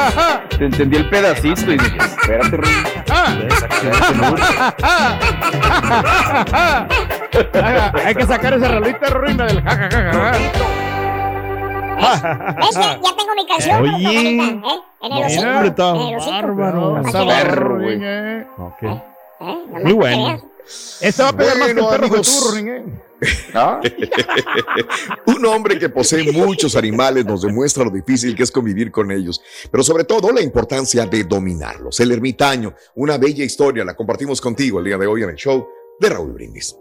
Te 0.58 0.66
entendí 0.66 0.98
el 0.98 1.10
pedacito 1.10 1.72
y 1.72 1.78
dije, 1.78 1.98
espérate, 1.98 2.58
Rui. 2.58 2.70
Hay 8.06 8.16
que 8.16 8.26
sacar 8.26 8.54
esa 8.54 8.68
rolita 8.70 9.10
ruina 9.10 9.46
del 9.46 9.62
jajajaja. 9.62 10.32
¿Ves? 12.58 12.76
Ya, 12.76 12.82
ya 12.82 13.16
tengo 13.16 13.36
mi 13.36 13.48
canción. 13.48 13.82
Oye. 13.82 14.38
¿eh? 14.40 14.60
En 15.02 15.12
el 15.14 15.20
No, 15.20 15.26
hocico. 15.26 15.48
hombre, 15.48 15.68
está 15.68 15.90
en 15.90 15.96
el 16.02 16.16
hocico. 16.18 16.32
bárbaro. 17.26 17.80
Güey. 17.80 18.00
Eh. 18.02 18.48
Ok. 18.58 18.84
¿eh? 18.84 19.02
Nomás 19.40 19.84
Muy 19.84 19.94
bueno. 19.94 20.42
Veas. 20.64 20.98
Esta 21.02 21.24
va 21.24 21.30
a 21.30 21.38
pegar 21.38 21.58
más 21.58 21.66
que 21.68 21.72
el 21.72 21.80
Bueno, 21.80 22.10
perro 22.10 22.52
Ruin, 22.52 22.68
eh. 22.68 22.84
¿Ah? 23.54 23.82
Un 25.28 25.46
hombre 25.46 25.80
que 25.80 25.90
posee 25.90 26.32
muchos 26.32 26.76
animales 26.76 27.26
nos 27.26 27.42
demuestra 27.42 27.84
lo 27.84 27.92
difícil 27.92 28.36
que 28.36 28.44
es 28.44 28.52
convivir 28.52 28.92
con 28.92 29.12
ellos, 29.12 29.42
pero 29.72 29.84
sobre 29.84 30.04
todo 30.04 30.32
la 30.32 30.42
importancia 30.42 31.06
de 31.06 31.24
dominarlos. 31.24 32.00
El 32.00 32.12
ermitaño, 32.12 32.74
una 32.96 33.18
bella 33.18 33.44
historia, 33.44 33.86
la 33.86 33.96
compartimos 33.96 34.42
contigo 34.42 34.80
el 34.80 34.86
día 34.86 34.98
de 34.98 35.08
hoy 35.08 35.24
en 35.24 35.30
el 35.30 35.36
show 35.36 35.68
de 36.00 36.10
Raúl 36.10 36.34
Brindis. 36.34 36.76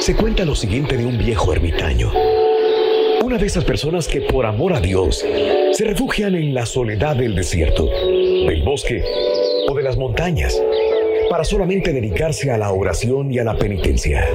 Se 0.00 0.14
cuenta 0.16 0.44
lo 0.44 0.54
siguiente 0.54 0.96
de 0.96 1.06
un 1.06 1.16
viejo 1.18 1.52
ermitaño. 1.52 2.12
Una 3.22 3.38
de 3.38 3.46
esas 3.46 3.64
personas 3.64 4.06
que 4.06 4.20
por 4.20 4.44
amor 4.44 4.74
a 4.74 4.80
Dios 4.80 5.24
se 5.72 5.84
refugian 5.84 6.34
en 6.34 6.52
la 6.52 6.66
soledad 6.66 7.16
del 7.16 7.34
desierto, 7.34 7.86
del 7.86 8.62
bosque 8.62 9.02
o 9.68 9.74
de 9.74 9.82
las 9.82 9.96
montañas 9.96 10.60
para 11.30 11.44
solamente 11.44 11.92
dedicarse 11.92 12.50
a 12.50 12.58
la 12.58 12.70
oración 12.72 13.32
y 13.32 13.38
a 13.38 13.44
la 13.44 13.56
penitencia. 13.56 14.28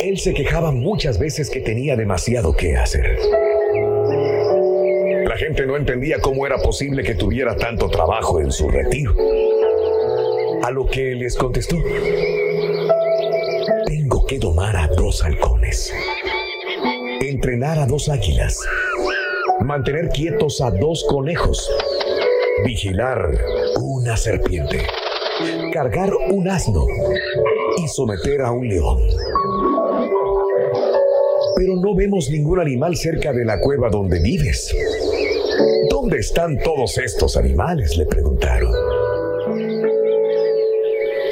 Él 0.00 0.18
se 0.18 0.34
quejaba 0.34 0.72
muchas 0.72 1.18
veces 1.18 1.50
que 1.50 1.60
tenía 1.60 1.96
demasiado 1.96 2.56
que 2.56 2.76
hacer. 2.76 3.18
La 5.24 5.36
gente 5.36 5.66
no 5.66 5.76
entendía 5.76 6.20
cómo 6.20 6.46
era 6.46 6.58
posible 6.58 7.02
que 7.02 7.14
tuviera 7.14 7.54
tanto 7.56 7.88
trabajo 7.88 8.40
en 8.40 8.50
su 8.50 8.68
retiro. 8.68 9.14
A 10.62 10.70
lo 10.70 10.86
que 10.86 11.14
les 11.14 11.36
contestó, 11.36 11.76
tengo 13.86 14.26
que 14.26 14.38
domar 14.38 14.76
a 14.76 14.88
dos 14.88 15.22
halcones, 15.22 15.92
entrenar 17.20 17.78
a 17.78 17.86
dos 17.86 18.08
águilas, 18.08 18.58
mantener 19.60 20.08
quietos 20.08 20.60
a 20.60 20.70
dos 20.70 21.04
conejos, 21.08 21.70
vigilar 22.64 23.38
una 23.80 24.16
serpiente, 24.16 24.82
cargar 25.72 26.10
un 26.30 26.48
asno 26.48 26.86
y 27.76 27.88
someter 27.88 28.42
a 28.42 28.52
un 28.52 28.68
león. 28.68 28.98
Pero 31.56 31.76
no 31.76 31.94
vemos 31.94 32.30
ningún 32.30 32.60
animal 32.60 32.96
cerca 32.96 33.32
de 33.32 33.44
la 33.44 33.60
cueva 33.60 33.88
donde 33.88 34.20
vives. 34.20 34.74
¿Dónde 35.90 36.18
están 36.18 36.58
todos 36.62 36.98
estos 36.98 37.36
animales? 37.36 37.96
le 37.96 38.06
preguntaron. 38.06 38.72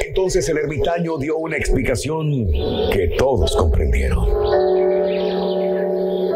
Entonces 0.05 0.49
el 0.49 0.57
ermitaño 0.57 1.17
dio 1.17 1.37
una 1.37 1.57
explicación 1.57 2.51
que 2.91 3.15
todos 3.17 3.55
comprendieron. 3.55 4.27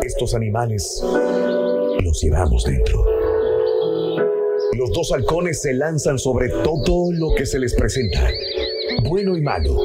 Estos 0.03 0.33
animales 0.35 1.03
los 2.01 2.21
llevamos 2.21 2.63
dentro. 2.63 3.10
Los 4.73 4.91
dos 4.93 5.11
halcones 5.11 5.61
se 5.61 5.73
lanzan 5.73 6.17
sobre 6.17 6.49
todo 6.49 7.11
lo 7.11 7.35
que 7.35 7.45
se 7.45 7.59
les 7.59 7.73
presenta, 7.73 8.29
bueno 9.03 9.35
y 9.37 9.41
malo. 9.41 9.75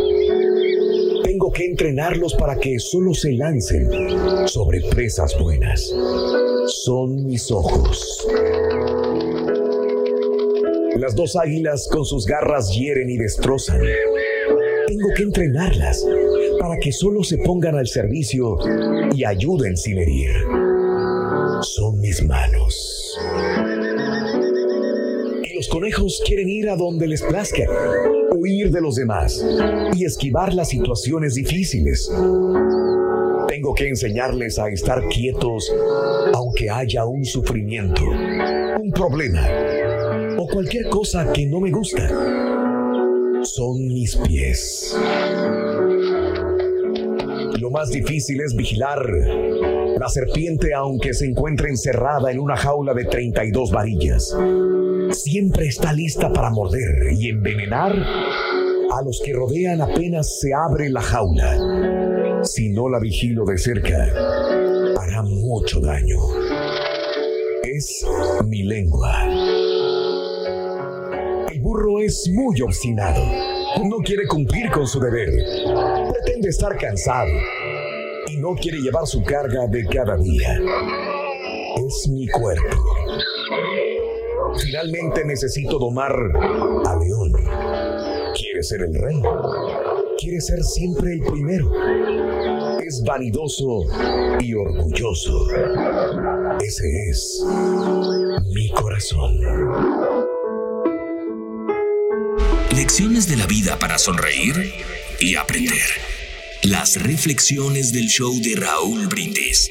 Tengo 1.25 1.51
que 1.51 1.65
entrenarlos 1.65 2.35
para 2.35 2.57
que 2.57 2.79
solo 2.79 3.13
se 3.13 3.33
lancen 3.33 3.89
sobre 4.47 4.81
presas 4.83 5.37
buenas. 5.39 5.93
Son 6.67 7.27
mis 7.27 7.51
ojos. 7.51 8.27
Las 10.97 11.15
dos 11.17 11.37
águilas 11.37 11.89
con 11.91 12.05
sus 12.05 12.25
garras 12.25 12.73
hieren 12.75 13.11
y 13.11 13.17
destrozan. 13.17 13.81
Tengo 14.87 15.09
que 15.17 15.25
entrenarlas 15.25 16.07
para 16.61 16.79
que 16.79 16.93
solo 16.93 17.25
se 17.25 17.39
pongan 17.39 17.77
al 17.77 17.89
servicio 17.89 18.57
y 19.15 19.25
ayuden 19.25 19.77
sin 19.77 19.99
herir. 19.99 20.31
Son 21.63 22.01
mis 22.01 22.23
manos. 22.23 22.96
Conejos 25.77 26.23
quieren 26.25 26.49
ir 26.49 26.71
a 26.71 26.75
donde 26.75 27.07
les 27.07 27.21
plazca, 27.21 27.65
huir 28.35 28.71
de 28.71 28.81
los 28.81 28.97
demás 28.97 29.45
y 29.95 30.07
esquivar 30.07 30.55
las 30.55 30.71
situaciones 30.71 31.35
difíciles. 31.35 32.11
Tengo 33.47 33.75
que 33.75 33.87
enseñarles 33.87 34.59
a 34.59 34.71
estar 34.71 35.07
quietos 35.09 35.71
aunque 36.33 36.71
haya 36.71 37.05
un 37.05 37.27
sufrimiento, 37.27 38.01
un 38.07 38.91
problema 38.91 39.47
o 40.39 40.47
cualquier 40.47 40.89
cosa 40.89 41.31
que 41.31 41.45
no 41.45 41.61
me 41.61 41.71
gusta. 41.71 42.09
Son 43.43 43.87
mis 43.87 44.17
pies. 44.17 44.97
Lo 47.61 47.71
más 47.71 47.91
difícil 47.91 48.41
es 48.41 48.57
vigilar 48.57 49.07
la 49.99 50.09
serpiente 50.09 50.73
aunque 50.73 51.13
se 51.13 51.27
encuentre 51.27 51.69
encerrada 51.69 52.31
en 52.31 52.39
una 52.39 52.57
jaula 52.57 52.95
de 52.95 53.05
32 53.05 53.73
varillas. 53.73 54.35
Siempre 55.11 55.67
está 55.67 55.93
lista 55.93 56.33
para 56.33 56.51
morder 56.51 57.13
y 57.13 57.29
envenenar 57.29 57.93
a 57.97 59.03
los 59.03 59.21
que 59.25 59.33
rodean 59.33 59.81
apenas 59.81 60.39
se 60.41 60.55
abre 60.55 60.89
la 60.91 61.03
jaula. 61.03 62.43
Si 62.45 62.71
no 62.71 62.89
la 62.89 62.99
vigilo 62.99 63.45
de 63.45 63.59
cerca, 63.59 64.05
hará 64.99 65.23
mucho 65.23 65.81
daño. 65.81 66.19
Es 67.63 68.07
mi 68.47 68.63
lengua. 68.63 69.25
El 71.53 71.61
burro 71.61 72.01
es 72.01 72.31
muy 72.33 72.61
obstinado. 72.63 73.23
No 73.85 73.99
quiere 73.99 74.27
cumplir 74.27 74.71
con 74.71 74.87
su 74.87 75.01
deber. 75.01 75.31
Pretende 76.13 76.49
estar 76.49 76.77
cansado 76.77 77.31
y 78.29 78.37
no 78.39 78.55
quiere 78.55 78.79
llevar 78.79 79.07
su 79.07 79.23
carga 79.23 79.67
de 79.67 79.85
cada 79.87 80.17
día. 80.17 80.61
Es 81.77 82.09
mi 82.09 82.27
cuerpo. 82.29 82.96
Finalmente 84.63 85.25
necesito 85.25 85.79
domar 85.79 86.13
a 86.13 86.97
León. 86.97 87.33
¿Quiere 88.35 88.63
ser 88.63 88.83
el 88.83 88.95
rey? 88.95 89.23
quiere 90.27 90.41
ser 90.41 90.63
siempre 90.65 91.13
el 91.13 91.21
primero. 91.21 91.71
Es 92.81 93.03
vanidoso 93.07 93.87
y 94.41 94.55
orgulloso. 94.55 95.47
Ese 96.61 96.85
es 97.11 97.45
mi 98.53 98.69
corazón. 98.71 99.41
Lecciones 102.75 103.29
de 103.29 103.37
la 103.37 103.47
vida 103.47 103.79
para 103.79 103.99
sonreír 103.99 104.73
y 105.21 105.37
aprender. 105.37 105.87
Las 106.63 107.01
reflexiones 107.01 107.93
del 107.93 108.07
show 108.09 108.35
de 108.43 108.57
Raúl 108.57 109.07
Brindis. 109.07 109.71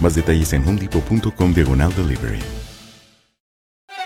Más 0.00 0.14
detalles 0.14 0.52
en 0.52 0.66
homedepot.com 0.66 1.54
diagonal 1.54 1.92
delivery. 1.94 2.40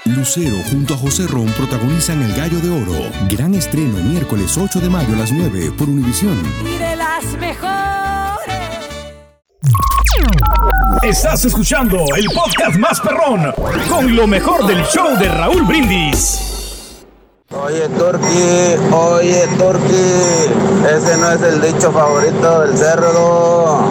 Lucero 0.07 0.57
junto 0.71 0.95
a 0.95 0.97
José 0.97 1.27
Ron 1.27 1.47
protagonizan 1.49 2.23
El 2.23 2.33
Gallo 2.35 2.59
de 2.61 2.71
Oro. 2.71 3.11
Gran 3.29 3.55
estreno 3.55 3.99
miércoles 3.99 4.57
8 4.57 4.81
de 4.81 4.89
mayo 4.89 5.15
a 5.15 5.19
las 5.19 5.31
9 5.31 5.73
por 5.77 5.89
Univisión. 5.89 6.41
Y 6.65 6.79
de 6.79 6.97
las 6.97 7.25
mejores. 7.39 7.71
Estás 11.03 11.45
escuchando 11.45 11.99
el 12.17 12.27
podcast 12.35 12.77
más 12.77 13.01
perrón 13.01 13.53
con 13.89 14.15
lo 14.17 14.27
mejor 14.27 14.67
del 14.67 14.83
show 14.85 15.19
de 15.19 15.29
Raúl 15.29 15.63
Brindis. 15.65 17.05
Oye, 17.53 17.89
Turki, 17.89 18.95
oye, 18.95 19.47
Turki, 19.59 20.95
ese 20.95 21.17
no 21.19 21.33
es 21.33 21.43
el 21.43 21.61
dicho 21.61 21.91
favorito 21.93 22.61
del 22.61 22.79
cerdo. 22.79 23.91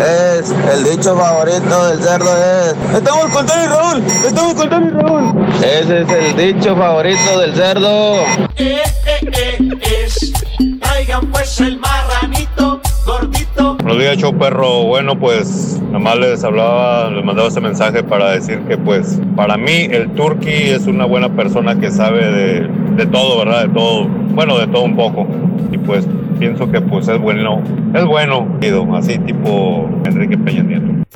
Es 0.00 0.50
el 0.50 0.84
dicho 0.84 1.14
favorito 1.14 1.88
del 1.88 2.02
cerdo 2.02 2.30
es. 2.34 2.94
Estamos 2.96 3.30
con 3.32 3.44
Tony 3.46 3.66
Raúl, 3.66 4.02
estamos 4.06 4.54
con 4.54 4.70
Tony 4.70 4.90
Raúl. 4.90 5.46
Ese 5.62 6.00
es 6.00 6.08
el 6.08 6.36
dicho 6.54 6.74
favorito 6.74 7.38
del 7.38 7.54
cerdo. 7.54 8.14
Eh, 8.56 8.82
eh, 9.06 9.30
eh, 9.32 10.04
es. 10.06 10.32
Traigan 10.80 11.26
pues 11.30 11.60
el 11.60 11.78
marranito 11.78 12.69
gordito. 13.04 13.76
Buenos 13.76 13.98
días, 13.98 14.16
show 14.18 14.36
perro. 14.36 14.84
Bueno, 14.84 15.18
pues 15.18 15.80
nomás 15.90 16.18
les 16.18 16.44
hablaba, 16.44 17.10
les 17.10 17.24
mandaba 17.24 17.48
ese 17.48 17.60
mensaje 17.60 18.02
para 18.02 18.30
decir 18.30 18.60
que 18.60 18.76
pues 18.76 19.20
para 19.36 19.56
mí 19.56 19.88
el 19.90 20.10
Turqui 20.10 20.70
es 20.70 20.86
una 20.86 21.04
buena 21.04 21.28
persona 21.28 21.78
que 21.78 21.90
sabe 21.90 22.30
de, 22.30 22.68
de 22.96 23.06
todo, 23.06 23.38
¿verdad? 23.38 23.66
De 23.66 23.74
todo, 23.74 24.06
bueno, 24.34 24.58
de 24.58 24.66
todo 24.66 24.82
un 24.82 24.96
poco. 24.96 25.26
Y 25.72 25.78
pues 25.78 26.06
pienso 26.38 26.70
que 26.70 26.80
pues 26.80 27.08
es 27.08 27.20
bueno, 27.20 27.62
es 27.94 28.04
bueno, 28.04 28.46
así 28.94 29.18
tipo 29.18 29.88
Enrique 30.04 30.38
Peña 30.38 30.62
Nieto. 30.62 31.06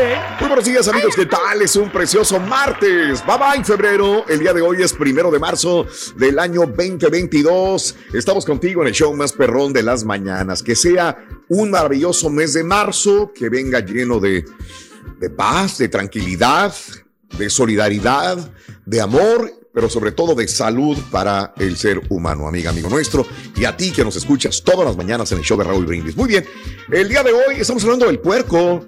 Muy 0.00 0.48
buenos 0.48 0.64
días 0.64 0.88
amigos, 0.88 1.14
¿qué 1.14 1.26
tal? 1.26 1.60
Es 1.60 1.76
un 1.76 1.90
precioso 1.90 2.40
martes. 2.40 3.22
Bye 3.26 3.36
bye 3.36 3.64
febrero. 3.64 4.24
El 4.26 4.38
día 4.38 4.54
de 4.54 4.62
hoy 4.62 4.80
es 4.80 4.94
primero 4.94 5.30
de 5.30 5.38
marzo 5.38 5.86
del 6.16 6.38
año 6.38 6.60
2022. 6.60 7.96
Estamos 8.14 8.46
contigo 8.46 8.80
en 8.80 8.88
el 8.88 8.94
show 8.94 9.14
más 9.14 9.34
perrón 9.34 9.74
de 9.74 9.82
las 9.82 10.04
mañanas. 10.04 10.62
Que 10.62 10.74
sea 10.74 11.22
un 11.50 11.70
maravilloso 11.70 12.30
mes 12.30 12.54
de 12.54 12.64
marzo, 12.64 13.30
que 13.34 13.50
venga 13.50 13.80
lleno 13.80 14.20
de, 14.20 14.46
de 15.18 15.28
paz, 15.28 15.76
de 15.76 15.88
tranquilidad, 15.88 16.74
de 17.36 17.50
solidaridad, 17.50 18.38
de 18.86 19.00
amor 19.02 19.52
pero 19.72 19.88
sobre 19.88 20.10
todo 20.10 20.34
de 20.34 20.48
salud 20.48 20.98
para 21.12 21.54
el 21.56 21.76
ser 21.76 22.00
humano, 22.08 22.48
amiga, 22.48 22.70
amigo 22.70 22.88
nuestro, 22.88 23.24
y 23.54 23.64
a 23.66 23.76
ti 23.76 23.92
que 23.92 24.02
nos 24.02 24.16
escuchas 24.16 24.62
todas 24.64 24.84
las 24.84 24.96
mañanas 24.96 25.30
en 25.30 25.38
el 25.38 25.44
show 25.44 25.56
de 25.56 25.62
Raúl 25.62 25.86
Brindis. 25.86 26.16
Muy 26.16 26.26
bien, 26.26 26.44
el 26.90 27.08
día 27.08 27.22
de 27.22 27.32
hoy 27.32 27.54
estamos 27.60 27.84
hablando 27.84 28.06
del 28.06 28.18
puerco. 28.18 28.84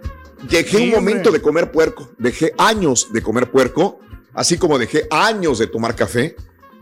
Dejé 0.48 0.76
Sí, 0.78 0.84
un 0.84 0.90
momento 0.90 1.28
hombre. 1.28 1.38
de 1.38 1.42
comer 1.42 1.70
puerco, 1.70 2.10
dejé 2.18 2.52
años 2.58 3.08
de 3.12 3.22
comer 3.22 3.50
puerco, 3.50 4.00
así 4.34 4.58
como 4.58 4.78
dejé 4.78 5.06
años 5.10 5.58
de 5.58 5.66
tomar 5.68 5.94
café, 5.94 6.34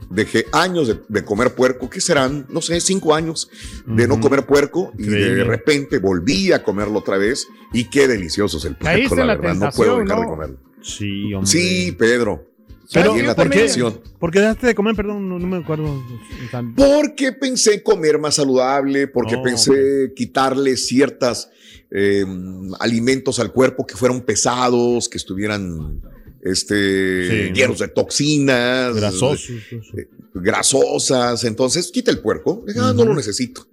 dejé 0.09 0.47
años 0.53 0.89
de, 0.89 0.99
de 1.09 1.25
comer 1.25 1.55
puerco, 1.55 1.89
¿qué 1.91 2.01
serán? 2.01 2.47
No 2.49 2.63
sé, 2.63 2.81
cinco 2.81 3.15
años 3.15 3.51
de 3.87 4.09
no 4.09 4.19
comer 4.21 4.47
puerco 4.47 4.93
y 4.99 5.05
de 5.07 5.45
repente 5.45 5.99
volví 5.99 6.53
a 6.53 6.63
comerlo 6.63 6.99
otra 7.01 7.19
vez 7.19 7.47
y 7.73 7.85
qué 7.91 8.09
delicioso 8.09 8.59
es 8.59 8.65
el 8.65 8.77
puerco, 8.77 9.15
la 9.17 9.27
verdad, 9.37 9.55
no 9.55 9.71
puedo 9.71 9.99
dejar 9.99 10.21
de 10.21 10.27
comerlo. 10.27 10.57
Sí, 10.83 11.35
hombre. 11.35 11.51
Sí, 11.51 11.93
Pedro. 11.93 12.47
Pero, 12.93 13.15
en 13.15 13.25
la 13.25 13.37
¿por 13.37 13.49
qué, 13.51 13.59
tentación. 13.59 14.01
¿por 14.19 14.33
qué 14.33 14.41
dejaste 14.41 14.67
de 14.67 14.75
comer? 14.75 14.97
Perdón, 14.97 15.29
no, 15.29 15.39
no 15.39 15.47
me 15.47 15.59
acuerdo. 15.59 16.03
Porque 16.75 17.31
pensé 17.33 17.85
comer 17.85 18.19
más 18.19 18.35
saludable, 18.35 19.07
porque 19.07 19.37
No, 19.37 19.43
pensé 19.45 20.13
quitarle 20.17 20.77
ciertas 20.77 21.51
eh, 21.91 22.25
alimentos 22.79 23.41
al 23.41 23.53
cuerpo 23.53 23.87
que 23.87 23.97
fueran 23.97 24.21
pesados, 24.23 25.09
que 25.09 25.19
estuvieran 25.19 26.01
este, 26.43 27.29
Sí, 27.29 27.53
llenos 27.53 27.79
de 27.79 27.89
toxinas, 27.89 28.95
Grasosos, 28.95 29.51
eh, 29.51 30.09
grasosas. 30.35 31.45
Entonces, 31.45 31.91
quita 31.91 32.11
el 32.11 32.21
puerco, 32.21 32.65
ah, 32.77 32.93
no 32.95 33.05
lo 33.05 33.15
necesito. 33.15 33.67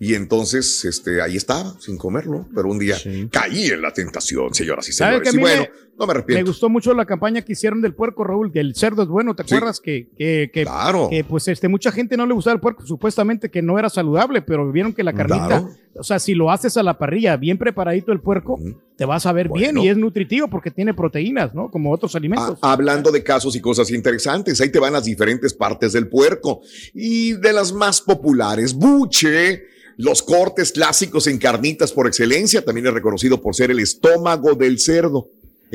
Y 0.00 0.14
entonces, 0.14 0.84
este, 0.84 1.22
ahí 1.22 1.36
estaba, 1.36 1.76
sin 1.80 1.96
comerlo, 1.96 2.48
pero 2.54 2.68
un 2.68 2.78
día 2.78 2.98
caí 3.30 3.66
en 3.66 3.80
la 3.80 3.92
tentación, 3.92 4.52
señoras 4.52 4.88
y 4.88 4.92
¿Sabes 4.92 5.30
señores. 5.30 5.34
Y 5.34 5.38
bueno, 5.38 5.66
no 5.98 6.06
me 6.06 6.10
arrepiento. 6.12 6.42
Me 6.44 6.48
gustó 6.48 6.68
mucho 6.68 6.92
la 6.94 7.04
campaña 7.06 7.42
que 7.42 7.52
hicieron 7.52 7.80
del 7.80 7.94
puerco, 7.94 8.24
Raúl, 8.24 8.50
que 8.52 8.60
el 8.60 8.74
cerdo 8.74 9.02
es 9.02 9.08
bueno. 9.08 9.34
¿Te 9.34 9.44
Sí. 9.44 9.54
acuerdas 9.54 9.80
que, 9.80 10.08
que, 10.16 10.50
que, 10.52 10.62
Claro. 10.64 11.08
que, 11.10 11.22
pues 11.24 11.46
este, 11.48 11.68
mucha 11.68 11.92
gente 11.92 12.16
no 12.16 12.26
le 12.26 12.34
gustaba 12.34 12.54
el 12.54 12.60
puerco, 12.60 12.84
supuestamente 12.86 13.50
que 13.50 13.62
no 13.62 13.78
era 13.78 13.88
saludable, 13.88 14.42
pero 14.42 14.70
vieron 14.72 14.92
que 14.92 15.02
la 15.04 15.12
carnita, 15.12 15.46
Claro. 15.46 15.70
o 15.96 16.02
sea, 16.02 16.18
si 16.18 16.34
lo 16.34 16.50
haces 16.50 16.76
a 16.76 16.82
la 16.82 16.98
parrilla, 16.98 17.36
bien 17.36 17.58
preparadito 17.58 18.12
el 18.12 18.20
puerco, 18.20 18.58
te 18.96 19.04
vas 19.04 19.26
a 19.26 19.32
ver 19.32 19.48
bien 19.48 19.76
y 19.78 19.88
es 19.88 19.96
nutritivo 19.96 20.48
porque 20.48 20.70
tiene 20.70 20.94
proteínas, 20.94 21.54
¿no? 21.54 21.70
Como 21.70 21.92
otros 21.92 22.14
alimentos. 22.16 22.58
Ah, 22.62 22.72
hablando 22.72 23.10
de 23.12 23.22
casos 23.22 23.54
y 23.56 23.60
cosas 23.60 23.90
interesantes, 23.90 24.60
ahí 24.60 24.70
te 24.70 24.78
van 24.78 24.92
las 24.92 25.04
diferentes 25.04 25.54
partes 25.54 25.92
del 25.92 26.08
puerco. 26.08 26.60
Y 26.92 27.32
de 27.34 27.52
las 27.52 27.72
más 27.72 28.00
populares, 28.00 28.74
buche, 28.74 29.62
los 29.96 30.22
cortes 30.22 30.72
clásicos 30.72 31.26
en 31.28 31.38
carnitas 31.38 31.92
por 31.92 32.06
excelencia, 32.08 32.64
también 32.64 32.86
es 32.88 32.92
reconocido 32.94 33.40
por 33.40 33.54
ser 33.54 33.70
el 33.70 33.78
estómago 33.78 34.54
del 34.54 34.78
cerdo, 34.80 35.28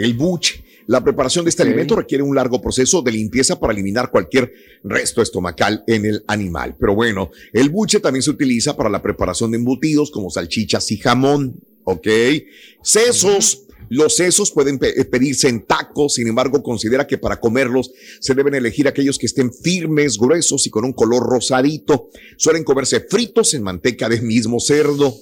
el 0.04 0.14
buche. 0.14 0.64
La 0.88 1.04
preparación 1.04 1.46
de 1.46 1.50
este 1.50 1.62
alimento 1.62 1.96
requiere 1.96 2.24
un 2.24 2.36
largo 2.36 2.60
proceso 2.60 3.04
de 3.04 3.12
limpieza 3.12 3.60
para 3.60 3.74
eliminar 3.74 4.10
cualquier 4.10 4.52
resto 4.84 5.22
estomacal 5.22 5.84
en 5.86 6.04
el 6.06 6.24
animal. 6.26 6.76
Pero 6.80 6.96
bueno, 6.96 7.30
el 7.54 7.70
buche 7.70 8.00
también 8.00 8.24
se 8.24 8.32
utiliza 8.32 8.76
para 8.76 8.90
la 8.90 9.00
preparación 9.00 9.52
de 9.52 9.58
embutidos 9.58 10.10
como 10.10 10.32
salchichas 10.32 10.92
y 10.92 10.98
jamón. 10.98 11.62
¿Ok? 11.84 12.08
Sesos 12.82 13.68
Los 13.90 14.16
sesos 14.16 14.52
pueden 14.52 14.80
eh, 14.82 15.06
pedirse 15.06 15.50
en 15.50 15.66
tacos, 15.66 16.14
sin 16.16 16.28
embargo, 16.28 16.62
considera 16.62 17.08
que 17.08 17.18
para 17.18 17.40
comerlos 17.40 17.92
se 18.20 18.36
deben 18.36 18.54
elegir 18.54 18.88
aquellos 18.88 19.18
que 19.18 19.26
estén 19.26 19.52
firmes, 19.52 20.18
gruesos 20.18 20.66
y 20.68 20.70
con 20.70 20.86
un 20.86 20.94
color 20.94 21.24
rosadito. 21.24 22.10
Suelen 22.38 22.64
comerse 22.64 23.02
fritos 23.02 23.54
en 23.56 23.64
manteca 23.64 24.08
de 24.08 24.22
mismo 24.22 24.60
cerdo. 24.60 25.16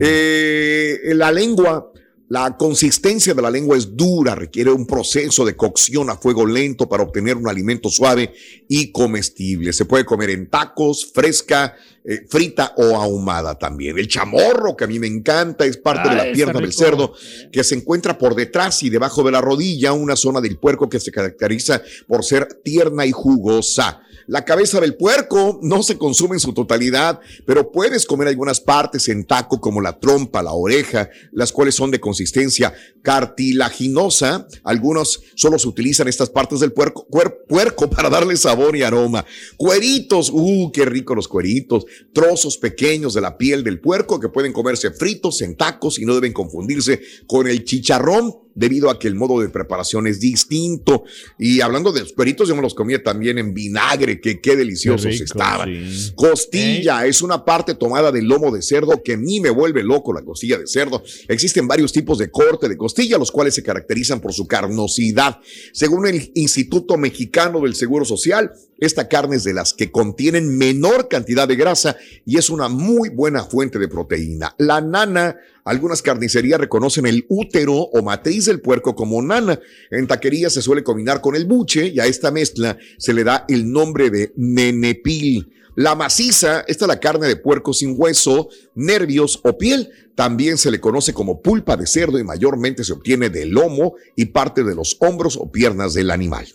Eh, 0.00 0.98
la 1.14 1.30
lengua, 1.32 1.92
la 2.28 2.58
consistencia 2.58 3.32
de 3.32 3.40
la 3.40 3.50
lengua 3.50 3.76
es 3.78 3.96
dura, 3.96 4.34
requiere 4.34 4.70
un 4.70 4.86
proceso 4.86 5.46
de 5.46 5.56
cocción 5.56 6.10
a 6.10 6.16
fuego 6.16 6.44
lento 6.44 6.86
para 6.86 7.02
obtener 7.02 7.38
un 7.38 7.48
alimento 7.48 7.88
suave 7.88 8.34
y 8.68 8.92
comestible. 8.92 9.72
Se 9.72 9.86
puede 9.86 10.04
comer 10.04 10.30
en 10.30 10.50
tacos, 10.50 11.10
fresca, 11.14 11.74
eh, 12.04 12.26
frita 12.28 12.74
o 12.76 12.96
ahumada 12.96 13.58
también. 13.58 13.98
El 13.98 14.08
chamorro, 14.08 14.76
que 14.76 14.84
a 14.84 14.88
mí 14.88 14.98
me 14.98 15.06
encanta, 15.06 15.64
es 15.64 15.78
parte 15.78 16.02
Ah, 16.04 16.10
de 16.10 16.16
la 16.16 16.22
está 16.24 16.34
pierna 16.34 16.60
del 16.60 16.72
cerdo 16.74 17.14
que 17.50 17.64
se 17.64 17.76
encuentra 17.76 18.18
por 18.18 18.34
detrás 18.34 18.82
y 18.82 18.90
debajo 18.90 19.22
de 19.22 19.32
la 19.32 19.40
rodilla, 19.40 19.94
una 19.94 20.14
zona 20.14 20.42
del 20.42 20.58
puerco 20.58 20.90
que 20.90 21.00
se 21.00 21.10
caracteriza 21.10 21.80
por 22.06 22.24
ser 22.24 22.60
tierna 22.62 23.06
y 23.06 23.12
jugosa. 23.12 24.02
La 24.28 24.44
cabeza 24.44 24.78
del 24.78 24.94
puerco 24.94 25.58
no 25.62 25.82
se 25.82 25.96
consume 25.96 26.36
en 26.36 26.40
su 26.40 26.52
totalidad, 26.52 27.18
pero 27.46 27.72
puedes 27.72 28.04
comer 28.04 28.28
algunas 28.28 28.60
partes 28.60 29.08
en 29.08 29.24
taco 29.24 29.58
como 29.58 29.80
la 29.80 29.98
trompa, 29.98 30.42
la 30.42 30.52
oreja, 30.52 31.08
las 31.32 31.50
cuales 31.50 31.74
son 31.74 31.90
de 31.90 31.98
consistencia 31.98 32.74
cartilaginosa. 33.00 34.46
Algunos 34.64 35.22
solo 35.34 35.58
se 35.58 35.66
utilizan 35.66 36.08
estas 36.08 36.28
partes 36.28 36.60
del 36.60 36.74
puerco, 36.74 37.06
puerco 37.48 37.88
para 37.90 38.10
darle 38.10 38.36
sabor 38.36 38.76
y 38.76 38.82
aroma. 38.82 39.24
Cueritos, 39.56 40.28
uh, 40.30 40.70
qué 40.74 40.84
rico 40.84 41.14
los 41.14 41.26
cueritos. 41.26 41.86
Trozos 42.12 42.58
pequeños 42.58 43.14
de 43.14 43.22
la 43.22 43.38
piel 43.38 43.64
del 43.64 43.80
puerco 43.80 44.20
que 44.20 44.28
pueden 44.28 44.52
comerse 44.52 44.90
fritos 44.90 45.40
en 45.40 45.56
tacos 45.56 45.98
y 45.98 46.04
no 46.04 46.14
deben 46.14 46.34
confundirse 46.34 47.00
con 47.26 47.48
el 47.48 47.64
chicharrón 47.64 48.47
debido 48.54 48.90
a 48.90 48.98
que 48.98 49.08
el 49.08 49.14
modo 49.14 49.40
de 49.40 49.48
preparación 49.48 50.06
es 50.06 50.20
distinto. 50.20 51.04
Y 51.38 51.60
hablando 51.60 51.92
de 51.92 52.00
los 52.00 52.12
cueritos, 52.12 52.48
yo 52.48 52.56
me 52.56 52.62
los 52.62 52.74
comía 52.74 53.02
también 53.02 53.38
en 53.38 53.54
vinagre, 53.54 54.20
que 54.20 54.40
qué 54.40 54.56
deliciosos 54.56 55.02
Qué 55.06 55.10
rico, 55.12 55.24
estaban. 55.24 55.68
sí. 55.90 56.12
Costilla 56.14 57.06
es 57.06 57.22
una 57.22 57.44
parte 57.44 57.74
tomada 57.74 58.12
del 58.12 58.26
lomo 58.26 58.50
de 58.50 58.62
cerdo 58.62 59.02
que 59.02 59.14
a 59.14 59.16
mí 59.16 59.40
me 59.40 59.50
vuelve 59.50 59.82
loco 59.82 60.12
la 60.12 60.22
costilla 60.22 60.58
de 60.58 60.66
cerdo. 60.66 61.02
Existen 61.28 61.68
varios 61.68 61.92
tipos 61.92 62.18
de 62.18 62.30
corte 62.30 62.68
de 62.68 62.76
costilla, 62.76 63.18
los 63.18 63.30
cuales 63.30 63.54
se 63.54 63.62
caracterizan 63.62 64.20
por 64.20 64.32
su 64.32 64.46
carnosidad. 64.46 65.38
Según 65.72 66.06
el 66.06 66.30
Instituto 66.34 66.96
Mexicano 66.96 67.60
del 67.60 67.74
Seguro 67.74 68.04
Social, 68.04 68.52
esta 68.78 69.08
carne 69.08 69.36
es 69.36 69.44
de 69.44 69.54
las 69.54 69.74
que 69.74 69.90
contienen 69.90 70.56
menor 70.56 71.08
cantidad 71.08 71.48
de 71.48 71.56
grasa 71.56 71.96
y 72.24 72.38
es 72.38 72.48
una 72.48 72.68
muy 72.68 73.08
buena 73.08 73.44
fuente 73.44 73.78
de 73.78 73.88
proteína. 73.88 74.54
La 74.58 74.80
nana, 74.80 75.36
algunas 75.68 76.02
carnicerías 76.02 76.60
reconocen 76.60 77.06
el 77.06 77.24
útero 77.28 77.74
o 77.74 78.02
matriz 78.02 78.46
del 78.46 78.60
puerco 78.60 78.94
como 78.94 79.20
nana. 79.22 79.60
En 79.90 80.06
taquerías 80.06 80.52
se 80.54 80.62
suele 80.62 80.82
combinar 80.82 81.20
con 81.20 81.36
el 81.36 81.44
buche 81.44 81.88
y 81.88 82.00
a 82.00 82.06
esta 82.06 82.30
mezcla 82.30 82.76
se 82.98 83.12
le 83.12 83.24
da 83.24 83.44
el 83.48 83.70
nombre 83.70 84.10
de 84.10 84.32
nenepil. 84.36 85.52
La 85.76 85.94
maciza, 85.94 86.64
esta 86.66 86.84
es 86.86 86.88
la 86.88 86.98
carne 86.98 87.28
de 87.28 87.36
puerco 87.36 87.72
sin 87.72 87.94
hueso, 87.96 88.48
nervios 88.74 89.38
o 89.44 89.56
piel. 89.56 89.90
También 90.16 90.58
se 90.58 90.72
le 90.72 90.80
conoce 90.80 91.12
como 91.12 91.40
pulpa 91.40 91.76
de 91.76 91.86
cerdo 91.86 92.18
y 92.18 92.24
mayormente 92.24 92.82
se 92.82 92.92
obtiene 92.92 93.30
del 93.30 93.50
lomo 93.50 93.94
y 94.16 94.24
parte 94.26 94.64
de 94.64 94.74
los 94.74 94.96
hombros 94.98 95.36
o 95.36 95.52
piernas 95.52 95.94
del 95.94 96.10
animal. 96.10 96.48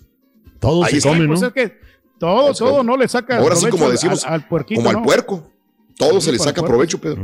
Todo 0.60 0.84
Ahí 0.84 0.92
se 0.92 0.98
está. 0.98 1.10
come, 1.10 1.28
Pues 1.28 1.40
¿no? 1.40 1.48
es 1.48 1.54
que 1.54 1.74
todo, 2.20 2.54
todo 2.54 2.84
no 2.84 2.98
le 2.98 3.08
saca 3.08 3.38
Ahora 3.38 3.56
sí, 3.56 3.68
como 3.68 3.86
al- 3.86 3.92
decimos, 3.94 4.26
al, 4.26 4.34
al 4.34 4.48
puerquito, 4.50 4.82
como 4.84 4.90
al 4.98 5.02
puerco. 5.04 5.53
Todo 5.98 6.20
Sí, 6.20 6.26
se 6.28 6.32
le 6.34 6.40
saca 6.40 6.62
puerco. 6.62 6.68
provecho, 6.68 7.00
Pedro. 7.00 7.22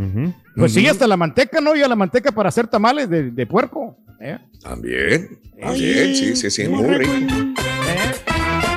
Pues 0.55 0.73
sí, 0.73 0.87
hasta 0.87 1.07
la 1.07 1.17
manteca, 1.17 1.59
¿no? 1.59 1.75
Y 1.75 1.81
a 1.81 1.87
la 1.87 1.95
manteca 1.95 2.31
para 2.31 2.49
hacer 2.49 2.67
tamales 2.67 3.09
de, 3.09 3.31
de 3.31 3.47
puerco. 3.47 3.97
¿eh? 4.21 4.37
También. 4.61 5.39
También, 5.59 6.15
sí, 6.15 6.35
sí, 6.35 6.51
sí, 6.51 6.67
muy 6.67 6.85
rico. 6.85 7.11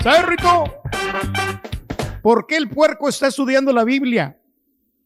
¿Sabes, 0.03 0.27
Rito? 0.27 0.65
¿Por 2.23 2.47
qué 2.47 2.57
el 2.57 2.69
puerco 2.69 3.09
está 3.09 3.29
estudiando 3.29 3.73
la 3.73 3.85
Biblia? 3.85 4.37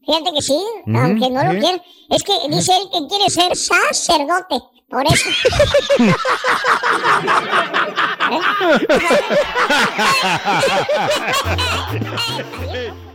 Fíjate 0.05 0.31
que 0.35 0.42
sí, 0.42 0.59
aunque 0.87 1.31
no 1.31 1.42
lo 1.42 1.53
sí. 1.53 1.59
quiere. 1.59 1.83
Es 2.11 2.22
que 2.22 2.33
dice 2.49 2.72
él 2.77 2.88
que 2.92 3.07
quiere 3.09 3.29
ser 3.31 3.57
sacerdote. 3.57 4.57
Por 4.88 5.05
eso. 5.05 5.29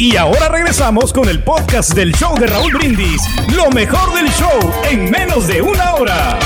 Y 0.00 0.16
ahora 0.16 0.48
regresamos 0.48 1.12
con 1.12 1.28
el 1.28 1.42
podcast 1.42 1.92
del 1.92 2.14
show 2.14 2.32
de 2.38 2.46
Raúl 2.46 2.72
Brindis. 2.72 3.20
Lo 3.56 3.68
mejor 3.70 4.14
del 4.14 4.30
show 4.30 4.72
en 4.88 5.10
menos 5.10 5.48
de 5.48 5.60
una 5.60 5.94
hora. 5.94 6.38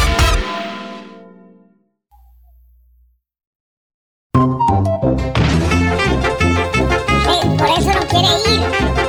Sí, 7.24 7.48
por 7.58 7.68
eso 7.78 7.92
no 7.92 8.06
quiere 8.08 8.28
ir. 8.48 8.62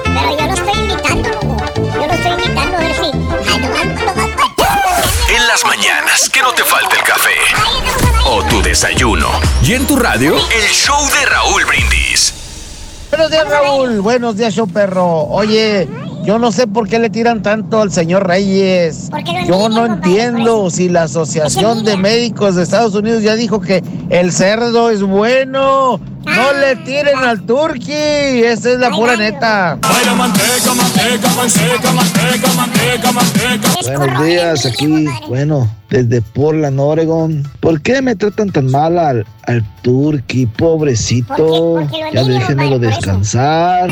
Pero 0.03 0.37
yo 0.37 0.45
lo 0.45 0.53
estoy 0.53 0.79
invitando, 0.81 1.29
loco. 1.29 1.57
Yo 1.77 2.05
lo 2.05 2.13
estoy 2.13 2.31
invitando 2.33 2.75
a 2.75 2.79
ver 2.81 2.95
si. 2.95 3.01
Ay, 3.49 3.59
nomás, 3.61 3.85
nomás, 3.95 5.29
En 5.29 5.47
las 5.47 5.63
mañanas, 5.65 6.29
que 6.29 6.41
no 6.41 6.51
te 6.51 6.65
falte 6.65 6.97
el 6.97 7.03
café. 7.03 7.37
O 8.25 8.43
tu 8.43 8.61
desayuno. 8.61 9.29
Y 9.61 9.75
en 9.75 9.87
tu 9.87 9.95
radio, 9.95 10.35
el 10.35 10.67
show 10.69 10.99
de 11.11 11.25
Raúl 11.27 11.63
Brindis. 11.63 12.32
Buenos 13.13 13.29
días, 13.29 13.47
Raúl. 13.47 14.01
Buenos 14.01 14.35
días, 14.35 14.55
show 14.55 14.65
perro. 14.65 15.25
Oye, 15.25 15.87
yo 16.23 16.39
no 16.39 16.51
sé 16.51 16.67
por 16.67 16.87
qué 16.87 16.99
le 16.99 17.09
tiran 17.09 17.41
tanto 17.41 17.81
al 17.81 17.91
señor 17.91 18.27
Reyes. 18.27 19.09
Yo 19.47 19.69
no 19.69 19.85
entiendo 19.85 20.69
si 20.69 20.89
la 20.89 21.03
Asociación 21.03 21.83
de 21.83 21.97
Médicos 21.97 22.55
de 22.55 22.63
Estados 22.63 22.95
Unidos 22.95 23.23
ya 23.23 23.35
dijo 23.35 23.59
que 23.59 23.83
el 24.09 24.31
cerdo 24.31 24.89
es 24.89 25.01
bueno. 25.01 25.99
No 26.25 26.53
le 26.53 26.77
tiren 26.77 27.17
al 27.17 27.41
turqui. 27.41 27.91
Esa 27.91 28.71
es 28.71 28.79
la 28.79 28.89
pura 28.91 29.17
neta. 29.17 29.77
Buenos 33.83 34.25
días, 34.25 34.65
aquí, 34.65 35.05
bueno, 35.27 35.69
desde 35.89 36.21
Portland, 36.21 36.79
Oregon. 36.79 37.43
¿Por 37.59 37.81
qué 37.81 38.01
me 38.01 38.15
tratan 38.15 38.49
tan 38.51 38.71
mal 38.71 38.97
al, 38.97 39.25
al 39.43 39.63
turqui, 39.81 40.45
pobrecito? 40.45 41.81
Ya 42.13 42.23
déjenmelo 42.23 42.79
descansar. 42.79 43.91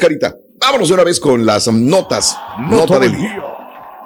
Carita. 0.00 0.34
Vámonos 0.58 0.88
de 0.88 0.94
una 0.94 1.04
vez 1.04 1.20
con 1.20 1.44
las 1.44 1.66
notas. 1.68 2.36
Nota 2.58 2.98
del 2.98 3.16
día. 3.16 3.42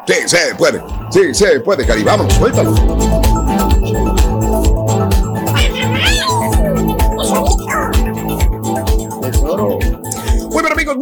Sí, 0.07 0.15
se 0.27 0.55
puede. 0.57 0.83
Sí, 1.11 1.35
se 1.35 1.61
puede, 1.61 1.87
Cari. 1.87 2.03
Vámonos, 2.03 2.35
suéltalo. 2.35 3.34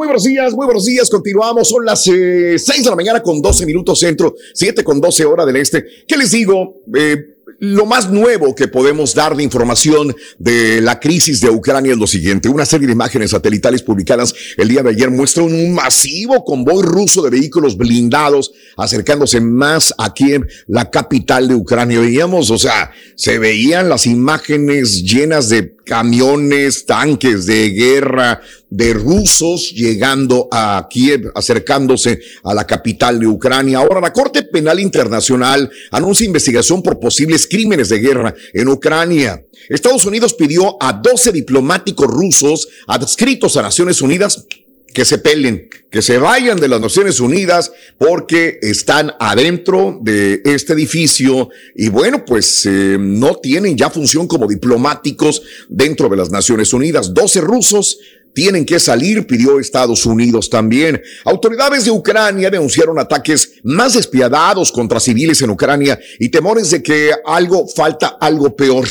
Muy 0.02 0.08
buenos 0.08 0.24
días, 0.24 0.52
muy 0.54 0.66
buenos 0.66 0.84
días. 0.84 1.08
Continuamos. 1.08 1.68
Son 1.68 1.84
las 1.84 2.02
6 2.02 2.66
de 2.66 2.90
la 2.90 2.96
mañana 2.96 3.22
con 3.22 3.40
12 3.40 3.64
minutos 3.64 4.00
centro, 4.00 4.34
7 4.52 4.82
con 4.82 5.00
12 5.00 5.24
hora 5.24 5.46
del 5.46 5.54
este. 5.54 5.86
¿Qué 6.08 6.16
les 6.16 6.32
digo? 6.32 6.82
Eh, 6.92 7.36
lo 7.60 7.86
más 7.86 8.10
nuevo 8.10 8.56
que 8.56 8.66
podemos 8.66 9.14
dar 9.14 9.36
de 9.36 9.44
información 9.44 10.12
de 10.40 10.80
la 10.80 10.98
crisis 10.98 11.40
de 11.40 11.50
Ucrania 11.50 11.92
es 11.92 11.98
lo 11.98 12.08
siguiente. 12.08 12.48
Una 12.48 12.66
serie 12.66 12.88
de 12.88 12.94
imágenes 12.94 13.30
satelitales 13.30 13.84
publicadas 13.84 14.34
el 14.56 14.66
día 14.66 14.82
de 14.82 14.90
ayer 14.90 15.08
muestran 15.08 15.46
un 15.46 15.72
masivo 15.72 16.44
convoy 16.44 16.82
ruso 16.82 17.22
de 17.22 17.30
vehículos 17.30 17.76
blindados 17.76 18.50
acercándose 18.76 19.40
más 19.40 19.94
a 19.96 20.12
Kiev, 20.12 20.48
la 20.66 20.90
capital 20.90 21.46
de 21.46 21.54
Ucrania. 21.54 22.00
Veíamos, 22.00 22.50
o 22.50 22.58
sea, 22.58 22.90
se 23.14 23.38
veían 23.38 23.88
las 23.88 24.06
imágenes 24.06 25.04
llenas 25.04 25.48
de 25.48 25.76
camiones, 25.84 26.86
tanques 26.86 27.46
de 27.46 27.70
guerra, 27.70 28.40
de 28.72 28.94
rusos 28.94 29.70
llegando 29.72 30.48
a 30.50 30.86
Kiev, 30.88 31.30
acercándose 31.34 32.20
a 32.42 32.54
la 32.54 32.66
capital 32.66 33.20
de 33.20 33.26
Ucrania. 33.26 33.78
Ahora, 33.78 34.00
la 34.00 34.14
Corte 34.14 34.44
Penal 34.44 34.80
Internacional 34.80 35.70
anuncia 35.90 36.24
investigación 36.24 36.82
por 36.82 36.98
posibles 36.98 37.46
crímenes 37.46 37.90
de 37.90 37.98
guerra 37.98 38.34
en 38.54 38.68
Ucrania. 38.68 39.44
Estados 39.68 40.06
Unidos 40.06 40.32
pidió 40.32 40.82
a 40.82 40.94
12 40.94 41.32
diplomáticos 41.32 42.06
rusos 42.06 42.66
adscritos 42.86 43.58
a 43.58 43.62
Naciones 43.62 44.00
Unidas 44.00 44.46
que 44.94 45.04
se 45.04 45.18
pelen, 45.18 45.68
que 45.90 46.02
se 46.02 46.18
vayan 46.18 46.58
de 46.58 46.68
las 46.68 46.80
Naciones 46.80 47.20
Unidas 47.20 47.72
porque 47.98 48.58
están 48.62 49.12
adentro 49.20 49.98
de 50.02 50.42
este 50.44 50.72
edificio 50.72 51.50
y 51.74 51.88
bueno, 51.88 52.24
pues 52.24 52.66
eh, 52.66 52.96
no 52.98 53.36
tienen 53.36 53.76
ya 53.76 53.90
función 53.90 54.26
como 54.26 54.46
diplomáticos 54.46 55.42
dentro 55.68 56.08
de 56.08 56.16
las 56.16 56.30
Naciones 56.30 56.72
Unidas. 56.72 57.14
12 57.14 57.40
rusos 57.40 57.98
tienen 58.34 58.64
que 58.64 58.80
salir, 58.80 59.26
pidió 59.26 59.58
Estados 59.58 60.06
Unidos 60.06 60.48
también. 60.48 61.02
Autoridades 61.24 61.84
de 61.84 61.90
Ucrania 61.90 62.50
denunciaron 62.50 62.98
ataques 62.98 63.54
más 63.62 63.94
despiadados 63.94 64.72
contra 64.72 65.00
civiles 65.00 65.42
en 65.42 65.50
Ucrania 65.50 65.98
y 66.18 66.28
temores 66.28 66.70
de 66.70 66.82
que 66.82 67.10
algo 67.24 67.66
falta, 67.68 68.16
algo 68.20 68.54
peor. 68.56 68.88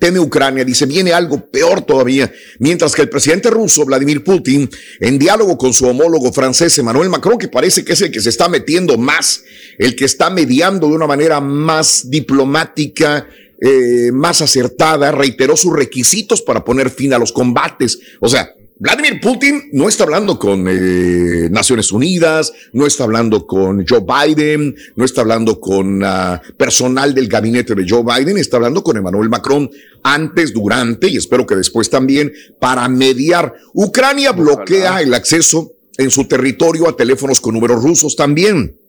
Teme 0.00 0.18
Ucrania, 0.18 0.64
dice, 0.64 0.86
viene 0.86 1.12
algo 1.12 1.50
peor 1.50 1.82
todavía, 1.82 2.32
mientras 2.58 2.94
que 2.94 3.02
el 3.02 3.10
presidente 3.10 3.50
ruso, 3.50 3.84
Vladimir 3.84 4.24
Putin, 4.24 4.68
en 4.98 5.18
diálogo 5.18 5.58
con 5.58 5.74
su 5.74 5.86
homólogo 5.86 6.32
francés, 6.32 6.78
Emmanuel 6.78 7.10
Macron, 7.10 7.36
que 7.36 7.48
parece 7.48 7.84
que 7.84 7.92
es 7.92 8.00
el 8.00 8.10
que 8.10 8.22
se 8.22 8.30
está 8.30 8.48
metiendo 8.48 8.96
más, 8.96 9.44
el 9.78 9.94
que 9.94 10.06
está 10.06 10.30
mediando 10.30 10.88
de 10.88 10.94
una 10.94 11.06
manera 11.06 11.42
más 11.42 12.08
diplomática, 12.08 13.28
eh, 13.60 14.10
más 14.12 14.40
acertada, 14.40 15.12
reiteró 15.12 15.56
sus 15.56 15.74
requisitos 15.74 16.42
para 16.42 16.64
poner 16.64 16.90
fin 16.90 17.12
a 17.12 17.18
los 17.18 17.32
combates. 17.32 17.98
O 18.20 18.28
sea, 18.28 18.54
Vladimir 18.82 19.20
Putin 19.20 19.68
no 19.72 19.90
está 19.90 20.04
hablando 20.04 20.38
con 20.38 20.66
eh, 20.66 21.50
Naciones 21.50 21.92
Unidas, 21.92 22.50
no 22.72 22.86
está 22.86 23.04
hablando 23.04 23.46
con 23.46 23.84
Joe 23.86 24.00
Biden, 24.00 24.74
no 24.96 25.04
está 25.04 25.20
hablando 25.20 25.60
con 25.60 26.02
ah, 26.02 26.40
personal 26.56 27.14
del 27.14 27.28
gabinete 27.28 27.74
de 27.74 27.84
Joe 27.86 28.02
Biden, 28.02 28.38
está 28.38 28.56
hablando 28.56 28.82
con 28.82 28.96
Emmanuel 28.96 29.28
Macron 29.28 29.70
antes, 30.02 30.54
durante 30.54 31.08
y 31.08 31.18
espero 31.18 31.44
que 31.44 31.56
después 31.56 31.90
también 31.90 32.32
para 32.58 32.88
mediar. 32.88 33.52
Ucrania 33.74 34.32
bloquea 34.32 35.02
el 35.02 35.12
acceso 35.12 35.74
en 35.98 36.10
su 36.10 36.24
territorio 36.24 36.88
a 36.88 36.96
teléfonos 36.96 37.38
con 37.38 37.52
números 37.52 37.82
rusos 37.82 38.16
también. 38.16 38.79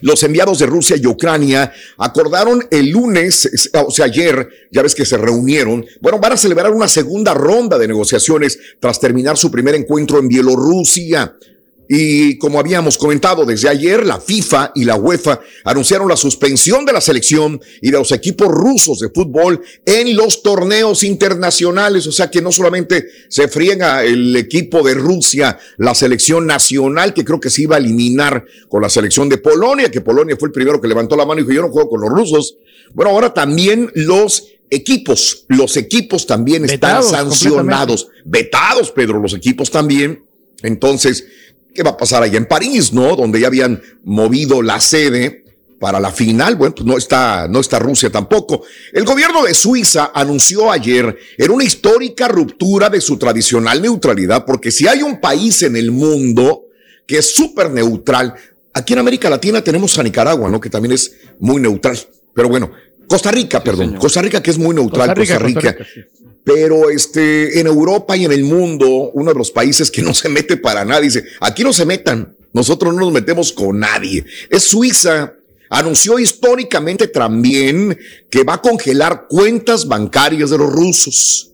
Los 0.00 0.22
enviados 0.22 0.58
de 0.58 0.66
Rusia 0.66 0.96
y 0.96 1.06
Ucrania 1.06 1.72
acordaron 1.98 2.66
el 2.70 2.90
lunes, 2.90 3.70
o 3.74 3.90
sea, 3.90 4.06
ayer, 4.06 4.48
ya 4.70 4.82
ves 4.82 4.94
que 4.94 5.04
se 5.04 5.18
reunieron, 5.18 5.84
bueno, 6.00 6.18
van 6.18 6.32
a 6.32 6.36
celebrar 6.36 6.72
una 6.72 6.88
segunda 6.88 7.34
ronda 7.34 7.78
de 7.78 7.88
negociaciones 7.88 8.58
tras 8.80 9.00
terminar 9.00 9.36
su 9.36 9.50
primer 9.50 9.74
encuentro 9.74 10.18
en 10.18 10.28
Bielorrusia. 10.28 11.36
Y 11.94 12.38
como 12.38 12.58
habíamos 12.58 12.96
comentado 12.96 13.44
desde 13.44 13.68
ayer, 13.68 14.06
la 14.06 14.18
FIFA 14.18 14.72
y 14.74 14.84
la 14.86 14.96
UEFA 14.96 15.40
anunciaron 15.62 16.08
la 16.08 16.16
suspensión 16.16 16.86
de 16.86 16.94
la 16.94 17.02
selección 17.02 17.60
y 17.82 17.90
de 17.90 17.98
los 17.98 18.12
equipos 18.12 18.48
rusos 18.48 19.00
de 19.00 19.10
fútbol 19.10 19.60
en 19.84 20.16
los 20.16 20.42
torneos 20.42 21.02
internacionales. 21.04 22.06
O 22.06 22.12
sea 22.12 22.30
que 22.30 22.40
no 22.40 22.50
solamente 22.50 23.08
se 23.28 23.46
friega 23.46 24.04
el 24.04 24.34
equipo 24.36 24.82
de 24.82 24.94
Rusia, 24.94 25.58
la 25.76 25.94
selección 25.94 26.46
nacional, 26.46 27.12
que 27.12 27.26
creo 27.26 27.38
que 27.38 27.50
se 27.50 27.60
iba 27.60 27.76
a 27.76 27.78
eliminar 27.78 28.46
con 28.70 28.80
la 28.80 28.88
selección 28.88 29.28
de 29.28 29.36
Polonia, 29.36 29.90
que 29.90 30.00
Polonia 30.00 30.34
fue 30.38 30.48
el 30.48 30.52
primero 30.52 30.80
que 30.80 30.88
levantó 30.88 31.14
la 31.14 31.26
mano 31.26 31.42
y 31.42 31.44
dijo, 31.44 31.52
yo 31.52 31.60
no 31.60 31.68
juego 31.68 31.90
con 31.90 32.00
los 32.00 32.08
rusos. 32.08 32.56
Bueno, 32.94 33.10
ahora 33.10 33.34
también 33.34 33.90
los 33.94 34.46
equipos, 34.70 35.44
los 35.48 35.76
equipos 35.76 36.26
también 36.26 36.64
están 36.64 37.02
sancionados, 37.02 38.08
vetados, 38.24 38.90
Pedro, 38.92 39.20
los 39.20 39.34
equipos 39.34 39.70
también. 39.70 40.24
Entonces, 40.62 41.26
¿Qué 41.74 41.82
va 41.82 41.90
a 41.90 41.96
pasar 41.96 42.22
allá 42.22 42.36
en 42.36 42.46
París, 42.46 42.92
no? 42.92 43.16
Donde 43.16 43.40
ya 43.40 43.46
habían 43.46 43.82
movido 44.04 44.62
la 44.62 44.80
sede 44.80 45.44
para 45.82 45.98
la 45.98 46.12
final. 46.12 46.54
Bueno, 46.54 46.76
pues 46.76 46.86
no 46.86 46.96
está, 46.96 47.48
no 47.48 47.58
está 47.58 47.80
Rusia 47.80 48.10
tampoco. 48.10 48.62
El 48.92 49.04
gobierno 49.04 49.42
de 49.42 49.52
Suiza 49.52 50.12
anunció 50.14 50.70
ayer 50.70 51.18
en 51.36 51.50
una 51.50 51.64
histórica 51.64 52.28
ruptura 52.28 52.88
de 52.88 53.00
su 53.00 53.16
tradicional 53.16 53.82
neutralidad, 53.82 54.44
porque 54.44 54.70
si 54.70 54.86
hay 54.86 55.02
un 55.02 55.20
país 55.20 55.62
en 55.62 55.74
el 55.74 55.90
mundo 55.90 56.66
que 57.04 57.18
es 57.18 57.34
súper 57.34 57.70
neutral, 57.70 58.34
aquí 58.72 58.92
en 58.92 59.00
América 59.00 59.28
Latina 59.28 59.62
tenemos 59.64 59.98
a 59.98 60.04
Nicaragua, 60.04 60.48
¿no? 60.48 60.60
Que 60.60 60.70
también 60.70 60.92
es 60.92 61.16
muy 61.40 61.60
neutral. 61.60 61.98
Pero 62.32 62.48
bueno, 62.48 62.70
Costa 63.08 63.32
Rica, 63.32 63.62
perdón. 63.62 63.96
Costa 63.96 64.22
Rica 64.22 64.40
que 64.40 64.52
es 64.52 64.58
muy 64.58 64.74
neutral, 64.76 65.14
Costa 65.14 65.38
Rica. 65.40 65.76
Pero 66.44 66.90
este, 66.90 67.60
en 67.60 67.66
Europa 67.66 68.16
y 68.16 68.24
en 68.24 68.32
el 68.32 68.44
mundo, 68.44 69.10
uno 69.14 69.32
de 69.32 69.38
los 69.38 69.50
países 69.50 69.90
que 69.90 70.02
no 70.02 70.12
se 70.12 70.28
mete 70.28 70.56
para 70.56 70.84
nada, 70.84 71.00
dice, 71.00 71.24
aquí 71.40 71.62
no 71.62 71.72
se 71.72 71.86
metan, 71.86 72.36
nosotros 72.52 72.92
no 72.92 73.00
nos 73.00 73.12
metemos 73.12 73.52
con 73.52 73.78
nadie. 73.80 74.24
Es 74.50 74.64
Suiza. 74.64 75.34
Anunció 75.70 76.18
históricamente 76.18 77.08
también 77.08 77.96
que 78.28 78.44
va 78.44 78.54
a 78.54 78.60
congelar 78.60 79.26
cuentas 79.28 79.86
bancarias 79.88 80.50
de 80.50 80.58
los 80.58 80.70
rusos. 80.70 81.52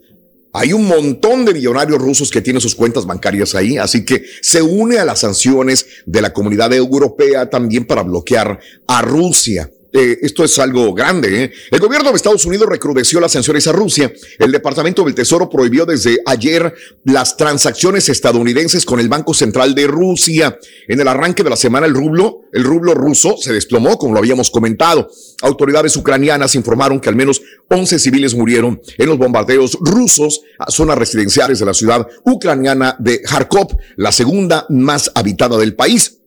Hay 0.52 0.72
un 0.72 0.88
montón 0.88 1.44
de 1.44 1.54
millonarios 1.54 2.00
rusos 2.00 2.30
que 2.30 2.40
tienen 2.40 2.60
sus 2.60 2.74
cuentas 2.74 3.06
bancarias 3.06 3.54
ahí, 3.54 3.78
así 3.78 4.04
que 4.04 4.24
se 4.40 4.60
une 4.60 4.98
a 4.98 5.04
las 5.04 5.20
sanciones 5.20 5.86
de 6.04 6.20
la 6.20 6.32
comunidad 6.32 6.72
europea 6.72 7.48
también 7.48 7.86
para 7.86 8.02
bloquear 8.02 8.58
a 8.88 9.02
Rusia. 9.02 9.70
Eh, 9.92 10.18
esto 10.22 10.44
es 10.44 10.58
algo 10.58 10.92
grande. 10.92 11.44
¿eh? 11.44 11.52
El 11.70 11.80
gobierno 11.80 12.10
de 12.10 12.16
Estados 12.16 12.44
Unidos 12.44 12.68
recrudeció 12.68 13.20
las 13.20 13.32
sanciones 13.32 13.66
a 13.66 13.72
Rusia. 13.72 14.12
El 14.38 14.52
Departamento 14.52 15.02
del 15.02 15.14
Tesoro 15.14 15.48
prohibió 15.48 15.86
desde 15.86 16.18
ayer 16.26 16.74
las 17.04 17.36
transacciones 17.36 18.08
estadounidenses 18.08 18.84
con 18.84 19.00
el 19.00 19.08
Banco 19.08 19.32
Central 19.32 19.74
de 19.74 19.86
Rusia. 19.86 20.58
En 20.88 21.00
el 21.00 21.08
arranque 21.08 21.42
de 21.42 21.50
la 21.50 21.56
semana, 21.56 21.86
el 21.86 21.94
rublo, 21.94 22.42
el 22.52 22.64
rublo 22.64 22.94
ruso 22.94 23.36
se 23.38 23.52
desplomó, 23.52 23.96
como 23.96 24.12
lo 24.12 24.18
habíamos 24.18 24.50
comentado. 24.50 25.08
Autoridades 25.42 25.96
ucranianas 25.96 26.54
informaron 26.54 27.00
que 27.00 27.08
al 27.08 27.16
menos 27.16 27.40
11 27.68 27.98
civiles 27.98 28.34
murieron 28.34 28.80
en 28.98 29.08
los 29.08 29.18
bombardeos 29.18 29.78
rusos 29.80 30.42
a 30.58 30.70
zonas 30.70 30.98
residenciales 30.98 31.58
de 31.58 31.66
la 31.66 31.74
ciudad 31.74 32.06
ucraniana 32.24 32.96
de 32.98 33.22
Kharkov, 33.22 33.76
la 33.96 34.12
segunda 34.12 34.66
más 34.68 35.10
habitada 35.14 35.56
del 35.56 35.74
país. 35.74 36.17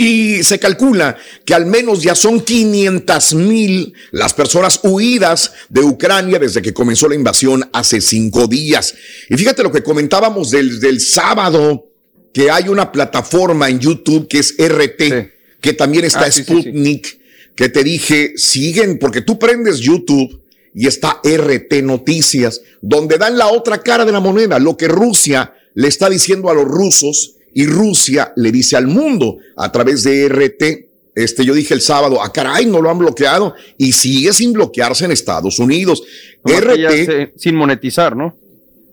Y 0.00 0.44
se 0.44 0.60
calcula 0.60 1.16
que 1.44 1.54
al 1.54 1.66
menos 1.66 2.04
ya 2.04 2.14
son 2.14 2.40
500 2.40 3.34
mil 3.34 3.92
las 4.12 4.32
personas 4.32 4.78
huidas 4.84 5.50
de 5.68 5.80
Ucrania 5.80 6.38
desde 6.38 6.62
que 6.62 6.72
comenzó 6.72 7.08
la 7.08 7.16
invasión 7.16 7.68
hace 7.72 8.00
cinco 8.00 8.46
días. 8.46 8.94
Y 9.28 9.36
fíjate 9.36 9.64
lo 9.64 9.72
que 9.72 9.82
comentábamos 9.82 10.52
del, 10.52 10.78
del 10.78 11.00
sábado, 11.00 11.88
que 12.32 12.48
hay 12.48 12.68
una 12.68 12.92
plataforma 12.92 13.68
en 13.68 13.80
YouTube 13.80 14.28
que 14.28 14.38
es 14.38 14.54
RT, 14.56 15.60
que 15.60 15.72
también 15.72 16.04
está 16.04 16.26
Ah, 16.26 16.30
sí, 16.30 16.44
sí, 16.44 16.52
Sputnik, 16.52 17.20
que 17.56 17.68
te 17.68 17.82
dije, 17.82 18.34
siguen, 18.36 19.00
porque 19.00 19.22
tú 19.22 19.36
prendes 19.36 19.80
YouTube 19.80 20.40
y 20.76 20.86
está 20.86 21.20
RT 21.24 21.82
Noticias, 21.82 22.60
donde 22.80 23.18
dan 23.18 23.36
la 23.36 23.48
otra 23.48 23.82
cara 23.82 24.04
de 24.04 24.12
la 24.12 24.20
moneda, 24.20 24.60
lo 24.60 24.76
que 24.76 24.86
Rusia 24.86 25.54
le 25.74 25.88
está 25.88 26.08
diciendo 26.08 26.50
a 26.50 26.54
los 26.54 26.66
rusos 26.66 27.34
y 27.60 27.66
Rusia 27.66 28.32
le 28.36 28.52
dice 28.52 28.76
al 28.76 28.86
mundo 28.86 29.38
a 29.56 29.70
través 29.72 30.04
de 30.04 30.28
RT. 30.28 30.62
Este, 31.14 31.44
yo 31.44 31.52
dije 31.54 31.74
el 31.74 31.80
sábado, 31.80 32.22
ah, 32.22 32.32
caray, 32.32 32.66
no 32.66 32.80
lo 32.80 32.88
han 32.90 32.98
bloqueado 32.98 33.52
y 33.76 33.90
sigue 33.92 34.32
sin 34.32 34.52
bloquearse 34.52 35.04
en 35.04 35.10
Estados 35.10 35.58
Unidos. 35.58 36.02
Ya 36.44 36.58
RT 36.60 37.04
se- 37.06 37.32
sin 37.36 37.56
monetizar, 37.56 38.14
¿no? 38.14 38.36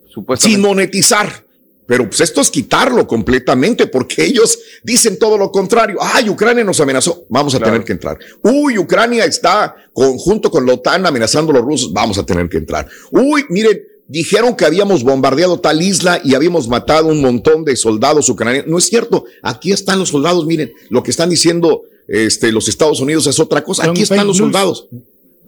Supuestamente. 0.09 0.55
sin 0.55 0.61
monetizar. 0.67 1.45
Pero 1.87 2.07
pues 2.09 2.19
esto 2.21 2.41
es 2.41 2.49
quitarlo 2.49 3.05
completamente 3.05 3.85
porque 3.85 4.23
ellos 4.25 4.57
dicen 4.83 5.19
todo 5.19 5.37
lo 5.37 5.51
contrario. 5.51 5.97
Ay, 6.01 6.27
Ucrania 6.29 6.63
nos 6.63 6.79
amenazó. 6.79 7.25
Vamos 7.29 7.53
a 7.53 7.59
tener 7.59 7.83
que 7.83 7.91
entrar. 7.93 8.17
Uy, 8.41 8.79
Ucrania 8.79 9.23
está 9.25 9.75
conjunto 9.93 10.49
con 10.49 10.65
la 10.65 10.73
OTAN 10.73 11.05
amenazando 11.05 11.51
a 11.51 11.57
los 11.57 11.63
rusos. 11.63 11.93
Vamos 11.93 12.17
a 12.17 12.25
tener 12.25 12.49
que 12.49 12.57
entrar. 12.57 12.87
Uy, 13.11 13.45
miren, 13.49 13.79
dijeron 14.07 14.55
que 14.55 14.65
habíamos 14.65 15.03
bombardeado 15.03 15.59
tal 15.59 15.81
isla 15.81 16.21
y 16.23 16.35
habíamos 16.35 16.67
matado 16.67 17.07
un 17.07 17.21
montón 17.21 17.65
de 17.65 17.75
soldados 17.75 18.29
ucranianos. 18.29 18.69
No 18.69 18.77
es 18.77 18.85
cierto. 18.85 19.25
Aquí 19.41 19.71
están 19.71 19.99
los 19.99 20.09
soldados. 20.09 20.45
Miren, 20.45 20.71
lo 20.89 21.03
que 21.03 21.11
están 21.11 21.29
diciendo 21.29 21.83
este, 22.07 22.51
los 22.51 22.67
Estados 22.67 22.99
Unidos 22.99 23.27
es 23.27 23.39
otra 23.39 23.63
cosa. 23.63 23.89
Aquí 23.89 24.03
están 24.03 24.27
los 24.27 24.37
soldados. 24.37 24.87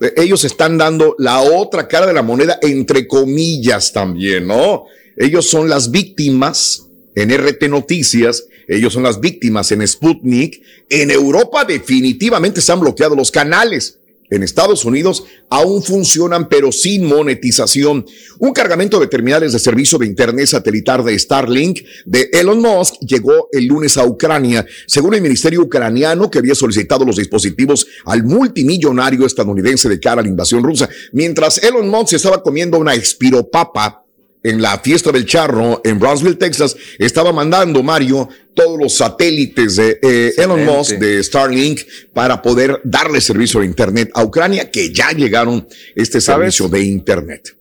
Eh, 0.02 0.14
Ellos 0.18 0.44
están 0.44 0.78
dando 0.78 1.16
la 1.18 1.42
otra 1.42 1.88
cara 1.88 2.06
de 2.08 2.14
la 2.14 2.24
moneda, 2.24 2.60
entre 2.62 3.08
comillas 3.08 3.92
también, 3.92 4.48
¿no? 4.48 4.86
Ellos 5.16 5.48
son 5.50 5.70
las 5.70 5.90
víctimas 5.92 6.84
en 7.16 7.36
RT 7.36 7.68
Noticias, 7.70 8.46
ellos 8.68 8.94
son 8.94 9.04
las 9.04 9.20
víctimas 9.20 9.72
en 9.72 9.88
Sputnik. 9.88 10.62
En 10.90 11.10
Europa 11.10 11.66
definitivamente 11.66 12.62
se 12.62 12.72
han 12.72 12.80
bloqueado 12.80 13.16
los 13.16 13.32
canales. 13.32 13.98
En 14.30 14.44
Estados 14.44 14.84
Unidos 14.86 15.24
aún 15.50 15.82
funcionan, 15.82 16.50
pero 16.50 16.72
sin 16.72 17.06
monetización. 17.06 18.06
Un 18.40 18.54
cargamento 18.54 19.00
de 19.00 19.08
terminales 19.08 19.54
de 19.54 19.60
servicio 19.60 19.98
de 19.98 20.08
Internet 20.08 20.48
satelital 20.48 21.04
de 21.06 21.18
Starlink 21.18 21.80
de 22.06 22.30
Elon 22.34 22.60
Musk 22.60 22.96
llegó 23.02 23.48
el 23.52 23.66
lunes 23.66 23.98
a 23.98 24.06
Ucrania, 24.06 24.66
según 24.86 25.14
el 25.14 25.22
ministerio 25.22 25.62
ucraniano 25.62 26.30
que 26.30 26.40
había 26.40 26.56
solicitado 26.56 27.06
los 27.06 27.18
dispositivos 27.18 27.88
al 28.06 28.24
multimillonario 28.24 29.26
estadounidense 29.26 29.88
de 29.90 30.00
cara 30.00 30.22
a 30.22 30.24
la 30.24 30.30
invasión 30.30 30.64
rusa. 30.64 30.90
Mientras 31.12 31.64
Elon 31.64 31.88
Musk 31.88 32.14
estaba 32.14 32.44
comiendo 32.44 32.78
una 32.78 32.94
espiropapa 32.94 34.07
en 34.50 34.62
la 34.62 34.80
fiesta 34.80 35.12
del 35.12 35.26
charro 35.26 35.82
en 35.84 36.00
Brownsville, 36.00 36.36
Texas, 36.36 36.76
estaba 36.98 37.34
mandando 37.34 37.84
Mario 37.84 38.30
todos 38.54 38.80
los 38.80 38.96
satélites 38.96 39.76
de 39.76 40.00
eh, 40.02 40.34
Elon. 40.38 40.66
Musk 40.66 40.98
de 40.98 41.22
Starlink 41.24 41.82
para 42.14 42.42
poder 42.42 42.80
darle 42.84 43.22
servicio 43.22 43.60
de 43.60 43.66
Internet 43.66 44.10
a 44.14 44.24
Ucrania, 44.24 44.72
que 44.72 44.92
ya 44.94 45.12
llegaron 45.12 45.68
este 45.96 46.22
¿Sabes? 46.22 46.56
servicio 46.56 46.70
de 46.70 46.86
Internet. 46.86 47.56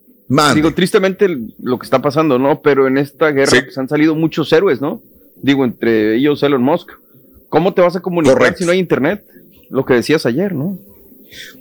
Digo, 0.55 0.73
tristemente 0.73 1.27
lo 1.61 1.77
que 1.79 1.85
está 1.85 2.01
pasando, 2.01 2.39
¿no? 2.39 2.61
Pero 2.61 2.87
en 2.87 2.97
esta 2.97 3.31
guerra 3.31 3.63
pues, 3.63 3.77
han 3.77 3.87
salido 3.87 4.15
muchos 4.15 4.51
héroes, 4.51 4.81
¿no? 4.81 5.01
Digo, 5.41 5.63
entre 5.63 6.15
ellos 6.15 6.41
Elon 6.43 6.63
Musk. 6.63 6.89
¿Cómo 7.49 7.73
te 7.73 7.81
vas 7.81 7.95
a 7.95 8.01
comunicar 8.01 8.55
si 8.57 8.65
no 8.65 8.71
hay 8.71 8.79
internet? 8.79 9.23
Lo 9.69 9.85
que 9.85 9.93
decías 9.93 10.25
ayer, 10.25 10.53
¿no? 10.53 10.77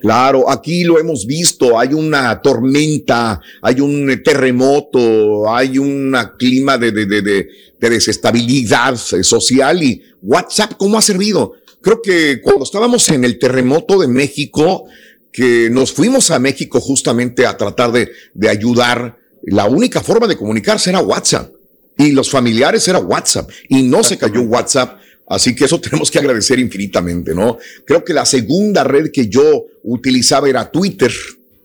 Claro, 0.01 0.51
aquí 0.51 0.85
lo 0.85 0.99
hemos 0.99 1.27
visto, 1.27 1.79
hay 1.79 1.95
una 1.95 2.41
tormenta, 2.41 3.41
hay 3.63 3.81
un 3.81 4.23
terremoto, 4.23 5.53
hay 5.53 5.79
un 5.79 6.17
clima 6.39 6.79
de, 6.79 6.93
de, 6.93 7.07
de, 7.07 7.23
de, 7.23 7.49
desestabilidad 7.79 8.97
social 8.97 9.83
y 9.83 10.03
WhatsApp, 10.23 10.73
¿cómo 10.77 10.99
ha 10.99 11.03
servido? 11.03 11.53
Creo 11.81 12.03
que 12.03 12.41
cuando 12.43 12.65
estábamos 12.65 13.09
en 13.11 13.25
el 13.25 13.39
terremoto 13.39 13.99
de 14.01 14.09
México, 14.09 14.87
que 15.33 15.69
nos 15.71 15.93
fuimos 15.93 16.31
a 16.31 16.39
México 16.39 16.81
justamente 16.81 17.47
a 17.47 17.57
tratar 17.57 17.93
de, 17.93 18.11
de 18.35 18.49
ayudar, 18.49 19.19
la 19.43 19.67
única 19.67 20.01
forma 20.01 20.27
de 20.27 20.37
comunicarse 20.37 20.91
era 20.91 21.01
WhatsApp. 21.01 21.53
Y 21.99 22.13
los 22.13 22.31
familiares 22.31 22.87
era 22.89 22.99
WhatsApp. 22.99 23.49
Y 23.69 23.83
no 23.83 24.03
se 24.03 24.19
cayó 24.19 24.43
WhatsApp 24.43 24.99
Así 25.29 25.55
que 25.55 25.65
eso 25.65 25.81
tenemos 25.81 26.11
que 26.11 26.19
agradecer 26.19 26.59
infinitamente, 26.59 27.35
¿no? 27.35 27.59
Creo 27.85 28.05
que 28.05 28.15
la 28.15 28.25
segunda 28.25 28.85
red 28.85 29.11
que 29.13 29.29
yo 29.29 29.67
utilizaba 29.85 30.49
era 30.49 30.71
Twitter, 30.71 31.13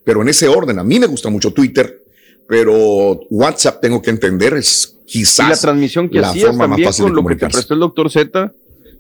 pero 0.04 0.22
en 0.22 0.30
ese 0.30 0.48
orden. 0.48 0.80
A 0.80 0.84
mí 0.84 1.00
me 1.00 1.08
gusta 1.08 1.30
mucho 1.30 1.52
Twitter, 1.52 2.02
pero 2.48 3.20
WhatsApp 3.30 3.82
tengo 3.82 4.02
que 4.02 4.10
entender 4.10 4.54
es 4.56 4.98
quizás 5.06 5.48
y 5.48 5.50
la 5.50 5.58
transmisión 5.58 6.10
que 6.10 6.20
hacías 6.20 6.58
también 6.58 6.92
con 6.92 7.16
lo 7.16 7.26
que 7.26 7.36
te 7.36 7.50
prestó 7.50 7.74
el 7.74 7.80
doctor 7.82 8.10
Z 8.10 8.52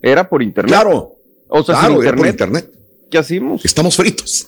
era 0.02 0.30
por 0.30 0.42
internet. 0.42 0.74
Claro. 0.74 1.16
O 1.48 1.64
sea, 1.64 1.76
claro, 1.76 1.96
sin 1.96 2.08
era 2.08 2.18
por 2.18 2.28
internet. 2.28 2.66
internet. 2.66 3.10
¿Qué 3.10 3.18
hacemos? 3.18 3.66
Estamos 3.66 3.96
fritos. 3.96 4.48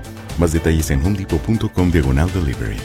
Más 0.41 0.53
detalles 0.53 0.89
en 0.89 1.05
homedepot.com 1.05 1.91
diagonal 1.91 2.27
delivery. 2.33 2.75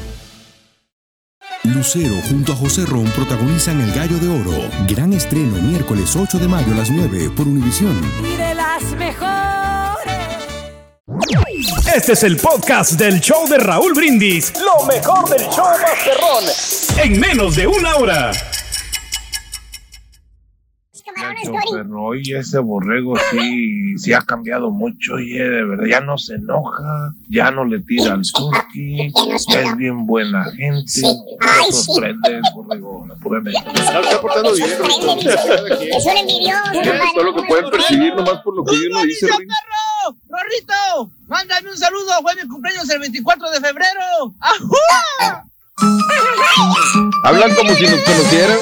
Lucero 1.64 2.16
junto 2.28 2.52
a 2.52 2.56
José 2.56 2.84
Ron 2.84 3.06
protagonizan 3.12 3.80
El 3.80 3.94
Gallo 3.94 4.18
de 4.18 4.28
Oro. 4.28 4.68
Gran 4.86 5.14
estreno 5.14 5.56
miércoles 5.62 6.14
8 6.14 6.38
de 6.38 6.48
mayo 6.48 6.74
a 6.74 6.76
las 6.76 6.90
9 6.90 7.30
por 7.34 7.48
Univisión. 7.48 7.98
Y 8.22 8.36
de 8.36 8.54
las 8.54 8.82
mejores. 8.98 10.12
Este 11.96 12.12
es 12.12 12.24
el 12.24 12.36
podcast 12.36 12.92
del 12.92 13.20
show 13.20 13.48
de 13.48 13.56
Raúl 13.56 13.94
Brindis. 13.94 14.52
Lo 14.60 14.84
mejor 14.84 15.26
del 15.30 15.48
show 15.48 15.64
Masterrón. 15.80 16.44
En 17.02 17.18
menos 17.18 17.56
de 17.56 17.66
una 17.66 17.96
hora. 17.96 18.32
Pero 21.72 22.14
y 22.14 22.34
ese 22.34 22.58
borrego 22.58 23.16
sí, 23.30 23.98
sí 23.98 24.12
ha 24.12 24.20
cambiado 24.20 24.70
mucho, 24.70 25.14
oye, 25.14 25.42
de 25.42 25.64
verdad, 25.64 25.86
ya 25.86 26.00
no 26.00 26.18
se 26.18 26.34
enoja, 26.34 27.12
ya 27.28 27.50
no 27.50 27.64
le 27.64 27.80
tira 27.80 28.14
al 28.14 28.22
turqui, 28.22 29.12
ya 29.48 29.60
es 29.62 29.76
bien 29.76 30.06
buena 30.06 30.44
gente, 30.52 31.00
me 31.00 31.72
sorprende 31.72 32.36
el 32.36 32.42
borrego, 32.54 33.06
la 33.08 33.14
pura 33.16 33.40
neta. 33.40 33.58
Está 33.72 34.20
portando 34.20 34.54
bien. 34.54 34.68
Es 34.70 36.06
un 36.06 36.16
envidioso. 36.16 37.12
Todo 37.14 37.24
lo 37.24 37.34
que 37.34 37.42
pueden 37.42 37.70
percibir 37.70 38.14
nomás 38.14 38.40
por 38.42 38.56
lo 38.56 38.64
que 38.64 38.76
uno 38.90 39.02
dice. 39.02 39.26
Perro! 39.26 40.16
¡Rorrito! 40.28 41.12
¡Mándame 41.28 41.70
un 41.70 41.76
saludo! 41.76 42.12
¡Fue 42.22 42.34
mi 42.36 42.48
cumpleaños 42.48 42.88
el 42.90 43.00
24 43.00 43.50
de 43.50 43.60
febrero! 43.60 44.34
¡Ajúa! 44.40 45.46
Hablan 47.22 47.54
como 47.54 47.74
si 47.74 47.86
nos 47.86 48.02
conocieran. 48.02 48.58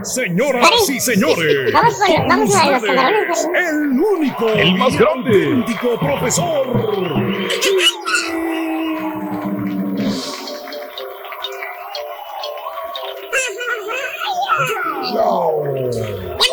Señoras 0.04 0.88
y 0.88 0.98
señores. 1.00 1.72
Vamos, 1.72 1.94
con, 1.94 2.28
vamos 2.28 2.54
a 2.54 2.66
los 2.66 2.76
ustedes, 2.76 2.96
camarones. 2.96 3.48
El 3.54 4.00
único, 4.00 4.48
el 4.50 4.74
más 4.74 4.94
grande, 4.96 5.46
auténtico 5.46 5.98
profesor. 5.98 6.66
Buen 6.72 7.48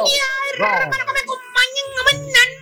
día, 0.04 0.24
hermano, 0.54 0.92
para 0.92 1.06
que 1.06 1.14
me 1.14 1.20
acompañen 1.20 1.86
mañana. 2.06 2.58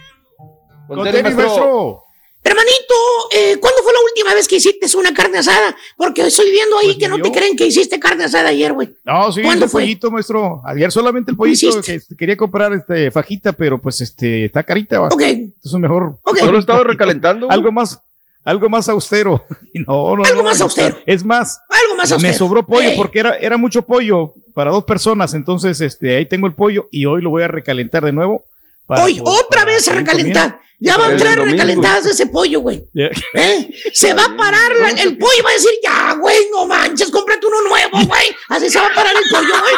Con. 1.37 2.04
Hermanito, 2.47 2.93
eh, 3.33 3.57
¿cuándo 3.59 3.81
fue 3.81 3.91
la 3.91 3.99
última 4.07 4.33
vez 4.35 4.47
que 4.47 4.57
hiciste 4.57 4.85
una 4.95 5.13
carne 5.15 5.39
asada? 5.39 5.75
Porque 5.97 6.27
estoy 6.27 6.51
viendo 6.51 6.77
ahí 6.77 6.85
Pues 6.89 6.97
que 6.97 7.07
no 7.07 7.19
te 7.19 7.31
creen 7.31 7.57
que 7.57 7.65
hiciste 7.65 7.99
carne 7.99 8.25
asada 8.25 8.49
ayer, 8.49 8.71
güey. 8.71 8.95
No, 9.03 9.31
sí, 9.31 9.41
¿Cuándo 9.41 9.65
el 9.65 9.71
fue? 9.71 9.81
pollito, 9.81 10.11
maestro. 10.11 10.61
Ayer 10.63 10.91
solamente 10.91 11.31
el 11.31 11.37
pollito 11.37 11.81
que 11.81 11.99
quería 12.15 12.37
comprar 12.37 12.71
este 12.73 13.09
fajita, 13.09 13.51
pero 13.53 13.81
pues 13.81 13.99
este 14.01 14.45
está 14.45 14.61
carita. 14.61 14.99
va. 14.99 15.07
Ok. 15.07 15.21
Entonces 15.23 15.79
mejor. 15.79 16.19
Solo 16.39 16.59
estaba 16.59 16.83
recalentando. 16.83 17.49
Algo 17.49 17.71
más, 17.71 17.99
algo 18.43 18.69
más 18.69 18.87
austero. 18.89 19.43
No, 19.87 20.15
no, 20.15 20.23
Algo 20.23 20.37
no, 20.37 20.43
más 20.43 20.61
austero. 20.61 20.97
Es 21.05 21.25
más, 21.25 21.59
Algo 21.67 21.95
más 21.97 22.09
me 22.11 22.13
austero. 22.15 22.33
sobró 22.37 22.65
pollo 22.65 22.89
Ey. 22.91 22.95
porque 22.97 23.19
era, 23.19 23.35
era 23.37 23.57
mucho 23.57 23.81
pollo 23.81 24.33
para 24.53 24.71
dos 24.71 24.83
personas. 24.85 25.33
Entonces, 25.33 25.81
este, 25.81 26.15
ahí 26.15 26.25
tengo 26.27 26.47
el 26.47 26.53
pollo 26.53 26.87
y 26.91 27.05
hoy 27.05 27.21
lo 27.21 27.29
voy 27.31 27.43
a 27.43 27.47
recalentar 27.49 28.05
de 28.05 28.13
nuevo. 28.13 28.45
Hoy, 28.87 29.19
otra 29.23 29.61
para 29.61 29.65
vez 29.65 29.87
a 29.87 29.93
recalentar. 29.93 30.61
Ya 30.77 30.97
van 30.97 31.15
tres 31.15 31.37
recalentadas 31.37 32.03
de 32.03 32.11
ese 32.11 32.27
pollo, 32.27 32.59
güey. 32.59 32.83
¿Eh? 32.93 33.69
Se 33.93 34.13
va 34.13 34.25
a 34.25 34.35
parar 34.37 34.75
la- 34.75 34.89
el 34.89 35.17
pollo 35.17 35.31
y 35.39 35.41
va 35.41 35.49
a 35.49 35.53
decir, 35.53 35.71
ya, 35.81 36.13
güey, 36.19 36.49
no 36.51 36.65
manches, 36.67 37.09
cómprate 37.09 37.47
uno 37.47 37.61
nuevo, 37.69 37.97
güey. 38.05 38.35
Así 38.49 38.69
se 38.69 38.79
va 38.79 38.87
a 38.87 38.93
parar 38.93 39.13
el 39.15 39.23
pollo, 39.31 39.53
güey. 39.61 39.75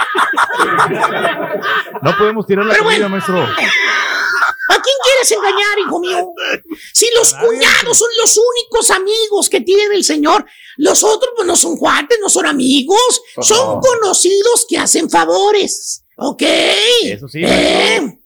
No 2.01 2.17
podemos 2.17 2.45
tirar 2.47 2.65
la 2.65 2.73
Pero 2.73 2.83
comida, 2.83 3.07
bueno. 3.07 3.09
maestro. 3.09 3.41
¿A 4.69 4.81
quién 4.81 4.95
quieres 5.03 5.31
engañar, 5.31 5.79
hijo 5.85 5.99
mío? 5.99 6.33
Si 6.93 7.07
los 7.15 7.33
cuñados 7.35 7.97
son 7.97 8.09
los 8.19 8.37
únicos 8.37 8.89
amigos 8.91 9.49
que 9.49 9.61
tiene 9.61 9.95
el 9.95 10.03
señor, 10.03 10.45
los 10.77 11.03
otros 11.03 11.31
pues 11.35 11.47
no 11.47 11.55
son 11.55 11.77
cuates, 11.77 12.17
no 12.21 12.27
son 12.27 12.47
amigos, 12.47 13.21
son 13.41 13.79
conocidos 13.79 14.65
que 14.67 14.77
hacen 14.77 15.09
favores. 15.09 16.03
¿Ok? 16.17 16.41
Eso 17.03 17.27
sí, 17.27 17.41
Eh, 17.45 18.17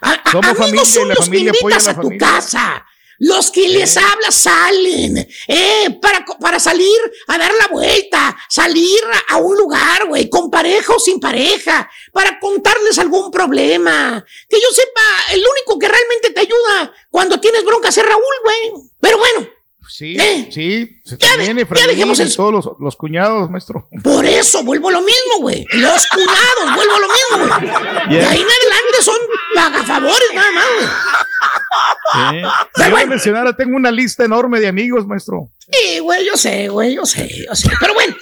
a- 0.00 0.54
familia 0.54 0.84
son 0.84 1.08
los 1.08 1.28
que 1.28 1.38
invitas 1.38 1.88
a 1.88 1.94
tu 1.94 2.02
familia. 2.02 2.18
casa. 2.26 2.86
Los 3.18 3.50
que 3.50 3.66
les 3.66 3.96
hablas 3.96 4.34
salen, 4.34 5.16
eh, 5.48 5.98
para, 6.02 6.22
para 6.38 6.60
salir 6.60 6.98
a 7.28 7.38
dar 7.38 7.50
la 7.58 7.68
vuelta, 7.68 8.36
salir 8.46 9.00
a, 9.30 9.34
a 9.34 9.36
un 9.38 9.56
lugar, 9.56 10.06
güey, 10.06 10.28
con 10.28 10.50
pareja 10.50 10.92
o 10.94 10.98
sin 10.98 11.18
pareja, 11.18 11.90
para 12.12 12.38
contarles 12.38 12.98
algún 12.98 13.30
problema. 13.30 14.22
Que 14.50 14.60
yo 14.60 14.68
sepa, 14.70 15.32
el 15.32 15.40
único 15.40 15.78
que 15.78 15.88
realmente 15.88 16.28
te 16.30 16.40
ayuda 16.40 16.92
cuando 17.10 17.40
tienes 17.40 17.64
broncas 17.64 17.96
es 17.96 18.04
Raúl, 18.04 18.22
güey. 18.44 18.82
Pero 19.00 19.16
bueno, 19.16 19.48
Sí, 19.88 20.16
Eh, 20.18 20.48
sí. 20.50 21.00
Se 21.04 21.16
también 21.16 21.58
Efraín 21.58 21.86
dejemos 21.88 22.18
eso. 22.20 22.36
todos 22.36 22.52
los, 22.52 22.68
los 22.80 22.96
cuñados, 22.96 23.50
maestro. 23.50 23.88
por 24.02 24.24
eso 24.26 24.62
vuelvo 24.64 24.88
a 24.88 24.92
lo 24.92 25.00
mismo, 25.00 25.40
güey. 25.40 25.64
Los 25.72 26.06
cuñados, 26.08 26.74
vuelvo 26.74 26.94
a 26.94 27.00
lo 27.00 27.08
mismo, 27.08 27.56
güey. 27.58 27.70
De 28.10 28.20
Ya. 28.20 28.30
ahí 28.30 28.40
en 28.40 28.46
adelante 28.48 29.02
son 29.02 29.16
pagafavores 29.54 30.28
nada 30.34 30.52
más, 30.52 30.64
güey. 30.78 30.88
Eh, 32.14 32.42
yo 32.76 32.96
le 32.96 33.06
mencionara, 33.06 33.56
tengo 33.56 33.76
una 33.76 33.90
lista 33.90 34.24
enorme 34.24 34.60
de 34.60 34.68
amigos, 34.68 35.06
maestro. 35.06 35.50
Sí, 35.70 35.98
güey, 35.98 36.24
yo 36.24 36.36
sé, 36.36 36.68
güey, 36.68 36.94
yo 36.94 37.04
sé, 37.04 37.28
yo 37.46 37.54
sé. 37.54 37.68
Pero 37.80 37.94
bueno. 37.94 38.16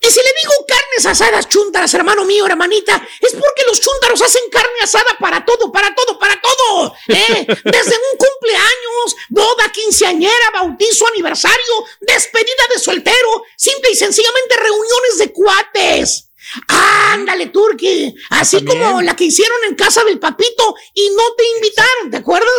y 0.00 0.10
si 0.10 0.20
le 0.20 0.34
digo 0.40 0.52
carnes 0.68 1.06
asadas 1.06 1.48
chúntaras, 1.48 1.94
hermano 1.94 2.24
mío, 2.26 2.46
hermanita, 2.46 2.96
es 3.20 3.32
porque 3.32 3.62
los 3.66 3.80
chúntaros 3.80 4.20
hacen 4.20 4.42
carne 4.52 4.80
asada 4.82 5.16
para 5.18 5.44
todo, 5.44 5.72
para 5.72 5.94
todo, 5.94 6.18
para 6.18 6.38
todo. 6.40 6.94
¿eh? 7.08 7.46
Desde 7.46 7.96
un 7.96 8.18
cumpleaños, 8.18 9.16
boda, 9.30 9.72
quinceañera, 9.72 10.50
bautizo, 10.52 11.06
aniversario, 11.08 11.84
despedida 12.00 12.64
de 12.74 12.78
soltero, 12.78 13.44
simple 13.56 13.92
y 13.92 13.96
sencillamente 13.96 14.56
reuniones 14.56 15.18
de 15.18 15.32
cuates. 15.32 16.28
Ándale, 16.68 17.46
Turki. 17.46 18.14
Así 18.30 18.64
como 18.64 19.00
la 19.02 19.14
que 19.16 19.24
hicieron 19.24 19.56
en 19.68 19.74
casa 19.74 20.02
del 20.04 20.18
papito 20.18 20.74
y 20.94 21.08
no 21.10 21.22
te 21.36 21.44
invitaron, 21.56 22.10
¿te 22.10 22.16
acuerdas? 22.18 22.50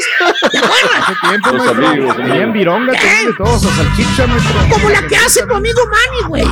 ¿Te 0.51 0.57
acuerdas? 0.57 1.03
Hace 1.09 1.15
tiempo, 1.29 1.51
Los 1.51 1.75
maestro. 1.77 1.87
amigos, 1.87 2.53
vironga, 2.53 2.91
de 2.93 3.33
todos, 3.37 3.65
a 3.65 3.75
salchicha, 3.75 4.27
maestro. 4.27 4.53
Como 4.71 4.89
la 4.89 5.07
que 5.07 5.15
hace 5.15 5.45
tu 5.45 5.53
amigo 5.53 5.81
Manny, 5.85 6.27
güey. 6.27 6.47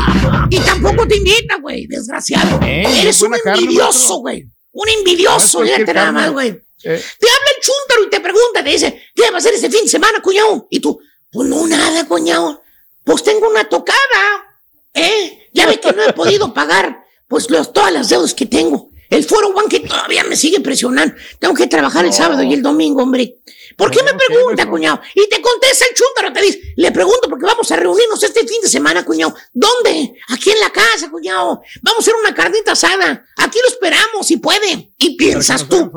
Y 0.50 0.60
tampoco 0.60 1.08
te 1.08 1.18
invita, 1.18 1.58
güey, 1.62 1.88
desgraciado. 1.88 2.60
Ey, 2.62 3.02
Eres 3.02 3.22
un 3.22 3.34
envidioso, 3.36 4.18
güey. 4.18 4.46
Un 4.74 4.90
envidioso, 4.90 5.62
fíjate 5.62 5.94
nada 5.94 6.12
más, 6.12 6.32
güey. 6.32 6.50
Eh. 6.86 7.02
Te 7.20 7.28
habla 7.30 7.50
el 7.56 7.62
chúntaro 7.64 8.04
y 8.06 8.10
te 8.10 8.20
pregunta, 8.20 8.64
te 8.64 8.70
dice, 8.72 9.04
¿qué 9.16 9.30
va 9.30 9.36
a 9.36 9.38
hacer 9.38 9.54
este 9.54 9.70
fin 9.70 9.84
de 9.84 9.90
semana, 9.90 10.20
cuñado? 10.22 10.68
Y 10.70 10.80
tú, 10.82 11.00
pues 11.32 11.48
no, 11.48 11.66
nada, 11.68 12.06
cuñado. 12.08 12.62
Pues 13.06 13.24
tengo 13.24 13.50
una 13.50 13.64
tocada, 13.70 14.58
¿eh? 14.94 15.50
Ya 15.54 15.66
ve 15.68 15.80
que 15.80 15.94
no 15.94 16.04
he 16.04 16.14
podido 16.14 16.54
pagar, 16.54 17.03
pues 17.34 17.50
los, 17.50 17.74
todas 17.74 17.92
las 17.92 18.10
deudas 18.10 18.36
que 18.36 18.46
tengo. 18.46 18.92
El 19.10 19.24
foro 19.24 19.48
One 19.48 19.68
que 19.68 19.80
todavía 19.80 20.24
me 20.24 20.36
sigue 20.36 20.60
presionando. 20.60 21.16
Tengo 21.40 21.56
que 21.56 21.66
trabajar 21.66 22.06
el 22.06 22.14
sábado 22.14 22.44
y 22.44 22.54
el 22.54 22.62
domingo, 22.62 23.02
hombre. 23.02 23.38
¿Por 23.76 23.90
qué 23.90 24.04
me 24.04 24.14
pregunta, 24.14 24.70
cuñado? 24.70 25.02
Y 25.16 25.28
te 25.28 25.42
contesta 25.42 25.86
el 25.90 25.96
chúntaro, 25.96 26.32
te 26.32 26.46
dice, 26.46 26.74
le 26.76 26.92
pregunto 26.92 27.28
porque 27.28 27.46
vamos 27.46 27.72
a 27.72 27.76
reunirnos 27.76 28.22
este 28.22 28.48
fin 28.48 28.62
de 28.62 28.68
semana, 28.70 29.04
cuñado. 29.04 29.36
¿Dónde? 29.52 30.14
Aquí 30.30 30.52
en 30.52 30.60
la 30.60 30.70
casa, 30.70 31.10
cuñado. 31.10 31.62
Vamos 31.82 32.00
a 32.00 32.02
hacer 32.02 32.14
una 32.22 32.36
carnita 32.36 32.74
asada. 32.74 33.26
Aquí 33.38 33.58
lo 33.64 33.68
esperamos, 33.68 34.28
si 34.28 34.38
puede. 34.38 34.94
Y 35.00 35.16
piensas 35.16 35.68
tú, 35.68 35.92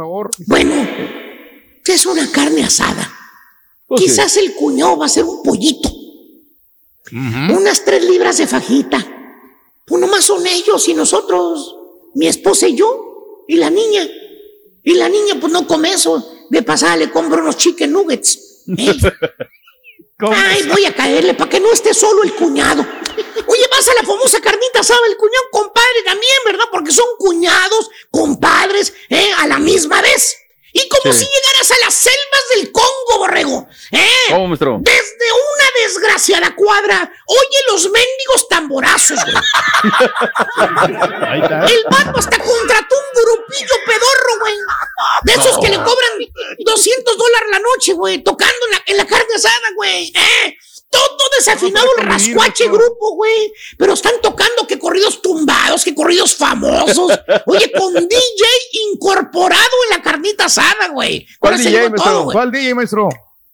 bueno, 0.46 0.88
es 1.84 2.06
una 2.06 2.30
carne 2.32 2.64
asada. 2.64 3.12
Pues 3.86 4.00
Quizás 4.00 4.38
el 4.38 4.54
cuñado 4.54 4.96
va 4.96 5.04
a 5.04 5.10
ser 5.10 5.24
un 5.24 5.42
pollito. 5.42 5.90
Unas 7.12 7.84
tres 7.84 8.04
libras 8.04 8.38
de 8.38 8.46
fajita. 8.46 9.15
Pues 9.86 10.00
nomás 10.00 10.24
son 10.24 10.46
ellos 10.46 10.86
y 10.88 10.94
nosotros. 10.94 11.76
Mi 12.14 12.26
esposa 12.26 12.68
y 12.68 12.74
yo. 12.76 13.44
Y 13.48 13.56
la 13.56 13.70
niña. 13.70 14.06
Y 14.82 14.94
la 14.94 15.08
niña 15.08 15.36
pues 15.40 15.52
no 15.52 15.66
come 15.66 15.92
eso. 15.92 16.24
De 16.50 16.62
pasada 16.62 16.96
le 16.96 17.10
compro 17.10 17.40
unos 17.40 17.56
chicken 17.56 17.92
nuggets. 17.92 18.64
¿eh? 18.76 18.92
Ay, 20.18 20.62
voy 20.68 20.84
a 20.86 20.94
caerle 20.94 21.34
para 21.34 21.50
que 21.50 21.60
no 21.60 21.70
esté 21.70 21.92
solo 21.92 22.22
el 22.22 22.34
cuñado. 22.34 22.86
Oye, 23.46 23.64
vas 23.70 23.88
a 23.88 23.94
la 23.94 24.02
famosa 24.02 24.40
carnita 24.40 24.80
asada, 24.80 25.00
el 25.08 25.16
cuñado 25.16 25.44
compadre 25.52 26.02
también, 26.04 26.36
¿verdad? 26.44 26.64
Porque 26.72 26.90
son 26.90 27.06
cuñados, 27.18 27.90
compadres, 28.10 28.94
¿eh? 29.10 29.28
A 29.38 29.46
la 29.46 29.58
misma 29.58 30.00
vez. 30.00 30.38
Y 30.78 30.86
como 30.90 31.10
Sí. 31.14 31.20
si 31.20 31.24
llegaras 31.24 31.70
a 31.70 31.84
las 31.86 31.94
selvas 31.94 32.42
del 32.54 32.70
Congo, 32.70 33.16
borrego. 33.18 33.66
¿eh? 33.92 34.06
¿Cómo, 34.28 34.48
maestro? 34.48 34.76
Desde 34.80 35.32
una 35.32 35.64
desgraciada 35.82 36.54
cuadra, 36.54 37.10
oye 37.26 37.58
los 37.72 37.84
mendigos 37.84 38.46
tamborazos, 38.50 39.18
güey. 39.24 39.34
El 41.72 41.84
vato 41.90 42.18
hasta 42.18 42.38
contrató 42.38 42.94
un 42.94 43.22
grupillo 43.22 43.74
pedorro, 43.86 44.38
güey. 44.40 44.54
De 45.24 45.32
esos 45.32 45.54
No. 45.56 45.60
que 45.62 45.68
le 45.70 45.76
cobran 45.76 46.12
200 46.58 47.16
dólares 47.16 47.48
la 47.52 47.58
noche, 47.58 47.92
güey. 47.94 48.22
Tocando 48.22 48.66
en 48.66 48.70
la, 48.72 48.82
en 48.86 48.96
la 48.98 49.06
carne 49.06 49.34
asada, 49.34 49.70
güey. 49.76 50.12
¿eh? 50.14 50.58
Todo 50.96 51.28
desafinado 51.38 51.86
el 51.98 52.04
rascuache 52.06 52.68
grupo, 52.68 53.14
güey. 53.14 53.52
Pero 53.78 53.92
están 53.92 54.14
tocando 54.22 54.66
que 54.66 54.78
corridos 54.78 55.20
tumbados, 55.22 55.84
que 55.84 55.94
corridos 55.94 56.34
famosos. 56.34 57.12
Oye, 57.46 57.70
con 57.72 57.92
DJ 58.08 58.44
incorporado 58.92 59.70
en 59.90 59.96
la 59.96 60.02
carnita 60.02 60.46
asada, 60.46 60.88
güey. 60.88 61.26
¿Cuál 61.38 61.58
DJ, 61.58 61.90
maestro? 61.90 62.02
todo, 62.04 62.22
güey. 62.24 62.34
¿Cuál 62.34 62.50
DJ, 62.52 62.74
maestro? 62.74 63.08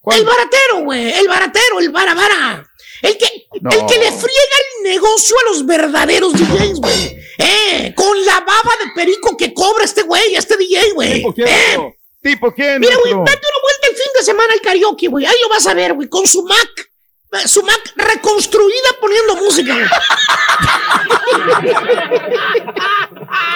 El 0.07 0.25
baratero, 0.25 0.81
güey. 0.85 1.13
El 1.13 1.29
baratero, 1.29 1.79
el 1.81 1.91
vara 1.91 2.15
vara. 2.15 2.67
El 3.03 3.17
que, 3.19 3.47
No. 3.61 3.71
el 3.71 3.87
que 3.87 3.99
le 3.99 4.13
friega 4.13 4.57
el 4.79 4.91
negocio 4.91 5.37
a 5.39 5.51
los 5.51 5.67
verdaderos 5.67 6.33
DJs, 6.33 6.81
güey. 6.81 7.17
Eh, 7.39 7.93
con 7.97 8.25
la 8.25 8.41
baba 8.41 8.71
de 8.85 8.91
perico 8.95 9.37
que 9.37 9.53
cobra 9.53 9.85
este 9.85 10.03
güey, 10.03 10.35
este 10.37 10.57
DJ, 10.57 10.93
güey. 10.93 11.15
¿Tipo 11.15 11.35
quién, 11.35 11.49
Eh? 11.49 11.99
¿Tipo 12.23 12.53
quién, 12.55 12.79
Mira, 12.81 12.95
güey, 12.97 13.13
date 13.13 13.21
una 13.21 13.63
vuelta 13.63 13.89
el 13.91 13.97
fin 13.97 14.13
de 14.17 14.23
semana 14.25 14.53
al 14.53 14.61
karaoke, 14.61 15.09
güey. 15.09 15.27
Ahí 15.27 15.35
lo 15.43 15.49
vas 15.49 15.67
a 15.67 15.75
ver, 15.75 15.95
güey, 15.95 16.09
con 16.09 16.27
su 16.27 16.43
Mac. 16.45 16.91
Eh, 17.33 17.49
Su 17.49 17.63
Mac 17.63 17.93
reconstruida 17.97 18.89
poniendo 19.01 19.37
música. 19.37 19.75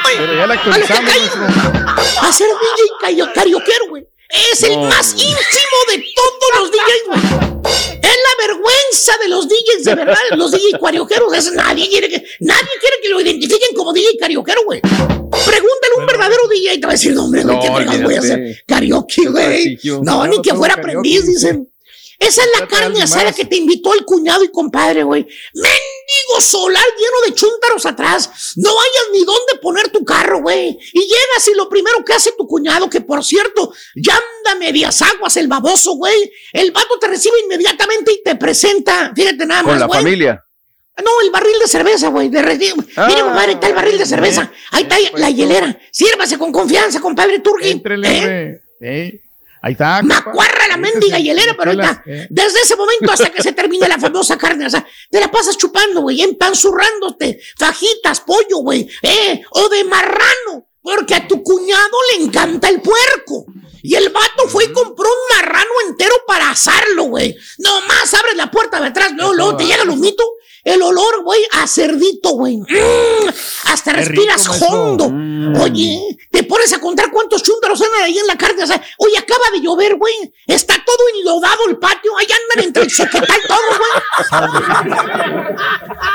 Pero 0.04 0.34
ya 0.34 0.46
la 0.46 0.54
actualizamos. 0.54 1.12
A 2.22 2.32
ser 2.32 2.46
DJ 2.48 2.90
cario- 3.00 3.28
carioquero, 3.34 3.88
güey. 3.88 4.06
Es 4.52 4.62
el 4.64 4.72
No, 4.72 4.82
más 4.84 5.14
güey. 5.14 5.26
íntimo 5.26 5.78
de 5.90 6.04
todos 6.14 6.60
los 6.60 6.70
DJs, 6.72 7.06
güey. 7.06 7.20
Es 8.02 8.16
la 8.16 8.46
vergüenza 8.46 9.12
de 9.22 9.28
los 9.28 9.46
DJs, 9.48 9.84
de 9.84 9.94
verdad. 9.94 10.16
Los 10.36 10.50
DJ 10.52 10.78
carioqueros. 10.80 11.32
Es, 11.34 11.52
nadie, 11.52 11.88
quiere 11.88 12.08
que, 12.08 12.24
nadie 12.40 12.68
quiere 12.80 12.96
que 13.02 13.08
lo 13.08 13.20
identifiquen 13.20 13.74
como 13.76 13.92
DJ 13.92 14.16
carioquero, 14.18 14.62
güey. 14.64 14.80
Pregúntale 14.80 15.94
a 15.96 16.00
un 16.00 16.06
verdadero 16.06 16.48
DJ 16.48 16.74
y 16.74 16.80
te 16.80 16.86
va 16.86 16.92
a 16.92 16.94
decir, 16.94 17.12
no, 17.12 17.24
hombre, 17.24 17.44
No, 17.44 17.60
¿qué 17.60 17.68
voy 18.02 18.14
a 18.14 18.18
hacer? 18.18 18.62
Karaoke, 18.66 19.26
güey. 19.28 19.78
No, 20.02 20.26
ni 20.26 20.40
que 20.42 20.54
fuera 20.54 20.74
aprendiz, 20.74 21.26
dice. 21.26 21.52
dicen. 21.52 21.72
Esa 22.18 22.42
es 22.42 22.48
la 22.58 22.66
carne 22.66 23.02
asada 23.02 23.32
que 23.32 23.44
te 23.44 23.56
invitó 23.56 23.92
el 23.94 24.04
cuñado 24.04 24.42
y 24.42 24.48
compadre, 24.50 25.02
güey. 25.02 25.22
Mendigo 25.54 26.40
solar 26.40 26.84
lleno 26.98 27.26
de 27.26 27.34
chúntaros 27.34 27.84
atrás. 27.86 28.52
No 28.56 28.70
hayas 28.70 29.04
ni 29.12 29.24
dónde 29.24 29.56
poner 29.60 29.88
tu 29.90 30.04
carro, 30.04 30.40
güey. 30.42 30.78
Y 30.92 31.00
llegas 31.00 31.48
y 31.52 31.54
lo 31.54 31.68
primero 31.68 32.04
que 32.04 32.14
hace 32.14 32.32
tu 32.36 32.46
cuñado, 32.46 32.88
que 32.88 33.00
por 33.00 33.22
cierto, 33.24 33.72
ya 33.94 34.14
anda 34.14 34.58
medias 34.58 35.02
aguas 35.02 35.36
el 35.36 35.48
baboso, 35.48 35.92
güey. 35.96 36.32
El 36.52 36.70
vato 36.72 36.98
te 36.98 37.08
recibe 37.08 37.38
inmediatamente 37.44 38.12
y 38.12 38.22
te 38.22 38.36
presenta. 38.36 39.12
Fíjate 39.14 39.44
nada 39.46 39.62
más, 39.62 39.72
Con 39.72 39.80
la 39.80 39.88
familia. 39.88 40.42
No, 41.04 41.10
el 41.22 41.30
barril 41.30 41.58
de 41.60 41.68
cerveza, 41.68 42.08
güey. 42.08 42.30
De 42.30 42.40
re- 42.40 42.56
Mire, 42.56 42.74
Ah, 42.96 43.08
compadre, 43.20 43.52
está 43.52 43.68
el 43.68 43.74
barril 43.74 43.98
de 43.98 44.06
cerveza. 44.06 44.50
Ahí 44.70 44.84
está 44.84 44.96
la 45.18 45.28
hielera. 45.28 45.78
Sírvase 45.92 46.38
con 46.38 46.50
confianza, 46.50 47.00
compadre 47.00 47.34
¿Eh? 47.36 47.42
hombre. 47.44 48.62
Eh, 48.80 49.20
Ahí 49.62 49.72
está. 49.72 50.02
Macuarra 50.02 50.68
la 50.68 50.76
mendiga 50.76 51.18
hielera, 51.18 51.54
pero 51.58 51.70
ahí 51.72 51.78
está. 51.78 52.02
Desde 52.30 52.60
ese 52.60 52.76
momento 52.76 53.12
hasta 53.12 53.30
que 53.30 53.42
se 53.42 53.52
termine 53.52 53.88
la 53.88 53.98
famosa 53.98 54.36
carne, 54.38 54.66
o 54.66 54.70
sea, 54.70 54.86
te 55.10 55.20
la 55.20 55.30
pasas 55.30 55.56
chupando, 55.56 56.02
güey, 56.02 56.22
empanzurrándote, 56.22 57.40
fajitas, 57.56 58.20
pollo, 58.20 58.58
güey, 58.58 58.88
eh, 59.02 59.42
o 59.50 59.68
de 59.68 59.84
marrano, 59.84 60.68
porque 60.80 61.14
a 61.14 61.26
tu 61.26 61.42
cuñado 61.42 61.98
le 62.12 62.24
encanta 62.24 62.68
el 62.68 62.80
puerco. 62.80 63.46
Y 63.82 63.94
el 63.94 64.08
vato 64.10 64.48
fue 64.48 64.64
y 64.64 64.72
compró 64.72 65.08
un 65.08 65.36
marrano 65.36 65.70
entero 65.86 66.14
para 66.26 66.50
asarlo, 66.50 67.04
güey. 67.04 67.36
Nomás 67.58 68.12
abres 68.14 68.36
la 68.36 68.50
puerta 68.50 68.80
de 68.80 68.88
atrás, 68.88 69.12
luego, 69.14 69.34
luego 69.34 69.56
te 69.56 69.64
llega 69.64 69.84
el 69.84 69.90
humito, 69.90 70.24
el 70.66 70.82
olor, 70.82 71.22
güey, 71.22 71.46
a 71.52 71.66
cerdito, 71.68 72.30
güey. 72.30 72.56
Mm, 72.56 73.28
hasta 73.66 73.92
Qué 73.92 73.98
respiras 73.98 74.48
hondo. 74.60 75.12
Oye, 75.62 76.18
te 76.32 76.42
pones 76.42 76.72
a 76.72 76.80
contar 76.80 77.12
cuántos 77.12 77.44
chúntaros 77.44 77.80
andan 77.80 78.02
ahí 78.02 78.18
en 78.18 78.26
la 78.26 78.36
carne. 78.36 78.64
O 78.64 78.66
sea, 78.66 78.82
oye, 78.98 79.16
acaba 79.16 79.44
de 79.52 79.60
llover, 79.60 79.94
güey. 79.94 80.14
Está 80.44 80.74
todo 80.84 80.98
enlodado 81.16 81.68
el 81.68 81.78
patio. 81.78 82.10
Ahí 82.18 82.26
andan 82.26 82.66
entre 82.66 82.82
el 82.82 82.90
soquetal 82.90 83.40
todo, 83.46 83.60
güey. 83.78 83.90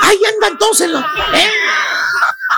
Ahí 0.02 0.20
andan 0.34 0.58
todos 0.58 0.82
en 0.82 0.91
lo, 0.91 0.99
¿eh? 0.99 1.52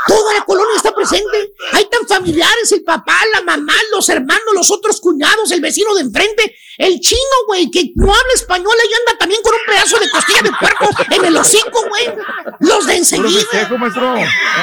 Toda 0.07 0.33
la 0.33 0.43
colonia 0.45 0.75
está 0.75 0.93
presente. 0.93 1.53
Hay 1.73 1.85
tan 1.85 2.07
familiares, 2.07 2.71
el 2.71 2.83
papá, 2.83 3.19
la 3.31 3.41
mamá, 3.41 3.73
los 3.91 4.09
hermanos, 4.09 4.53
los 4.53 4.71
otros 4.71 4.99
cuñados, 4.99 5.51
el 5.51 5.61
vecino 5.61 5.93
de 5.93 6.01
enfrente, 6.01 6.55
el 6.77 6.99
chino, 6.99 7.21
güey, 7.47 7.69
que 7.69 7.91
no 7.95 8.11
habla 8.11 8.33
español, 8.33 8.73
ahí 8.81 8.89
anda 8.99 9.17
también 9.17 9.41
con 9.41 9.53
un 9.53 9.59
pedazo 9.65 9.99
de 9.99 10.09
costilla 10.09 10.41
de 10.41 10.51
puerco 10.59 10.89
en 11.11 11.25
el 11.25 11.37
hocico, 11.37 11.82
güey. 11.89 12.17
Los 12.59 12.85
de 12.85 12.95
enseguida. 12.97 13.29
festejo, 13.29 13.77
maestro. 13.77 14.13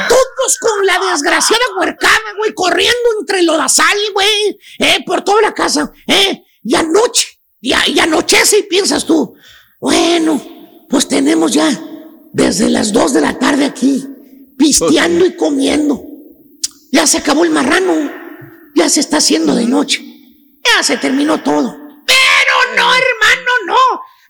Todos 0.08 0.58
con 0.60 0.86
la 0.86 0.98
desgraciada 1.10 1.62
huercada, 1.78 2.34
güey, 2.38 2.54
corriendo 2.54 2.98
entre 3.20 3.42
lodazal, 3.42 3.98
güey, 4.12 4.58
eh, 4.78 5.04
por 5.06 5.22
toda 5.22 5.42
la 5.42 5.54
casa, 5.54 5.92
eh, 6.06 6.44
y 6.62 6.74
anoche, 6.74 7.26
y, 7.60 7.72
y 7.72 8.00
anochece 8.00 8.58
y 8.58 8.62
piensas 8.64 9.04
tú, 9.04 9.34
bueno, 9.80 10.40
pues 10.88 11.08
tenemos 11.08 11.52
ya 11.52 11.70
desde 12.32 12.68
las 12.68 12.92
dos 12.92 13.12
de 13.12 13.20
la 13.20 13.38
tarde 13.38 13.64
aquí, 13.64 14.06
pisteando 14.58 15.24
y 15.24 15.36
comiendo. 15.36 16.04
Ya 16.92 17.06
se 17.06 17.18
acabó 17.18 17.44
el 17.44 17.50
marrano, 17.50 17.94
ya 18.74 18.88
se 18.88 19.00
está 19.00 19.18
haciendo 19.18 19.54
de 19.54 19.64
noche, 19.64 20.02
ya 20.64 20.82
se 20.82 20.96
terminó 20.96 21.42
todo. 21.42 21.76
Pero 22.06 22.76
no. 22.76 22.90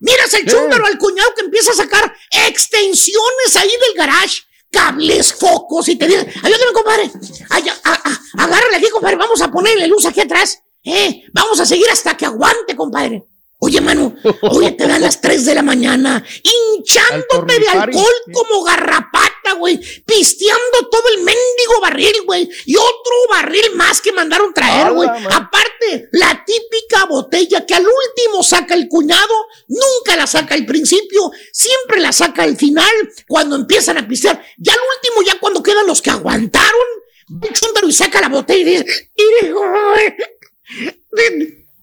Miras 0.01 0.32
el 0.34 0.46
chúndaro 0.46 0.86
al 0.86 0.98
cuñado 0.98 1.32
que 1.34 1.42
empieza 1.44 1.72
a 1.72 1.74
sacar 1.74 2.12
extensiones 2.48 3.57
ahí 3.57 3.68
del 3.70 3.94
garage, 3.96 4.42
cables, 4.72 5.32
focos 5.34 5.88
y 5.88 5.96
te 5.96 6.07
dice, 6.07 6.26
ayúdame, 6.42 6.72
compadre. 6.72 7.11
Ay, 7.51 7.64
a- 7.68 7.92
a- 7.92 8.44
agárrale 8.44 8.76
aquí, 8.76 8.88
compadre. 8.90 9.16
Vamos 9.16 9.40
a 9.42 9.48
ponerle 9.51 9.86
luz 9.88 10.07
aquí 10.07 10.20
atrás. 10.20 10.62
Eh, 10.84 11.24
vamos 11.32 11.61
a 11.61 11.66
seguir 11.66 11.88
hasta 11.90 12.16
que 12.16 12.24
aguante, 12.26 12.74
compadre. 12.76 13.24
Oye, 13.62 13.82
mano, 13.82 14.16
oye, 14.42 14.72
te 14.72 14.86
dan 14.86 15.02
las 15.02 15.20
3 15.20 15.44
de 15.44 15.54
la 15.54 15.62
mañana, 15.62 16.24
hinchándote 16.42 17.61
de 17.61 17.68
alcohol 17.68 18.14
como 18.32 18.64
garrapata, 18.64 19.52
güey, 19.58 19.78
pisteando 20.06 20.88
todo 20.90 21.02
el 21.14 21.18
mendigo 21.18 21.80
barril, 21.82 22.22
güey, 22.24 22.48
y 22.64 22.74
otro 22.76 23.14
barril 23.28 23.74
más 23.74 24.00
que 24.00 24.12
mandaron 24.12 24.54
traer, 24.54 24.86
¡Hala, 24.86 24.90
güey. 24.90 25.08
Aparte, 25.30 26.08
la 26.12 26.42
típica 26.42 27.04
botella 27.04 27.66
que 27.66 27.74
al 27.74 27.84
último 27.84 28.42
saca 28.42 28.72
el 28.72 28.88
cuñado, 28.88 29.46
nunca 29.68 30.16
la 30.16 30.26
saca 30.26 30.54
al 30.54 30.64
principio, 30.64 31.30
siempre 31.52 32.00
la 32.00 32.12
saca 32.12 32.44
al 32.44 32.56
final, 32.56 32.90
cuando 33.28 33.56
empiezan 33.56 33.98
a 33.98 34.08
pistear. 34.08 34.42
Ya 34.56 34.72
al 34.72 34.78
último, 34.96 35.22
ya 35.22 35.38
cuando 35.38 35.62
quedan 35.62 35.86
los 35.86 36.00
que 36.00 36.08
aguantaron, 36.08 36.88
un 37.28 37.52
chúntaro 37.52 37.86
y 37.86 37.92
saca 37.92 38.22
la 38.22 38.30
botella 38.30 38.70
y 38.70 38.74
dice, 38.74 39.54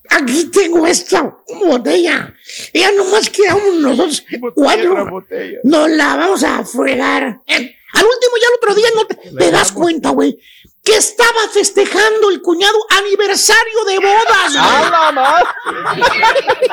aquí 0.09 0.45
tengo 0.45 0.85
esta 0.87 1.37
botella. 1.65 2.33
Ya 2.73 2.91
nomás 2.91 3.29
quedamos 3.29 3.75
nosotros 3.75 4.23
cuatro. 4.55 5.23
Nos 5.63 5.89
la 5.91 6.15
vamos 6.15 6.43
a 6.43 6.63
fregar. 6.65 7.39
Eh, 7.47 7.75
al 7.93 8.05
último, 8.05 8.33
ya 8.41 8.47
el 8.47 8.55
otro 8.55 8.75
día 8.75 8.87
no 8.95 9.05
te, 9.07 9.15
te 9.15 9.51
das 9.51 9.71
cuenta, 9.71 10.09
güey. 10.09 10.37
Que 10.83 10.95
estaba 10.95 11.49
festejando 11.51 12.29
el 12.29 12.41
cuñado 12.41 12.77
aniversario 12.97 13.83
de 13.85 13.97
bodas, 13.99 14.53
güey. 14.53 14.63
¡Ah, 14.63 15.11
más! 15.13 15.43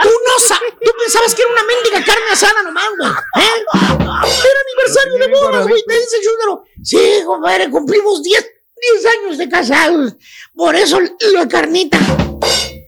Tú 0.03 0.09
no 0.09 0.39
sabes, 0.39 0.73
tú 0.81 0.91
pensabas 1.03 1.35
que 1.35 1.43
era 1.43 1.51
una 1.53 1.63
mendiga 1.65 2.05
carne 2.05 2.31
asada 2.31 2.63
nomás, 2.63 2.89
güey. 2.97 3.11
¿Eh? 3.11 3.65
Era 3.73 4.61
aniversario 4.69 5.19
de 5.19 5.27
bodas, 5.29 5.67
güey. 5.69 5.83
Te 5.85 5.95
dice 5.95 6.17
chúndaro. 6.23 6.65
Sí, 6.83 7.23
compadre, 7.27 7.71
cumplimos 7.71 8.23
10, 8.23 8.47
10 9.03 9.07
años 9.07 9.39
de 9.39 9.49
casados. 9.49 10.13
Por 10.55 10.77
eso 10.77 11.01
la 11.33 11.49
carnita. 11.49 11.99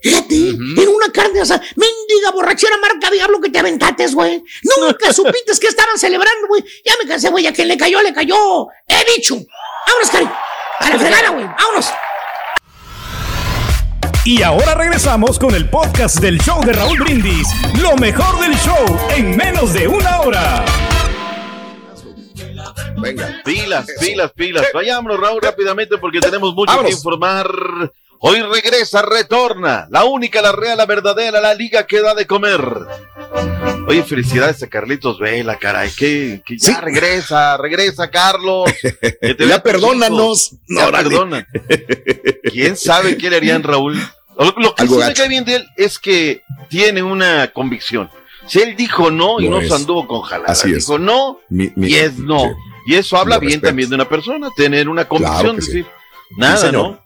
Fíjate, 0.06 0.50
era 0.80 0.90
una 0.90 1.10
carne 1.12 1.40
asada. 1.40 1.60
Mendiga 1.74 2.30
borrachera 2.32 2.76
marca 2.78 3.10
diablo 3.10 3.40
que 3.40 3.50
te 3.50 3.58
aventates, 3.58 4.14
güey. 4.14 4.44
Nunca 4.62 5.12
supiste 5.12 5.52
que 5.60 5.66
estaban 5.66 5.98
celebrando, 5.98 6.46
güey. 6.46 6.64
Ya 6.84 6.92
me 7.02 7.08
cansé, 7.08 7.28
güey. 7.28 7.46
A 7.46 7.52
quien 7.52 7.66
le 7.66 7.76
cayó, 7.76 8.00
le 8.02 8.12
cayó. 8.14 8.68
He 8.86 9.04
dicho. 9.16 9.34
Vámonos, 9.86 10.10
Cari. 10.10 10.28
A 10.78 10.90
la 10.90 10.98
fregada, 10.98 11.30
güey. 11.30 11.44
Vámonos. 11.44 11.86
Y 14.24 14.42
ahora 14.42 14.74
regresamos 14.74 15.38
con 15.38 15.54
el 15.54 15.68
podcast 15.68 16.18
del 16.18 16.38
show 16.40 16.64
de 16.64 16.72
Raúl 16.72 16.98
Brindis. 16.98 17.48
Lo 17.80 17.96
mejor 17.96 18.40
del 18.40 18.56
show 18.58 18.84
en 19.16 19.36
menos 19.36 19.72
de 19.72 19.88
una 19.88 20.20
hora. 20.20 20.64
Venga. 22.98 23.40
Pilas, 23.44 23.86
pilas, 24.00 24.32
pilas. 24.32 24.66
Vayámonos, 24.72 25.18
Raúl, 25.18 25.40
rápidamente 25.42 25.98
porque 25.98 26.20
tenemos 26.20 26.54
mucho 26.54 26.82
que 26.82 26.90
informar. 26.90 27.48
Hoy 28.20 28.40
regresa, 28.42 29.02
retorna. 29.02 29.86
La 29.90 30.04
única, 30.04 30.40
la 30.42 30.52
real, 30.52 30.76
la 30.78 30.86
verdadera, 30.86 31.40
la 31.40 31.54
liga 31.54 31.86
que 31.86 32.00
da 32.00 32.14
de 32.14 32.26
comer. 32.26 32.60
Oye, 33.88 34.02
felicidades 34.02 34.62
a 34.62 34.68
Carlitos 34.68 35.18
Vela, 35.18 35.58
caray. 35.58 35.90
Que, 35.90 36.42
que 36.44 36.56
ya 36.58 36.80
regresa, 36.80 37.56
regresa, 37.56 38.10
Carlos. 38.10 38.70
Que 39.20 39.34
te 39.34 39.46
Ya 39.48 39.62
perdónanos. 39.62 40.56
No, 40.66 40.80
Ya 40.80 40.90
perdona. 40.92 41.46
¿Quién 42.50 42.76
sabe 42.76 43.16
qué 43.16 43.30
le 43.30 43.36
harían, 43.36 43.62
Raúl? 43.62 43.96
Lo, 44.38 44.54
lo 44.58 44.74
que 44.74 44.82
Algo 44.82 45.00
sí 45.00 45.08
me 45.08 45.14
cae 45.14 45.28
bien 45.28 45.44
de 45.44 45.56
él 45.56 45.66
es 45.76 45.98
que 45.98 46.42
tiene 46.68 47.02
una 47.02 47.52
convicción. 47.52 48.10
Si 48.46 48.60
él 48.60 48.76
dijo 48.76 49.10
no 49.10 49.40
y 49.40 49.48
no 49.48 49.60
se 49.60 49.72
anduvo 49.74 50.06
con 50.06 50.22
jalada, 50.22 50.52
Así 50.52 50.70
es. 50.70 50.78
dijo 50.86 50.98
no 50.98 51.40
Mi- 51.48 51.72
mi- 51.74 51.88
y 51.88 51.96
es 51.96 52.16
no. 52.18 52.38
sí. 52.40 52.46
Y 52.88 52.94
eso 52.94 53.16
habla 53.16 53.38
bien 53.38 53.60
también 53.60 53.88
de 53.88 53.96
una 53.96 54.08
persona, 54.08 54.48
tener 54.56 54.88
una 54.88 55.06
convicción, 55.06 55.56
decir, 55.56 55.84
nada, 56.36 56.56
Sí. 56.68 56.72
¿no? 56.72 57.00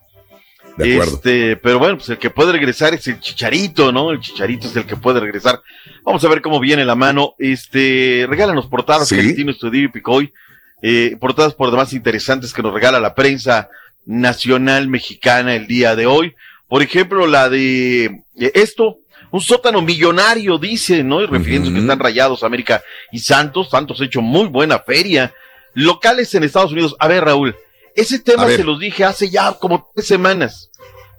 De 0.77 0.93
acuerdo. 0.93 1.15
Este, 1.15 1.55
pero 1.57 1.79
bueno, 1.79 1.97
pues 1.97 2.09
el 2.09 2.17
que 2.17 2.29
puede 2.29 2.51
regresar 2.51 2.93
es 2.93 3.07
el 3.07 3.19
chicharito, 3.19 3.91
¿no? 3.91 4.11
El 4.11 4.19
chicharito 4.19 4.67
es 4.67 4.75
el 4.75 4.85
que 4.85 4.95
puede 4.95 5.19
regresar. 5.19 5.61
Vamos 6.03 6.23
a 6.23 6.29
ver 6.29 6.41
cómo 6.41 6.59
viene 6.59 6.85
la 6.85 6.95
mano. 6.95 7.35
Este, 7.37 8.25
regálanos 8.27 8.67
portadas, 8.67 9.07
Sí. 9.07 9.17
Cristino 9.17 9.51
Estudio 9.51 9.83
y 9.83 9.87
Picoy. 9.89 10.33
Eh, 10.81 11.15
portadas 11.19 11.53
por 11.53 11.69
demás 11.69 11.93
interesantes 11.93 12.53
que 12.53 12.63
nos 12.63 12.73
regala 12.73 12.99
la 12.99 13.13
prensa 13.13 13.69
nacional 14.05 14.87
mexicana 14.87 15.55
el 15.55 15.67
día 15.67 15.95
de 15.95 16.07
hoy. 16.07 16.33
Por 16.67 16.81
ejemplo, 16.81 17.27
la 17.27 17.49
de 17.49 18.05
eh, 18.05 18.51
esto, 18.55 18.97
un 19.29 19.41
sótano 19.41 19.81
millonario, 19.81 20.57
dice, 20.57 21.03
¿no? 21.03 21.21
Y 21.21 21.27
refiriéndose 21.27 21.73
que 21.73 21.81
están 21.81 21.99
rayados 21.99 22.43
América 22.43 22.81
y 23.11 23.19
Santos. 23.19 23.69
Santos 23.69 24.01
ha 24.01 24.05
hecho 24.05 24.21
muy 24.21 24.47
buena 24.47 24.79
feria. 24.79 25.33
Locales 25.73 26.33
en 26.33 26.43
Estados 26.43 26.71
Unidos. 26.71 26.95
A 26.99 27.07
ver, 27.07 27.23
Raúl, 27.25 27.55
ese 27.95 28.19
tema 28.19 28.43
A 28.43 28.49
se 28.49 28.63
los 28.63 28.79
dije 28.79 29.03
hace 29.05 29.29
ya 29.29 29.53
como 29.53 29.89
tres 29.93 30.07
semanas. 30.07 30.69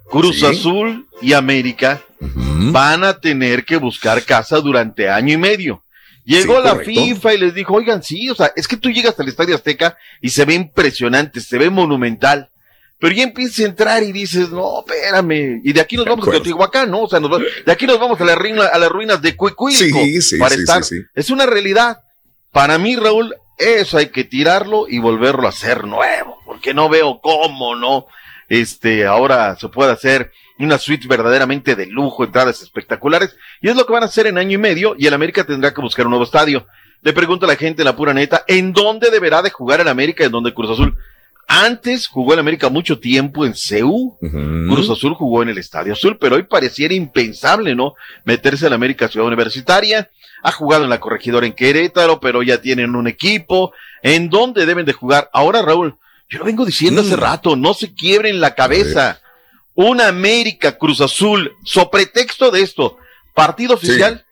Cruz 0.09 0.39
Sí. 0.39 0.45
Azul 0.45 1.07
y 1.21 1.33
América 1.33 2.01
van 2.19 3.03
a 3.03 3.19
tener 3.19 3.65
que 3.65 3.77
buscar 3.77 4.23
casa 4.23 4.59
durante 4.59 5.09
año 5.09 5.33
y 5.33 5.37
medio. 5.37 5.83
Llegó 6.25 6.57
Sí, 6.57 6.63
la 6.63 6.69
correcto. 6.71 6.91
FIFA 7.01 7.33
y 7.33 7.37
les 7.39 7.53
dijo, 7.53 7.73
oigan, 7.73 8.01
sí, 8.03 8.29
o 8.29 8.35
sea, 8.35 8.51
es 8.55 8.67
que 8.67 8.77
tú 8.77 8.89
llegas 8.89 9.19
al 9.19 9.27
Estadio 9.27 9.55
Azteca 9.55 9.97
y 10.21 10.29
se 10.29 10.45
ve 10.45 10.53
impresionante, 10.53 11.41
se 11.41 11.57
ve 11.57 11.69
monumental. 11.69 12.49
Pero 12.99 13.13
ya 13.15 13.23
empiezas 13.23 13.59
a 13.59 13.63
entrar 13.67 14.03
y 14.03 14.13
dices, 14.13 14.49
no, 14.49 14.79
espérame. 14.87 15.59
Y 15.65 15.73
de 15.73 15.81
aquí 15.81 15.97
nos 15.97 16.05
vamos 16.05 16.19
a 16.19 16.29
acuerdo. 16.29 16.43
Teotihuacán, 16.43 16.89
¿no? 16.91 17.01
O 17.01 17.09
sea, 17.09 17.19
nos 17.19 17.29
va- 17.33 17.39
de 17.65 17.71
aquí 17.71 17.85
nos 17.85 17.99
vamos 17.99 18.21
a, 18.21 18.23
la 18.23 18.35
ruina- 18.35 18.67
a 18.67 18.77
las 18.77 18.89
ruinas 18.89 19.21
de 19.21 19.35
Cuicuilco 19.35 19.77
Sí, 19.83 20.21
sí, 20.21 20.37
para 20.37 20.55
estar. 20.55 20.81
Es 21.13 21.29
una 21.29 21.45
realidad. 21.45 21.97
Para 22.53 22.77
mí, 22.77 22.95
Raúl, 22.95 23.35
eso 23.57 23.97
hay 23.97 24.07
que 24.07 24.23
tirarlo 24.23 24.85
y 24.87 24.99
volverlo 24.99 25.47
a 25.47 25.49
hacer 25.49 25.83
nuevo, 25.83 26.37
porque 26.63 26.73
no 26.73 26.87
veo 26.87 27.19
cómo, 27.21 27.75
¿no? 27.75 28.05
Este, 28.47 29.05
ahora 29.05 29.57
se 29.57 29.67
puede 29.67 29.91
hacer 29.91 30.31
una 30.59 30.77
suite 30.77 31.09
verdaderamente 31.09 31.75
de 31.75 31.87
lujo, 31.87 32.23
entradas 32.23 32.61
espectaculares, 32.61 33.35
y 33.59 33.67
es 33.67 33.75
lo 33.75 33.85
que 33.85 33.91
van 33.91 34.03
a 34.03 34.05
hacer 34.05 34.27
en 34.27 34.37
año 34.37 34.53
y 34.53 34.57
medio, 34.57 34.95
y 34.97 35.05
el 35.05 35.13
América 35.13 35.43
tendrá 35.43 35.73
que 35.73 35.81
buscar 35.81 36.05
un 36.05 36.11
nuevo 36.11 36.23
estadio. 36.23 36.65
Le 37.01 37.11
pregunto 37.11 37.45
a 37.45 37.49
la 37.49 37.57
gente, 37.57 37.83
la 37.83 37.97
pura 37.97 38.13
neta, 38.13 38.45
¿en 38.47 38.71
dónde 38.71 39.09
deberá 39.11 39.41
de 39.41 39.49
jugar 39.49 39.81
el 39.81 39.89
América, 39.89 40.23
en 40.23 40.31
dónde 40.31 40.53
Cruz 40.53 40.71
Azul? 40.71 40.95
Antes 41.49 42.07
jugó 42.07 42.31
el 42.31 42.39
América 42.39 42.69
mucho 42.69 42.97
tiempo 42.97 43.45
en 43.45 43.55
CEU, 43.55 44.17
Cruz 44.21 44.89
Azul 44.89 45.15
jugó 45.15 45.43
en 45.43 45.49
el 45.49 45.57
Estadio 45.57 45.91
Azul, 45.91 46.17
pero 46.17 46.37
hoy 46.37 46.43
pareciera 46.43 46.93
impensable, 46.93 47.75
¿no? 47.75 47.95
Meterse 48.23 48.67
en 48.67 48.69
la 48.69 48.75
América 48.75 49.09
Ciudad 49.09 49.27
Universitaria. 49.27 50.09
Ha 50.43 50.51
jugado 50.53 50.85
en 50.85 50.89
la 50.89 50.99
corregidora 51.01 51.45
en 51.45 51.53
Querétaro, 51.53 52.21
pero 52.21 52.41
ya 52.41 52.61
tienen 52.61 52.95
un 52.95 53.07
equipo. 53.07 53.73
¿En 54.01 54.29
dónde 54.29 54.65
deben 54.65 54.85
de 54.85 54.93
jugar? 54.93 55.29
Ahora, 55.31 55.61
Raúl, 55.61 55.97
yo 56.33 56.39
lo 56.39 56.45
vengo 56.45 56.65
diciendo 56.65 57.01
hace 57.01 57.15
rato, 57.15 57.55
no 57.55 57.75
se 57.75 57.93
quiebren 57.93 58.41
la 58.41 58.55
cabeza. 58.55 59.19
Una 59.75 60.07
América 60.07 60.77
Cruz 60.77 60.99
Azul, 61.01 61.51
so 61.63 61.89
pretexto 61.91 62.49
de 62.51 62.61
esto, 62.61 62.97
partido 63.33 63.75
oficial, 63.75 64.23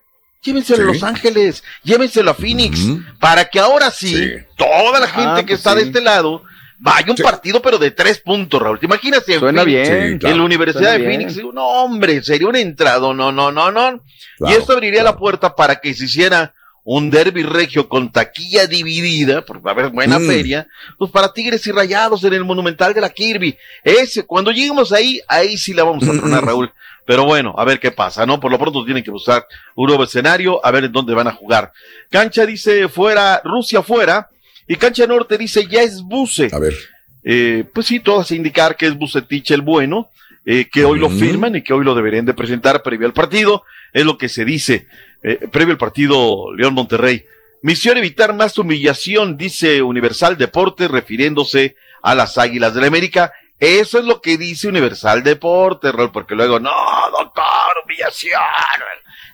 llévenselo 0.42 0.84
a. 0.84 0.94
Los 0.94 1.04
Ángeles, 1.04 1.64
llévenselo 1.84 2.32
a 2.32 2.34
Phoenix, 2.36 2.80
para 3.20 3.46
que 3.46 3.60
ahora 3.60 3.90
sí, 3.92 4.34
toda 4.56 5.00
la 5.00 5.08
gente 5.08 5.30
Ah, 5.30 5.36
que 5.38 5.44
pues 5.54 5.60
está 5.60 5.74
de 5.76 5.84
este 5.84 6.02
lado, 6.02 6.44
vaya 6.80 7.12
un 7.12 7.18
partido 7.18 7.62
pero 7.62 7.78
de 7.80 7.90
tres 7.92 8.20
puntos, 8.20 8.62
Raúl. 8.62 8.80
¿Te 8.80 8.86
imaginas 8.88 9.28
en 9.30 9.40
Suena 9.40 9.64
Phoenix? 9.64 9.90
bien. 9.90 10.14
Sí, 10.14 10.20
claro. 10.20 10.34
En 10.34 10.40
la 10.40 10.46
Universidad 10.46 10.80
Suena 10.82 10.92
de 10.98 11.08
bien. 11.08 11.22
Phoenix, 11.30 11.54
no 11.54 11.68
hombre, 11.68 12.24
sería 12.24 12.48
un 12.48 12.56
entrado, 12.56 13.14
no, 13.14 13.32
no, 13.32 13.52
no, 13.52 13.72
no. 13.72 14.04
y 14.48 14.54
esto 14.54 14.74
abriría 14.74 15.04
la 15.04 15.18
puerta 15.18 15.56
para 15.56 15.80
que 15.80 15.94
se 15.96 16.06
hiciera 16.06 16.54
un 16.84 17.12
derby 17.12 17.44
regio 17.44 17.88
con 17.88 18.12
taquilla 18.12 18.66
dividida, 18.66 19.46
porque 19.46 19.64
va 19.64 19.72
a 19.72 19.74
haber 19.74 19.90
buena 19.90 20.18
Mm. 20.18 20.28
feria, 20.28 20.68
pues 20.98 21.12
para 21.12 21.32
Tigres 21.32 21.66
y 21.68 21.72
Rayados 21.72 22.24
en 22.24 22.34
el 22.34 22.44
Monumental 22.44 22.94
de 22.94 23.02
la 23.02 23.10
Kirby. 23.10 23.56
Ese, 23.84 24.24
cuando 24.26 24.52
lleguemos 24.52 24.92
ahí, 24.92 25.22
ahí 25.28 25.58
sí 25.58 25.74
la 25.74 25.84
vamos 25.84 26.04
a 26.08 26.12
tronar, 26.14 26.44
Raúl. 26.46 26.72
Pero 27.06 27.26
bueno, 27.26 27.54
a 27.58 27.66
ver 27.66 27.80
qué 27.80 27.92
pasa, 27.92 28.26
¿no? 28.26 28.40
Por 28.40 28.52
lo 28.52 28.60
pronto 28.60 28.86
tienen 28.86 29.04
que 29.04 29.12
buscar 29.12 29.46
un 29.76 29.88
nuevo 29.88 30.04
escenario, 30.04 30.64
a 30.66 30.72
ver 30.72 30.86
en 30.86 30.92
dónde 30.92 31.14
van 31.14 31.28
a 31.28 31.34
jugar. 31.34 31.72
Cancha 32.10 32.46
dice 32.46 32.88
fuera, 32.90 33.42
Rusia 33.44 33.82
fuera, 33.82 34.30
y 34.68 34.76
Cancha 34.76 35.06
Norte 35.08 35.38
dice 35.38 35.68
ya 35.68 35.82
es 35.82 36.02
Buse. 36.02 36.50
A 36.52 36.60
ver. 36.60 36.76
Eh, 37.24 37.66
pues 37.74 37.88
sí, 37.88 38.00
todas 38.00 38.32
indicar 38.32 38.76
que 38.76 38.88
es 38.88 38.98
Bucetich 38.98 39.52
el 39.52 39.62
bueno, 39.62 40.10
eh, 40.46 40.68
que 40.72 40.86
hoy 40.86 40.98
lo 41.00 41.10
firman 41.10 41.56
y 41.56 41.62
que 41.62 41.74
hoy 41.74 41.86
lo 41.86 41.94
deberían 41.94 42.26
de 42.26 42.34
presentar 42.34 42.82
previo 42.82 43.06
al 43.06 43.14
partido, 43.14 43.64
es 43.94 44.06
lo 44.06 44.18
que 44.18 44.28
se 44.30 44.44
dice, 44.46 44.88
eh, 45.24 45.48
previo 45.52 45.74
al 45.74 45.78
partido 45.78 46.54
León 46.56 46.74
Monterrey. 46.74 47.26
Misión 47.62 47.98
evitar 47.98 48.34
más 48.34 48.58
humillación, 48.58 49.38
dice 49.38 49.82
Universal 49.82 50.38
Deportes, 50.38 50.90
refiriéndose 50.90 51.76
a 52.02 52.16
las 52.16 52.38
Águilas 52.38 52.74
de 52.74 52.82
la 52.82 52.88
América. 52.88 53.34
Eso 53.60 54.00
es 54.00 54.06
lo 54.06 54.22
que 54.22 54.38
dice 54.38 54.68
Universal 54.68 55.22
Deportes, 55.24 55.94
porque 56.12 56.34
luego, 56.34 56.60
no, 56.60 56.72
doctor, 57.12 57.46
humillación. 57.86 58.42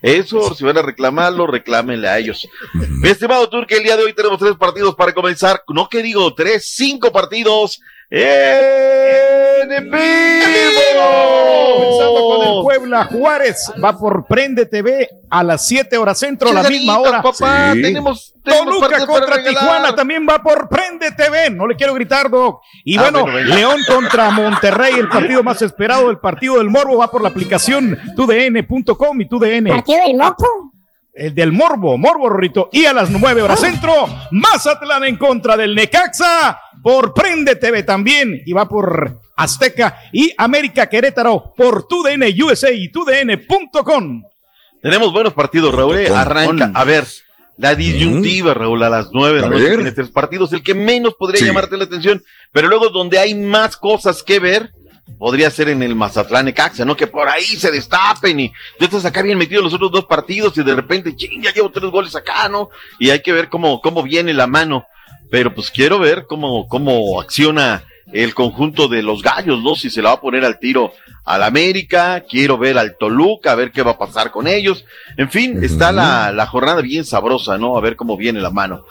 Eso, 0.02 0.54
si 0.54 0.64
van 0.66 0.78
a 0.78 0.82
reclamarlo, 0.82 1.48
reclámenle 1.48 2.08
a 2.08 2.18
ellos. 2.18 2.48
Mi 2.74 3.10
estimado 3.10 3.50
Turque, 3.50 3.78
el 3.78 3.84
día 3.84 3.98
de 3.98 4.04
hoy 4.04 4.14
tenemos 4.14 4.40
tres 4.40 4.56
partidos 4.56 4.96
para 4.96 5.14
comenzar. 5.14 5.64
No 5.70 5.88
que 5.90 6.04
digo 6.04 6.34
tres, 6.36 6.70
cinco 6.76 7.12
partidos 7.12 7.82
en 9.72 9.91
vivo. 9.91 11.07
Comenzando 11.76 12.22
con 12.28 12.47
el 12.47 12.63
Puebla 12.63 13.05
Juárez. 13.05 13.72
Va 13.84 13.97
por 13.97 14.26
Prende 14.26 14.65
TV 14.65 15.09
a 15.30 15.43
las 15.43 15.68
7 15.68 15.97
horas 15.97 16.18
centro, 16.20 16.49
a 16.49 16.53
la 16.53 16.63
misma 16.70 16.99
hora. 16.99 17.22
papá, 17.22 17.74
Sí. 17.74 17.82
tenemos- 17.82 18.34
tenemos 18.43 18.80
Toluca 18.80 19.05
contra. 19.05 19.43
Tijuana 19.43 19.95
también 19.95 20.26
va 20.30 20.41
por 20.41 20.70
Prende 20.70 21.11
TV. 21.11 21.49
No 21.49 21.68
le 21.68 21.76
quiero 21.76 21.93
gritar, 21.93 22.30
Doc. 22.30 22.61
Y 22.84 22.97
Ah, 22.97 23.09
bueno. 23.11 23.28
León 23.28 23.80
contra 23.88 24.30
Monterrey, 24.32 24.93
el 24.95 25.09
partido 25.09 25.43
más 25.43 25.61
esperado, 25.61 26.09
el 26.09 26.20
partido 26.20 26.57
del 26.57 26.70
Morbo, 26.70 26.97
va 26.97 27.09
por 27.11 27.22
la 27.22 27.30
aplicación 27.30 27.97
tudn.com 28.15 29.22
y 29.22 29.28
tudn. 29.28 29.68
¿Partido 29.68 29.99
del 30.07 30.18
moco? 30.18 30.47
El 31.13 31.34
del 31.34 31.51
Morbo, 31.51 31.97
Morbo 31.97 32.30
Rorrito. 32.30 32.70
Y 32.72 32.86
a 32.86 32.93
las 32.93 33.09
9 33.09 33.41
horas 33.41 33.59
centro, 33.59 33.91
Mazatlán 34.32 35.03
en 35.05 35.18
contra 35.18 35.57
del 35.57 35.74
Necaxa 35.74 36.59
por 36.88 37.14
Prende 37.14 37.58
TV 37.58 37.84
también. 37.84 38.42
Y 38.46 38.54
va 38.54 38.70
por 38.70 39.20
Azteca 39.36 40.00
y 40.14 40.32
América 40.38 40.88
Querétaro 40.88 41.54
por 41.58 41.86
TUDN 41.86 42.24
USA 42.44 42.72
y 42.72 42.88
TUDN.com. 42.90 44.24
Tenemos 44.82 45.12
buenos 45.12 45.34
partidos, 45.34 45.76
Raúl. 45.76 45.98
eh. 45.98 46.08
Arranca. 46.10 46.72
A 46.74 46.84
ver, 46.86 47.04
La 47.58 47.76
disyuntiva, 47.76 48.54
Raúl, 48.54 48.82
a 48.84 48.90
las 48.90 49.10
nueve 49.12 49.38
de 49.38 49.42
la 49.42 49.50
noche 49.50 49.68
tiene 49.68 49.92
tres 49.92 50.10
partidos, 50.12 50.54
el 50.54 50.62
que 50.64 50.76
menos 50.76 51.16
podría 51.16 51.40
Sí. 51.40 51.46
llamarte 51.48 51.76
la 51.76 51.86
atención, 51.86 52.24
pero 52.54 52.68
luego 52.70 52.88
donde 52.90 53.18
hay 53.20 53.34
más 53.36 53.76
cosas 53.76 54.22
que 54.24 54.40
ver, 54.40 54.70
podría 55.18 55.50
ser 55.50 55.68
en 55.70 55.82
el 55.84 55.96
Mazatlán 55.96 56.46
Necaxa, 56.46 56.86
¿no? 56.86 56.96
Que 56.96 57.08
por 57.08 57.28
ahí 57.28 57.44
se 57.44 57.72
destapen 57.72 58.40
y 58.40 58.54
tú 58.80 58.86
estás 58.86 59.04
acá 59.06 59.24
bien 59.24 59.40
metido 59.40 59.60
en 59.60 59.66
los 59.66 59.74
otros 59.74 59.92
dos 59.92 60.06
partidos 60.06 60.56
y 60.58 60.64
de 60.64 60.76
repente, 60.76 61.16
ching, 61.16 61.42
ya 61.42 61.52
llevo 61.52 61.72
tres 61.72 61.90
goles 61.92 62.16
acá, 62.16 62.48
¿no? 62.48 62.70
Y 63.00 63.10
hay 63.10 63.22
que 63.24 63.34
ver 63.34 63.50
cómo, 63.50 63.82
cómo 63.82 64.04
viene 64.04 64.34
la 64.36 64.46
mano. 64.48 64.86
Pero 65.30 65.53
pues 65.53 65.71
quiero 65.71 65.99
ver 65.99 66.25
cómo, 66.28 66.67
cómo 66.67 67.19
acciona 67.19 67.84
el 68.13 68.34
conjunto 68.34 68.88
de 68.88 69.03
los 69.03 69.21
gallos, 69.21 69.61
¿no? 69.61 69.75
Si 69.75 69.89
se 69.89 70.01
la 70.01 70.09
va 70.09 70.15
a 70.15 70.21
poner 70.21 70.45
al 70.45 70.59
tiro 70.59 70.93
al 71.25 71.43
América, 71.43 72.23
quiero 72.28 72.57
ver 72.57 72.78
al 72.78 72.95
Toluca, 72.97 73.51
a 73.51 73.55
ver 73.55 73.71
qué 73.71 73.82
va 73.82 73.91
a 73.91 73.97
pasar 73.97 74.32
con 74.32 74.47
ellos. 74.47 74.86
En 75.17 75.30
fin, 75.30 75.61
está 75.61 75.91
la, 75.91 76.32
la 76.32 76.47
jornada 76.47 76.82
bien 76.82 77.03
sabrosa, 77.03 77.57
¿no? 77.57 77.78
A 77.78 77.82
ver 77.82 77.97
cómo 77.97 78.15
viene 78.15 78.39
la 78.39 78.49
mano. 78.49 78.86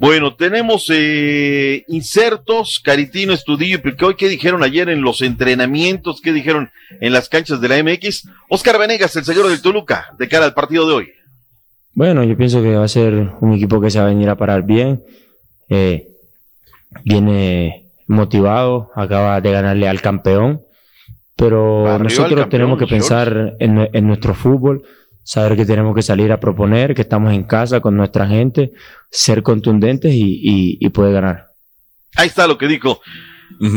Bueno, 0.00 0.34
tenemos 0.34 0.86
eh, 0.88 1.84
insertos, 1.88 2.80
Caritino, 2.82 3.34
Estudillo, 3.34 3.82
porque 3.82 4.04
hoy, 4.06 4.14
¿qué 4.14 4.28
dijeron 4.28 4.62
ayer 4.62 4.88
en 4.88 5.02
los 5.02 5.20
entrenamientos? 5.20 6.22
¿Qué 6.22 6.32
dijeron 6.32 6.70
en 7.00 7.12
las 7.12 7.28
canchas 7.28 7.60
de 7.60 7.68
la 7.68 7.82
MX? 7.82 8.26
Oscar 8.48 8.78
Venegas, 8.78 9.14
el 9.16 9.24
señor 9.24 9.48
del 9.48 9.60
Toluca, 9.60 10.06
de 10.18 10.28
cara 10.28 10.46
al 10.46 10.54
partido 10.54 10.88
de 10.88 10.94
hoy. 10.94 11.08
Bueno, 11.92 12.24
yo 12.24 12.36
pienso 12.38 12.62
que 12.62 12.74
va 12.74 12.84
a 12.84 12.88
ser 12.88 13.32
un 13.40 13.52
equipo 13.52 13.82
que 13.82 13.90
se 13.90 13.98
va 13.98 14.06
a 14.06 14.08
venir 14.08 14.30
a 14.30 14.36
parar 14.36 14.62
bien. 14.62 15.02
Eh, 15.68 16.08
viene 17.04 17.90
motivado, 18.06 18.90
acaba 18.94 19.40
de 19.40 19.50
ganarle 19.50 19.88
al 19.88 20.00
campeón. 20.00 20.60
Pero 21.36 21.98
nosotros 21.98 22.28
campeón, 22.28 22.50
tenemos 22.50 22.78
que 22.78 22.86
pensar 22.86 23.54
en, 23.58 23.88
en 23.92 24.06
nuestro 24.06 24.34
fútbol, 24.34 24.84
saber 25.24 25.56
que 25.56 25.66
tenemos 25.66 25.94
que 25.94 26.02
salir 26.02 26.30
a 26.30 26.38
proponer, 26.38 26.94
que 26.94 27.02
estamos 27.02 27.32
en 27.32 27.42
casa 27.42 27.80
con 27.80 27.96
nuestra 27.96 28.26
gente, 28.28 28.72
ser 29.10 29.42
contundentes 29.42 30.12
y, 30.12 30.40
y, 30.42 30.78
y 30.80 30.88
poder 30.90 31.14
ganar. 31.14 31.46
Ahí 32.16 32.28
está 32.28 32.46
lo 32.46 32.56
que 32.56 32.68
dijo. 32.68 33.00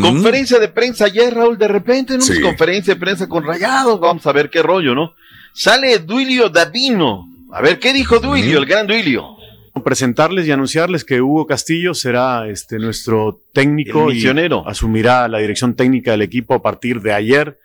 Conferencia 0.02 0.60
de 0.60 0.68
prensa 0.68 1.06
ayer, 1.06 1.34
Raúl, 1.34 1.58
de 1.58 1.68
repente, 1.68 2.16
¿no? 2.16 2.22
Sí. 2.22 2.42
Conferencia 2.42 2.94
de 2.94 3.00
prensa 3.00 3.28
con 3.28 3.44
rayados, 3.44 4.00
vamos 4.00 4.26
a 4.28 4.32
ver 4.32 4.50
qué 4.50 4.62
rollo, 4.62 4.94
¿no? 4.94 5.14
Sale 5.54 6.00
Duilio 6.00 6.50
Davino. 6.50 7.26
A 7.52 7.62
ver, 7.62 7.80
¿qué 7.80 7.94
dijo 7.94 8.20
Duilio, 8.20 8.60
el 8.60 8.66
gran 8.66 8.86
Duilio? 8.86 9.37
Presentarles 9.84 10.48
y 10.48 10.52
anunciarles 10.52 11.04
que 11.04 11.22
Hugo 11.22 11.48
Castillo 11.48 11.94
será 11.94 12.48
este 12.48 12.80
nuestro 12.80 13.40
técnico 13.54 14.12
y 14.12 14.26
asumirá 14.66 15.28
la 15.28 15.40
dirección 15.40 15.76
técnica 15.76 16.12
del 16.12 16.22
equipo 16.22 16.54
a 16.54 16.62
partir 16.62 17.02
de 17.02 17.14
ayer, 17.14 17.58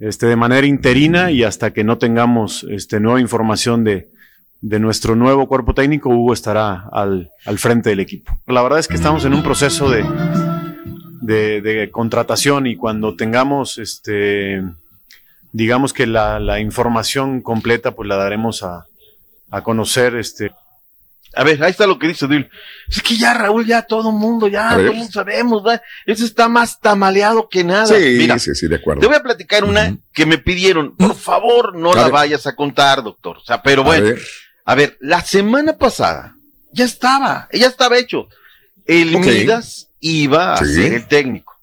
este 0.00 0.26
de 0.26 0.36
manera 0.36 0.66
interina 0.66 1.30
y 1.30 1.42
hasta 1.42 1.72
que 1.72 1.84
no 1.84 1.98
tengamos 1.98 2.64
este 2.70 3.00
nueva 3.00 3.20
información 3.20 3.84
de, 3.84 4.08
de 4.60 4.78
nuestro 4.78 5.16
nuevo 5.16 5.46
cuerpo 5.48 5.74
técnico, 5.74 6.10
Hugo 6.10 6.32
estará 6.32 6.88
al, 6.92 7.30
al 7.44 7.58
frente 7.58 7.90
del 7.90 8.00
equipo. 8.00 8.36
La 8.46 8.62
verdad 8.62 8.78
es 8.78 8.88
que 8.88 8.94
estamos 8.94 9.24
en 9.24 9.34
un 9.34 9.42
proceso 9.42 9.90
de, 9.90 10.04
de, 11.20 11.60
de 11.60 11.90
contratación 11.90 12.66
y 12.66 12.76
cuando 12.76 13.16
tengamos 13.16 13.78
este 13.78 14.62
digamos 15.52 15.92
que 15.92 16.06
la, 16.06 16.38
la 16.40 16.60
información 16.60 17.40
completa 17.40 17.92
pues 17.92 18.08
la 18.08 18.16
daremos 18.16 18.62
a, 18.62 18.86
a 19.50 19.62
conocer 19.62 20.14
este 20.16 20.52
A 21.38 21.44
ver, 21.44 21.62
ahí 21.62 21.70
está 21.70 21.86
lo 21.86 21.98
que 21.98 22.08
dice 22.08 22.26
Duilio. 22.26 22.48
Es 22.88 23.00
que 23.00 23.16
ya, 23.16 23.32
Raúl, 23.32 23.64
ya 23.64 23.82
todo 23.82 24.10
mundo, 24.10 24.48
ya 24.48 24.70
A 24.70 24.76
ver. 24.76 24.86
todo 24.86 24.96
mundo 24.96 25.12
sabemos, 25.12 25.62
¿verdad? 25.62 25.82
Ese 26.04 26.24
está 26.24 26.48
más 26.48 26.80
tamaleado 26.80 27.48
que 27.48 27.62
nada. 27.62 27.86
Sí, 27.86 28.16
Mira, 28.18 28.38
sí, 28.40 28.54
sí, 28.56 28.66
de 28.66 28.76
acuerdo. 28.76 29.00
Te 29.02 29.06
voy 29.06 29.16
a 29.16 29.22
platicar 29.22 29.62
una 29.64 29.96
que 30.12 30.26
me 30.26 30.38
pidieron. 30.38 30.96
Por 30.96 31.14
favor, 31.14 31.76
no 31.76 31.92
A 31.92 31.96
la 31.96 32.02
ver. 32.04 32.12
vayas 32.12 32.46
a 32.48 32.56
contar, 32.56 33.02
doctor. 33.04 33.36
O 33.38 33.44
sea, 33.44 33.62
pero 33.62 33.84
bueno. 33.84 34.16
A 34.64 34.74
ver. 34.74 34.96
la 35.00 35.20
semana 35.22 35.76
pasada 35.78 36.34
ya 36.72 36.84
estaba, 36.84 37.48
ya 37.52 37.68
estaba 37.68 37.96
hecho. 37.98 38.28
El 38.84 39.14
Ok. 39.14 39.24
Midas 39.26 39.88
iba 40.00 40.54
a 40.54 40.56
Sí. 40.64 40.74
ser 40.74 40.92
el 40.92 41.06
técnico. 41.06 41.54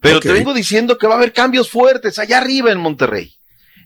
Pero 0.00 0.20
te 0.20 0.32
vengo 0.32 0.54
diciendo 0.54 0.96
que 0.96 1.06
va 1.06 1.14
a 1.14 1.18
haber 1.18 1.32
cambios 1.32 1.68
fuertes 1.70 2.18
allá 2.18 2.38
arriba 2.38 2.70
en 2.72 2.78
Monterrey. 2.78 3.34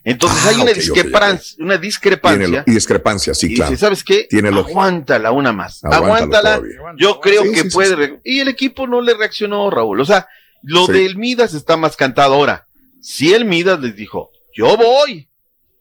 Entonces 0.05 0.39
Ah, 0.45 0.49
hay 0.49 0.55
una, 0.61 0.71
discrepancia, 0.73 1.63
una 1.63 1.77
discrepancia. 1.77 2.47
Tiene 2.47 2.63
y 2.67 2.71
discrepancia, 2.71 3.33
sí, 3.33 3.53
Y 3.53 3.55
claro. 3.55 3.71
dice, 3.71 3.81
¿sabes 3.85 4.03
qué? 4.03 4.27
Tiene. 4.29 4.49
Aguántala 4.49 5.31
una 5.31 5.53
más. 5.53 5.83
Aguántalo 5.83 6.05
Aguántala. 6.15 6.55
todavía. 6.57 6.77
Yo 6.97 7.19
creo 7.21 7.43
Sí, 7.43 7.51
que 7.53 7.61
sí, 7.63 7.69
puede. 7.69 8.07
sí. 8.07 8.13
Y 8.25 8.39
el 8.39 8.49
equipo 8.49 8.85
no 8.85 9.01
le 9.01 9.13
reaccionó, 9.13 9.69
Raúl. 9.69 10.01
O 10.01 10.05
sea, 10.05 10.27
lo 10.61 10.85
Sí. 10.87 10.91
del 10.93 11.15
Midas 11.17 11.53
está 11.53 11.77
más 11.77 11.95
cantado 11.95 12.33
ahora. 12.33 12.67
Si 13.01 13.33
el 13.33 13.45
Midas 13.45 13.79
les 13.79 13.95
dijo, 13.95 14.29
yo 14.55 14.75
voy, 14.75 15.29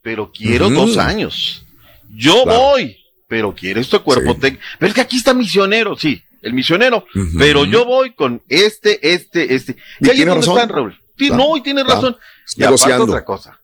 pero 0.02 0.30
quiero 0.32 0.70
dos 0.70 0.98
años. 0.98 1.64
Yo 2.10 2.44
Claro. 2.44 2.58
voy, 2.60 2.96
pero 3.28 3.54
quiero 3.54 3.80
este 3.80 3.98
cuerpo 3.98 4.36
técnico. 4.36 4.62
Pero 4.78 4.88
es 4.88 4.94
que 4.94 5.00
aquí 5.00 5.16
está 5.16 5.34
misionero, 5.34 5.96
sí, 5.96 6.22
el 6.42 6.52
misionero. 6.52 7.06
Pero 7.38 7.64
yo 7.64 7.84
voy 7.84 8.12
con 8.14 8.40
este, 8.48 9.00
este, 9.14 9.54
este. 9.54 9.72
Y 10.00 10.04
ahí 10.04 10.10
es 10.10 10.16
tiene 10.16 10.30
donde 10.30 10.46
razón. 10.46 10.56
están, 10.58 10.68
Raúl. 10.68 10.98
Claro, 11.16 11.36
no, 11.36 11.56
y 11.56 11.60
tiene 11.62 11.82
claro. 11.84 12.00
razón. 12.00 12.16
Es 12.46 12.58
Y 12.58 12.62
aparte 12.64 12.94
otra 12.94 13.24
cosa. 13.24 13.58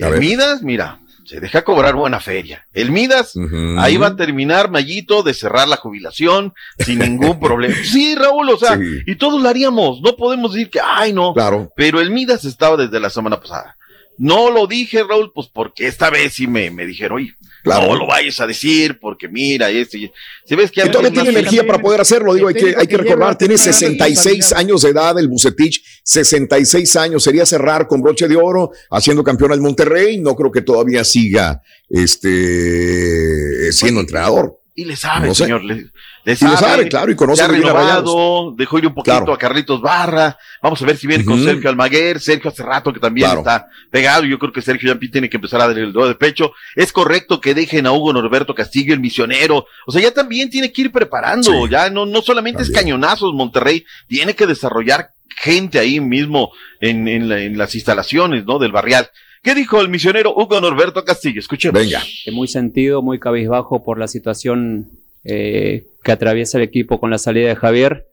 A 0.00 0.06
El 0.06 0.12
ver. 0.12 0.20
Midas, 0.20 0.62
mira, 0.62 1.00
se 1.24 1.40
deja 1.40 1.62
cobrar 1.64 1.94
buena 1.96 2.20
feria. 2.20 2.66
El 2.72 2.90
Midas, 2.90 3.34
ahí 3.78 3.96
va 3.96 4.08
a 4.08 4.16
terminar 4.16 4.70
Mayito 4.70 5.22
de 5.22 5.34
cerrar 5.34 5.66
la 5.68 5.76
jubilación 5.76 6.54
sin 6.78 7.00
ningún 7.00 7.40
problema. 7.40 7.74
Sí, 7.84 8.14
Raúl, 8.14 8.50
o 8.50 8.56
sea, 8.56 8.76
Sí. 8.76 9.00
y 9.06 9.16
todos 9.16 9.40
lo 9.42 9.48
haríamos. 9.48 10.00
No 10.02 10.16
podemos 10.16 10.52
decir 10.54 10.70
que, 10.70 10.80
ay, 10.82 11.12
no. 11.12 11.34
Claro. 11.34 11.72
Pero 11.76 12.00
el 12.00 12.10
Midas 12.10 12.44
estaba 12.44 12.76
desde 12.76 13.00
la 13.00 13.10
semana 13.10 13.40
pasada. 13.40 13.76
No 14.18 14.50
lo 14.50 14.66
dije, 14.66 15.02
Raúl, 15.02 15.32
pues 15.34 15.48
porque 15.52 15.86
esta 15.86 16.08
vez 16.10 16.34
sí 16.34 16.46
me, 16.46 16.70
me 16.70 16.86
dijeron, 16.86 17.18
oye, 17.18 17.34
Claro. 17.66 17.86
no 17.92 17.96
lo 17.98 18.06
vayas 18.06 18.38
a 18.40 18.46
decir 18.46 18.98
porque 19.00 19.28
mira, 19.28 19.68
este, 19.70 19.98
y- 19.98 20.12
si 20.44 20.54
ves 20.54 20.70
que 20.70 20.82
Y 20.86 20.88
todavía 20.90 21.10
tiene 21.10 21.30
energía 21.30 21.66
para 21.66 21.80
poder 21.80 22.00
hacerlo, 22.00 22.32
digo, 22.34 22.48
hay 22.48 22.54
que, 22.54 22.74
hay 22.78 22.86
que 22.86 22.96
recordar, 22.96 23.36
tiene 23.36 23.58
66 23.58 24.52
años 24.52 24.82
de 24.82 24.90
edad 24.90 25.18
el 25.18 25.28
Bucetich, 25.28 25.82
66 26.04 26.96
años, 26.96 27.22
sería 27.24 27.44
cerrar 27.44 27.86
con 27.88 28.00
broche 28.02 28.28
de 28.28 28.36
oro, 28.36 28.70
haciendo 28.90 29.24
campeón 29.24 29.52
al 29.52 29.60
Monterrey, 29.60 30.18
no 30.18 30.34
creo 30.36 30.50
que 30.52 30.62
todavía 30.62 31.02
siga 31.04 31.60
este 31.90 33.72
siendo 33.72 34.00
entrenador. 34.00 34.60
Y 34.74 34.84
le 34.84 34.94
sabe, 34.96 35.28
No 35.28 35.34
sé. 35.34 35.44
señor. 35.44 35.64
Le, 35.64 35.86
le 36.26 36.32
Y 36.32 36.44
le 36.50 36.56
sabe, 36.56 36.88
claro, 36.88 37.10
y 37.10 37.16
conoce 37.16 37.38
se 37.38 37.44
ha 37.44 37.48
muy 37.48 37.58
bien 37.60 37.68
a 37.70 37.72
renovado, 37.72 38.52
dejó 38.56 38.78
ir 38.78 38.86
un 38.88 38.94
poquito 38.94 39.16
Claro. 39.16 39.32
a 39.32 39.38
Carlitos 39.38 39.80
Barra. 39.80 40.36
Vamos 40.60 40.82
a 40.82 40.84
ver 40.86 40.96
si 40.96 41.06
viene 41.06 41.24
con. 41.24 41.42
Sergio 41.42 41.70
Almaguer. 41.70 42.20
Sergio 42.20 42.50
hace 42.50 42.62
rato 42.62 42.92
que 42.92 43.00
también 43.00 43.26
Claro. 43.26 43.40
está 43.40 43.68
pegado. 43.90 44.24
Yo 44.24 44.38
creo 44.38 44.52
que 44.52 44.60
Sergio 44.60 44.92
ya 44.92 44.98
tiene 45.10 45.30
que 45.30 45.36
empezar 45.36 45.60
a 45.60 45.68
dar 45.68 45.78
el 45.78 45.92
dedo 45.92 46.08
de 46.08 46.14
pecho. 46.16 46.52
Es 46.74 46.92
correcto 46.92 47.40
que 47.40 47.54
dejen 47.54 47.86
a 47.86 47.92
Hugo 47.92 48.12
Norberto 48.12 48.54
Castillo, 48.54 48.92
el 48.92 49.00
misionero. 49.00 49.66
O 49.86 49.92
sea, 49.92 50.02
ya 50.02 50.10
también 50.12 50.50
tiene 50.50 50.72
que 50.72 50.82
ir 50.82 50.92
preparando. 50.92 51.50
Sí. 51.50 51.70
Ya 51.70 51.88
no, 51.90 52.04
no 52.06 52.20
solamente 52.22 52.62
es 52.62 52.70
cañonazos 52.70 53.32
Monterrey, 53.32 53.84
tiene 54.08 54.34
que 54.34 54.46
desarrollar 54.46 55.10
gente 55.38 55.78
ahí 55.78 56.00
mismo 56.00 56.50
en, 56.80 57.06
en, 57.08 57.28
la- 57.28 57.40
en 57.42 57.56
las 57.56 57.74
instalaciones, 57.74 58.44
¿no? 58.44 58.58
Del 58.58 58.72
barrial. 58.72 59.08
¿Qué 59.42 59.54
dijo 59.54 59.80
el 59.80 59.88
misionero 59.88 60.34
Hugo 60.34 60.60
Norberto 60.60 61.04
Castillo? 61.04 61.38
Escuchemos. 61.38 61.80
Venga. 61.80 62.02
Muy 62.32 62.48
sentido, 62.48 63.00
muy 63.00 63.20
cabizbajo 63.20 63.84
por 63.84 63.98
la 64.00 64.08
situación 64.08 64.90
eh, 65.28 65.86
que 66.02 66.12
atraviesa 66.12 66.58
el 66.58 66.64
equipo 66.64 67.00
con 67.00 67.10
la 67.10 67.18
salida 67.18 67.48
de 67.48 67.56
Javier. 67.56 68.06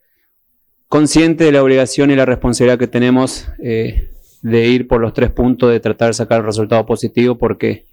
Consciente 0.87 1.43
de 1.43 1.51
la 1.51 1.63
obligación 1.63 2.11
y 2.11 2.15
la 2.15 2.25
responsabilidad 2.25 2.79
que 2.79 2.87
tenemos 2.87 3.47
eh, 3.61 4.09
de 4.41 4.67
ir 4.67 4.87
por 4.87 4.99
los 4.99 5.13
tres 5.13 5.31
puntos, 5.31 5.71
de 5.71 5.79
tratar 5.79 6.09
de 6.09 6.13
sacar 6.13 6.39
el 6.41 6.45
resultado 6.45 6.85
positivo, 6.85 7.37
porque 7.37 7.85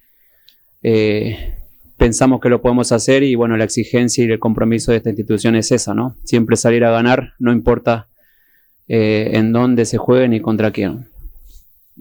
eh, 0.83 1.55
pensamos 2.01 2.41
que 2.41 2.49
lo 2.49 2.63
podemos 2.63 2.93
hacer 2.93 3.23
y 3.23 3.35
bueno, 3.35 3.59
la 3.59 3.65
exigencia 3.65 4.25
y 4.25 4.31
el 4.31 4.39
compromiso 4.39 4.91
de 4.91 4.97
esta 4.97 5.11
institución 5.11 5.55
es 5.55 5.71
esa, 5.71 5.93
¿no? 5.93 6.17
Siempre 6.25 6.57
salir 6.57 6.83
a 6.85 6.91
ganar, 6.91 7.35
no 7.39 7.53
importa 7.53 8.09
eh, 8.89 9.33
en 9.35 9.53
dónde 9.53 9.85
se 9.85 9.99
juegue 9.99 10.27
ni 10.27 10.41
contra 10.41 10.71
quién. 10.71 11.10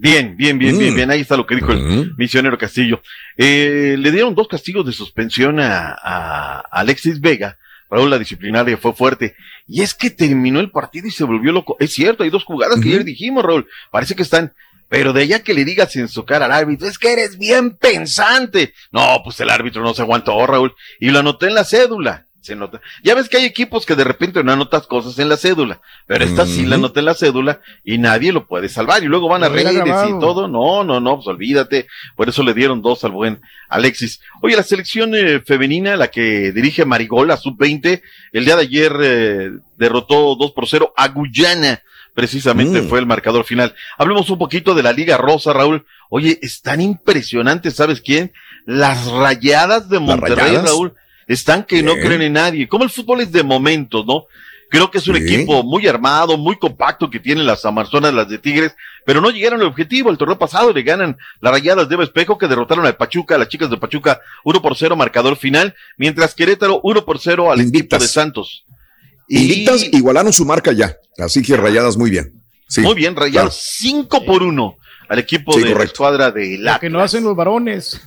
Bien, 0.01 0.37
bien, 0.37 0.57
bien, 0.57 0.77
bien, 0.77 0.93
Mm. 0.93 0.95
bien. 0.95 1.11
Ahí 1.11 1.21
está 1.21 1.35
lo 1.35 1.45
que 1.45 1.55
dijo 1.55 1.71
el 1.73 2.13
misionero 2.17 2.57
Castillo. 2.57 3.01
Eh, 3.37 3.95
le 3.99 4.11
dieron 4.11 4.33
dos 4.33 4.47
castigos 4.47 4.85
de 4.85 4.93
suspensión 4.93 5.59
a, 5.59 5.93
a 6.01 6.59
Alexis 6.71 7.19
Vega. 7.19 7.57
Raúl, 7.91 8.09
la 8.09 8.19
disciplinaria 8.19 8.77
fue 8.77 8.93
fuerte. 8.93 9.35
Y 9.67 9.81
es 9.81 9.93
que 9.93 10.09
terminó 10.09 10.59
el 10.59 10.71
partido 10.71 11.07
y 11.07 11.11
se 11.11 11.23
volvió 11.23 11.51
loco. 11.51 11.75
Es 11.79 11.91
cierto, 11.91 12.23
hay 12.23 12.29
dos 12.29 12.43
jugadas 12.45 12.79
que 12.79 12.87
ayer 12.89 13.03
dijimos, 13.03 13.43
Raúl. 13.43 13.67
Parece 13.91 14.15
que 14.15 14.23
están. 14.23 14.53
Pero 14.87 15.11
de 15.13 15.21
allá 15.23 15.43
que 15.43 15.53
le 15.53 15.65
digas 15.65 15.95
en 15.97 16.07
su 16.07 16.23
cara 16.25 16.45
al 16.45 16.51
árbitro, 16.51 16.87
es 16.87 16.97
que 16.97 17.11
eres 17.11 17.37
bien 17.37 17.75
pensante. 17.77 18.73
No, 18.91 19.21
pues 19.23 19.39
el 19.39 19.49
árbitro 19.49 19.83
no 19.83 19.93
se 19.93 20.01
aguantó, 20.01 20.45
Raúl. 20.47 20.73
Y 20.99 21.09
lo 21.11 21.19
anoté 21.19 21.47
en 21.47 21.55
la 21.55 21.63
cédula. 21.65 22.25
Se 22.41 22.55
nota. 22.55 22.79
Ya 23.03 23.15
ves 23.15 23.27
que 23.27 23.35
hay 23.35 23.43
equipos 23.45 23.85
que 23.85 23.95
de 23.95 24.05
repente 24.05 24.41
no 24.45 24.53
anotas 24.53 24.87
cosas 24.87 25.19
en 25.19 25.27
la 25.27 25.35
cédula, 25.35 25.81
pero 26.07 26.23
esta 26.23 26.45
sí 26.45 26.65
la 26.65 26.75
anoté 26.75 26.99
en 26.99 27.05
la 27.05 27.13
cédula 27.13 27.59
y 27.83 27.97
nadie 27.97 28.31
lo 28.31 28.47
puede 28.47 28.69
salvar. 28.69 29.03
Y 29.03 29.07
luego 29.07 29.27
van 29.27 29.43
a 29.43 29.49
reír 29.49 29.67
y 29.85 30.19
todo. 30.21 30.47
No, 30.47 30.85
no, 30.85 31.01
no, 31.01 31.15
pues 31.15 31.27
olvídate. 31.27 31.87
Por 32.15 32.29
eso 32.29 32.41
le 32.43 32.53
dieron 32.53 32.81
dos 32.81 33.03
al 33.03 33.11
buen 33.11 33.41
Alexis. 33.67 34.21
Oye, 34.41 34.55
la 34.55 34.63
selección 34.63 35.13
eh, 35.15 35.41
femenina, 35.41 35.97
la 35.97 36.07
que 36.07 36.53
dirige 36.53 36.85
Marigola, 36.85 37.35
sub-20, 37.35 38.01
el 38.31 38.45
día 38.45 38.55
de 38.55 38.61
ayer 38.61 38.93
eh, 39.01 39.51
derrotó 39.77 40.35
2 40.35 40.51
por 40.53 40.65
0 40.67 40.93
a 40.95 41.09
Guyana. 41.09 41.81
Precisamente 42.13 42.81
Mm. 42.81 42.87
fue 42.89 42.99
el 42.99 43.05
marcador 43.05 43.43
final. 43.45 43.75
Hablemos 43.97 44.29
un 44.29 44.37
poquito 44.39 44.75
de 44.75 44.83
la 44.83 44.93
Liga 44.93 45.17
Rosa, 45.17 45.53
Raúl. 45.53 45.85
Oye, 46.09 46.39
es 46.41 46.61
tan 46.61 46.81
impresionante, 46.81 47.69
¿sabes 47.71 48.01
quién? 48.01 48.31
Las 48.65 49.07
rayadas 49.11 49.89
de 49.89 49.99
Monterrey, 49.99 50.35
rayadas? 50.35 50.65
Raúl. 50.65 50.93
Están 51.29 51.63
que 51.63 51.81
no 51.81 51.93
creen 51.93 52.23
en 52.23 52.33
nadie. 52.33 52.67
Como 52.67 52.83
el 52.83 52.89
fútbol 52.89 53.21
es 53.21 53.31
de 53.31 53.43
momentos, 53.43 54.05
¿no? 54.05 54.25
Creo 54.69 54.91
que 54.91 54.97
es 54.97 55.07
un 55.07 55.15
Sí. 55.15 55.23
equipo 55.23 55.63
muy 55.63 55.87
armado, 55.87 56.37
muy 56.37 56.57
compacto 56.57 57.09
que 57.09 57.19
tienen 57.19 57.45
las 57.45 57.63
Amazonas, 57.65 58.13
las 58.13 58.27
de 58.27 58.37
Tigres, 58.37 58.75
pero 59.05 59.21
no 59.21 59.29
llegaron 59.29 59.61
al 59.61 59.67
objetivo. 59.67 60.09
El 60.09 60.17
torneo 60.17 60.37
pasado 60.37 60.73
le 60.73 60.83
ganan 60.83 61.17
las 61.39 61.51
rayadas 61.53 61.87
de 61.87 61.95
Espejo 62.03 62.37
que 62.37 62.47
derrotaron 62.47 62.85
al 62.85 62.95
Pachuca, 62.97 63.35
a 63.35 63.37
las 63.37 63.47
chicas 63.47 63.69
de 63.69 63.77
Pachuca 63.77 64.19
1 64.43 64.61
por 64.61 64.75
0 64.75 64.95
marcador 64.95 65.37
final, 65.37 65.73
mientras 65.97 66.35
Querétaro 66.35 66.81
1 66.83 67.05
por 67.05 67.19
0 67.19 67.51
al 67.51 67.61
equipo 67.61 67.97
de 67.97 68.07
Santos. 68.07 68.65
Invictas 69.27 69.87
igualaron 69.91 70.33
su 70.33 70.45
marca 70.45 70.71
ya. 70.71 70.97
Así 71.17 71.41
que 71.43 71.55
rayadas 71.55 71.95
muy 71.97 72.09
bien. 72.09 72.33
Sí, 72.67 72.81
Muy 72.81 72.95
bien, 72.95 73.15
rayados 73.15 73.33
claro. 73.33 73.51
5 73.51 74.25
por 74.25 74.43
1 74.43 74.75
al 75.09 75.19
equipo 75.19 75.53
Sí, 75.53 75.63
de 75.63 75.73
la 75.73 75.83
escuadra 75.83 76.29
de 76.31 76.57
Lo 76.57 76.63
la 76.65 76.79
que 76.79 76.89
no 76.89 76.99
hacen 76.99 77.23
los 77.23 77.35
varones. 77.35 77.99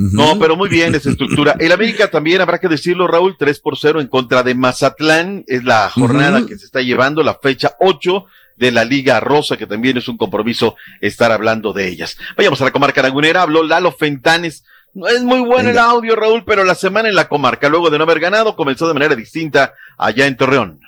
No, 0.00 0.38
pero 0.38 0.54
muy 0.54 0.68
bien 0.68 0.94
esa 0.94 1.10
estructura. 1.10 1.56
El 1.58 1.72
América 1.72 2.08
también 2.08 2.40
habrá 2.40 2.60
que 2.60 2.68
decirlo, 2.68 3.08
Raúl, 3.08 3.36
3 3.36 3.58
por 3.58 3.76
0 3.76 4.00
en 4.00 4.06
contra 4.06 4.44
de 4.44 4.54
Mazatlán. 4.54 5.42
Es 5.48 5.64
la 5.64 5.90
jornada 5.90 6.46
que 6.46 6.56
se 6.56 6.66
está 6.66 6.82
llevando, 6.82 7.24
la 7.24 7.34
fecha 7.34 7.74
8 7.80 8.26
de 8.54 8.70
la 8.70 8.84
Liga 8.84 9.18
Rosa, 9.18 9.56
que 9.56 9.66
también 9.66 9.96
es 9.96 10.06
un 10.06 10.16
compromiso 10.16 10.76
estar 11.00 11.32
hablando 11.32 11.72
de 11.72 11.88
ellas. 11.88 12.16
Vayamos 12.36 12.60
a 12.60 12.66
la 12.66 12.70
comarca 12.70 13.02
lagunera. 13.02 13.42
Habló 13.42 13.64
Lalo 13.64 13.90
Fentanes. 13.90 14.64
No 14.94 15.08
es 15.08 15.24
muy 15.24 15.40
bueno 15.40 15.70
el 15.70 15.78
audio, 15.78 16.14
Raúl, 16.14 16.44
pero 16.44 16.62
la 16.62 16.76
semana 16.76 17.08
en 17.08 17.16
la 17.16 17.28
comarca, 17.28 17.68
luego 17.68 17.90
de 17.90 17.98
no 17.98 18.04
haber 18.04 18.20
ganado, 18.20 18.54
comenzó 18.54 18.86
de 18.86 18.94
manera 18.94 19.16
distinta 19.16 19.74
allá 19.96 20.26
en 20.26 20.36
Torreón. 20.36 20.80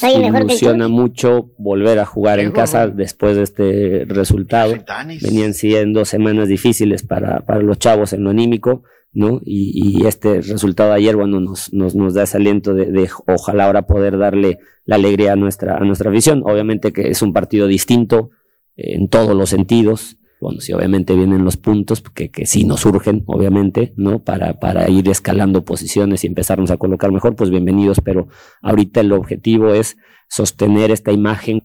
Soy 0.00 0.18
mejor 0.18 0.40
el 0.40 0.46
ilusiona 0.46 0.88
mucho 0.88 1.50
volver 1.58 1.98
a 1.98 2.06
jugar 2.06 2.40
en 2.40 2.52
casa 2.52 2.88
después 2.88 3.36
de 3.36 3.42
este 3.42 4.04
resultado. 4.06 4.74
Venían 5.20 5.52
siendo 5.52 6.04
semanas 6.04 6.48
difíciles 6.48 7.02
para, 7.02 7.40
para 7.40 7.60
los 7.60 7.78
chavos 7.78 8.12
en 8.14 8.24
lo 8.24 8.30
anímico, 8.30 8.82
¿no? 9.12 9.40
Y, 9.44 10.00
y 10.00 10.06
este 10.06 10.40
resultado 10.40 10.90
de 10.90 10.96
ayer, 10.96 11.16
bueno, 11.16 11.40
nos, 11.40 11.72
nos, 11.72 11.94
nos 11.94 12.14
da 12.14 12.22
ese 12.22 12.38
aliento 12.38 12.72
de, 12.74 12.86
de 12.86 13.10
ojalá 13.26 13.66
ahora 13.66 13.86
poder 13.86 14.16
darle 14.16 14.58
la 14.84 14.96
alegría 14.96 15.34
a 15.34 15.36
nuestra, 15.36 15.76
a 15.76 15.80
nuestra 15.80 16.10
afición. 16.10 16.42
Obviamente 16.44 16.92
que 16.92 17.08
es 17.08 17.20
un 17.20 17.32
partido 17.32 17.66
distinto 17.66 18.30
eh, 18.76 18.94
en 18.94 19.08
todos 19.08 19.36
los 19.36 19.50
sentidos. 19.50 20.16
Bueno, 20.40 20.60
sí, 20.60 20.72
obviamente 20.72 21.14
vienen 21.14 21.44
los 21.44 21.56
puntos 21.56 22.00
que, 22.00 22.30
que 22.30 22.46
sí 22.46 22.64
nos 22.64 22.80
surgen, 22.80 23.22
obviamente, 23.26 23.92
¿no? 23.96 24.20
Para, 24.20 24.54
para 24.54 24.88
ir 24.88 25.08
escalando 25.08 25.64
posiciones 25.64 26.24
y 26.24 26.28
empezarnos 26.28 26.70
a 26.70 26.78
colocar 26.78 27.12
mejor, 27.12 27.36
pues 27.36 27.50
bienvenidos, 27.50 28.00
pero 28.02 28.28
ahorita 28.62 29.00
el 29.00 29.12
objetivo 29.12 29.74
es 29.74 29.96
sostener 30.28 30.90
esta 30.90 31.12
imagen 31.12 31.62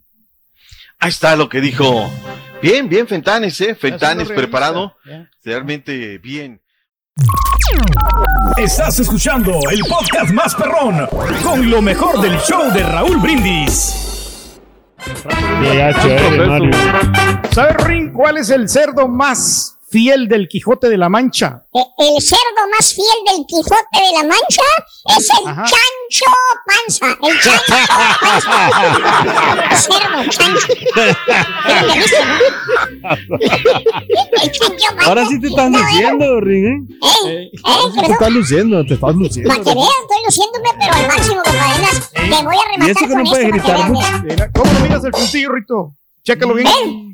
Ahí 1.00 1.10
está 1.10 1.36
lo 1.36 1.50
que 1.50 1.62
dijo. 1.62 2.10
Bien, 2.62 2.90
bien, 2.90 3.08
Fentanes, 3.08 3.60
¿eh? 3.62 3.76
Fentanes 3.76 4.30
preparado. 4.30 4.96
Realmente 5.44 6.18
bien. 6.20 6.62
Estás 8.58 9.00
escuchando 9.00 9.60
el 9.72 9.80
podcast 9.82 10.32
más 10.32 10.56
perrón 10.56 11.08
con 11.44 11.70
lo 11.70 11.82
mejor 11.82 12.22
del 12.22 12.38
show 12.40 12.72
de 12.74 12.84
Raúl 12.84 13.18
Brindis. 13.18 14.15
¿Sabes, 17.52 17.76
Rin, 17.86 18.12
cuál 18.12 18.38
es 18.38 18.50
el 18.50 18.70
cerdo 18.70 19.08
más 19.08 19.75
fiel 19.96 20.28
del 20.28 20.50
Quijote 20.50 20.90
de 20.90 20.98
la 20.98 21.08
Mancha? 21.08 21.64
Eh, 21.74 21.80
El 22.00 22.22
cerdo 22.22 22.68
más 22.70 22.94
fiel 22.94 23.06
del 23.32 23.46
Quijote 23.48 23.76
de 23.94 24.12
la 24.14 24.24
Mancha 24.24 24.62
es 25.18 25.30
el 25.30 25.46
chancho 25.46 26.32
panza. 26.68 27.18
El 27.24 27.40
chancho 27.40 27.86
panza. 28.20 29.78
cerdo, 29.78 30.20
chancho. 30.30 30.68
¿Ya 31.68 31.82
lo 31.82 31.94
entendiste, 31.94 32.26
no? 32.26 32.36
El 34.44 34.52
chancho 34.52 34.86
panza. 34.90 35.08
Ahora 35.10 35.26
sí 35.28 35.40
te 35.40 35.48
estás 35.48 35.66
Está 35.68 35.80
bueno. 35.80 35.88
luciendo, 35.90 36.42
Ring, 36.42 36.66
¿eh? 36.66 36.98
¿Eh? 37.28 37.52
¿Eh? 37.54 37.60
Sí 37.94 38.00
te 38.06 38.12
estás 38.12 38.32
luciendo, 38.32 38.86
te 38.86 38.94
estás 38.96 39.16
luciendo. 39.16 39.50
Para 39.50 39.64
que 39.64 39.74
veas, 39.76 39.90
estoy 40.02 40.18
luciéndome, 40.26 40.70
pero 40.78 40.94
al 40.94 41.08
máximo, 41.08 41.42
compadre. 41.42 41.88
Te 42.14 42.44
voy 42.44 42.56
a 42.56 42.60
Y 42.60 42.72
rematar 42.72 42.90
eso 42.90 43.00
que 43.00 43.08
con 43.08 43.24
no 43.24 43.30
puedes 43.30 43.46
esto 43.46 43.64
para 43.64 43.78
gritar 43.78 43.86
que 43.88 43.92
veas, 43.94 44.12
mucho. 44.12 44.24
mira. 44.26 44.52
¿Cómo 44.52 44.74
lo 44.74 44.80
miras 44.82 45.04
el 45.06 45.12
puntillo, 45.12 45.52
Rito? 45.54 45.96
Chécalo 46.24 46.54
bien. 46.56 46.68
El 46.68 47.05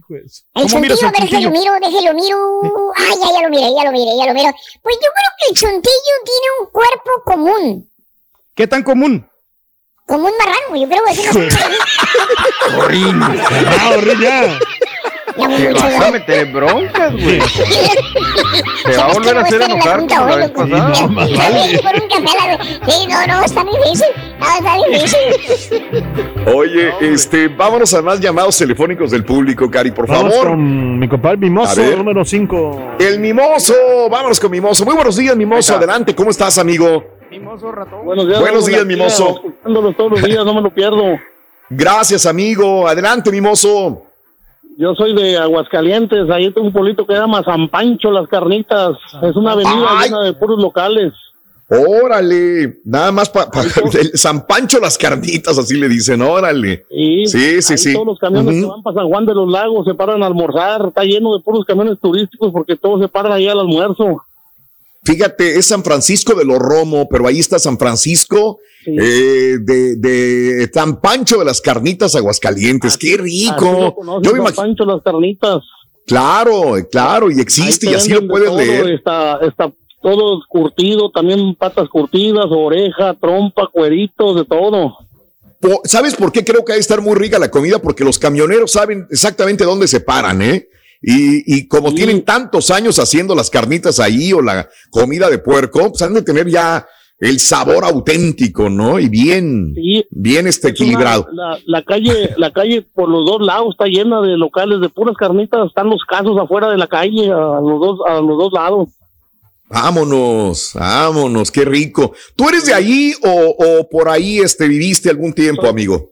¿Cómo 0.54 0.80
miras 0.80 1.00
chuntillo, 1.00 1.00
el 1.00 1.06
a 1.08 1.12
ver, 1.12 1.22
déjelo 1.30 1.52
miro, 1.52 1.74
déjelo 1.82 2.14
miro. 2.14 2.38
Ay, 2.96 3.16
ya, 3.22 3.32
ya 3.34 3.42
lo 3.42 3.50
miré, 3.50 3.74
ya 3.76 3.84
lo 3.84 3.92
miré, 3.92 4.18
ya 4.18 4.26
lo 4.26 4.34
miro. 4.34 4.52
Pues 4.82 4.96
yo 4.96 5.10
creo 5.16 5.32
que 5.40 5.50
el 5.50 5.56
chuntillo 5.56 6.16
tiene 6.26 6.48
un 6.60 6.66
cuerpo 6.72 7.12
común. 7.26 7.90
¿Qué 8.56 8.68
tan 8.68 8.84
común? 8.84 9.28
Como 10.06 10.28
un 10.28 10.34
marrano, 10.38 10.76
yo 10.76 10.88
creo 10.90 11.04
que 11.06 11.12
es 11.12 11.36
una. 11.36 13.34
Ya 13.36 13.98
muy 13.98 14.16
Te 15.34 15.74
vas 15.74 15.84
a 15.84 16.00
¿no? 16.00 16.12
meter 16.12 16.52
broncas, 16.52 17.14
güey. 17.14 17.40
Te 18.86 18.98
va 18.98 19.06
a 19.06 19.12
¿Sabes 19.12 19.14
volver 19.16 19.38
a 19.38 19.40
no 19.42 19.46
hacer 19.46 19.62
enojar 19.62 20.00
como 20.08 20.26
la 20.28 20.36
vez 20.36 20.52
pasada. 20.52 21.08
Más 21.08 21.32
vale. 21.38 21.68
vi 21.72 21.78
por 21.78 21.94
un 21.94 22.26
café 22.26 22.60
Sí, 22.88 23.08
no, 23.08 23.28
no, 23.28 23.44
está 23.46 23.64
difícil. 23.64 24.08
No, 24.40 24.48
está 24.58 24.76
difícil. 24.90 26.06
Oye, 26.56 26.94
este, 27.02 27.48
vámonos 27.48 27.94
a 27.94 28.02
más 28.02 28.20
llamados 28.20 28.58
telefónicos 28.58 29.12
del 29.12 29.24
público, 29.24 29.70
Cari, 29.70 29.92
por 29.92 30.08
Vamos 30.08 30.34
favor. 30.34 30.50
con 30.50 31.00
mi 31.00 31.08
compadre 31.08 31.38
Mimoso, 31.38 31.82
número 31.96 32.26
5. 32.26 32.96
El 33.00 33.20
Mimoso, 33.20 33.74
vámonos 34.10 34.40
con 34.40 34.52
Mimoso. 34.52 34.84
Muy 34.86 34.96
buenos 34.96 35.16
días, 35.16 35.36
Mimoso. 35.36 35.76
Adelante, 35.76 36.16
¿cómo 36.16 36.32
estás, 36.32 36.58
amigo? 36.58 37.04
Buenos 38.04 38.40
Buenos 38.40 38.66
días, 38.66 38.86
Mimoso. 38.86 39.30
Escuchándolos 39.36 39.96
todos 39.96 40.12
los 40.12 40.24
días, 40.24 40.44
no 40.44 40.54
me 40.54 40.62
lo 40.62 40.74
pierdo. 40.74 41.18
Gracias, 41.70 42.26
amigo. 42.26 42.88
Adelante, 42.88 43.32
Mimoso. 43.32 44.11
Yo 44.78 44.96
soy 44.96 45.14
de 45.14 45.38
Aguascalientes, 45.38 46.30
ahí 46.30 46.52
tengo 46.52 46.68
un 46.68 46.74
pueblito 46.74 47.06
que 47.06 47.14
se 47.14 47.20
llama 47.20 47.44
San 47.44 47.70
Pancho 47.70 48.10
Las 48.12 48.28
Carnitas. 48.28 48.98
Es 49.22 49.36
una 49.36 49.52
avenida 49.52 49.86
Ay. 49.90 50.10
llena 50.10 50.24
de 50.24 50.34
puros 50.34 50.60
locales. 50.62 51.14
Órale, 51.70 52.80
nada 52.84 53.12
más 53.14 53.30
para 53.30 53.50
San 54.14 54.46
Pancho 54.46 54.80
las 54.82 54.98
carnitas, 54.98 55.58
así 55.58 55.78
le 55.80 55.88
dicen, 55.88 56.22
órale. 56.22 56.86
Sí, 56.90 57.26
sí, 57.28 57.38
ahí 57.38 57.62
sí. 57.78 57.94
Todos 57.94 58.08
los 58.08 58.20
camiones 58.20 58.56
que 58.56 58.62
Ujú. 58.62 58.72
van 58.72 58.84
para 58.84 58.96
San 58.96 59.08
Juan 59.08 59.26
de 59.26 59.34
los 59.36 59.50
Lagos 59.50 59.86
se 59.86 59.94
paran 59.94 60.22
a 60.22 60.26
almorzar. 60.28 60.88
Está 60.88 61.04
lleno 61.04 61.34
de 61.36 61.42
puros 61.42 61.64
camiones 61.64 61.98
turísticos 62.02 62.52
porque 62.52 62.76
todos 62.76 63.00
se 63.02 63.08
paran 63.08 63.32
ahí 63.32 63.48
al 63.48 63.60
almuerzo. 63.60 64.22
Fíjate, 65.04 65.58
es 65.58 65.66
San 65.66 65.84
Francisco 65.84 66.36
de 66.36 66.46
los 66.46 66.60
Romo, 66.60 67.08
pero 67.10 67.28
ahí 67.28 67.40
está 67.40 67.58
San 67.58 67.80
Francisco 67.80 68.60
eh, 68.86 69.58
de, 69.60 69.96
de 69.96 70.70
San 70.72 71.02
Pancho 71.02 71.40
de 71.40 71.46
las 71.46 71.60
Carnitas 71.60 72.16
Aguascalientes. 72.16 72.98
¡Qué 72.98 73.16
Así 73.16 73.22
rico! 73.22 73.96
Yo 74.22 74.34
me 74.34 74.40
imagino. 74.40 74.62
Pancho 74.62 74.86
Las 74.86 75.02
Carnitas. 75.02 75.64
Claro, 76.06 76.76
claro, 76.92 77.32
y 77.32 77.40
existe, 77.40 77.90
y 77.90 77.94
así 77.94 78.12
lo 78.12 78.28
puedes 78.28 78.50
todo, 78.50 78.58
leer. 78.58 78.92
Está, 78.92 79.40
está 79.42 79.72
todo 80.02 80.42
curtido, 80.50 81.10
también 81.12 81.56
patas 81.56 81.88
curtidas, 81.90 82.46
oreja, 82.50 83.16
trompa, 83.20 83.68
cueritos, 83.72 84.36
de 84.36 84.46
todo. 84.46 84.98
¿Sabes 85.84 86.16
por 86.16 86.32
qué 86.32 86.44
creo 86.44 86.66
que 86.66 86.74
ha 86.74 86.76
de 86.76 86.82
estar 86.82 87.02
muy 87.02 87.16
rica 87.16 87.38
la 87.40 87.52
comida? 87.52 87.80
Porque 87.80 88.04
los 88.04 88.18
camioneros 88.18 88.72
saben 88.72 89.08
exactamente 89.12 89.64
dónde 89.64 89.88
se 89.88 90.00
paran, 90.00 90.42
¿eh? 90.42 90.68
Y, 91.02 91.58
y 91.58 91.68
como 91.68 91.94
tienen 91.96 92.24
tantos 92.24 92.70
años 92.70 93.00
haciendo 93.00 93.34
las 93.34 93.50
carnitas 93.50 94.00
ahí 94.00 94.34
o 94.34 94.42
la 94.42 94.70
comida 94.92 95.30
de 95.30 95.40
puerco, 95.40 95.90
pues 95.90 96.02
han 96.04 96.14
de 96.14 96.22
tener 96.22 96.48
ya 96.48 96.86
el 97.20 97.40
sabor 97.40 97.86
auténtico, 97.86 98.70
¿no? 98.70 99.00
Y 99.00 99.08
bien, 99.10 99.76
bien 100.10 100.48
este 100.48 100.68
una- 100.68 100.72
equilibrado. 100.72 101.28
la, 101.34 101.58
la 101.66 101.84
calle, 101.84 102.32
la 102.38 102.52
calle 102.52 102.82
por 102.82 103.10
los 103.10 103.26
dos 103.26 103.42
lados 103.46 103.70
está 103.72 103.86
llena 103.86 104.22
de 104.22 104.38
locales 104.38 104.80
de 104.82 104.90
puras 104.90 105.16
carnitas, 105.18 105.68
están 105.68 105.90
los 105.90 106.04
casos 106.08 106.38
afuera 106.40 106.70
de 106.70 106.78
la 106.78 106.88
calle 106.88 107.26
a 107.32 107.60
los 107.62 107.80
dos, 107.80 108.00
a 108.08 108.14
los 108.22 108.38
dos 108.38 108.52
lados. 108.54 108.90
Vámonos, 109.70 110.72
vámonos, 110.74 111.50
qué 111.52 111.64
rico. 111.64 112.14
¿Tú 112.36 112.50
eres 112.50 112.66
de 112.66 112.74
ahí 112.74 113.14
o, 113.24 113.56
o 113.80 113.90
por 113.90 114.10
ahí 114.10 114.40
este, 114.40 114.68
viviste 114.68 115.10
algún 115.10 115.32
tiempo, 115.34 115.68
amigo? 115.68 116.10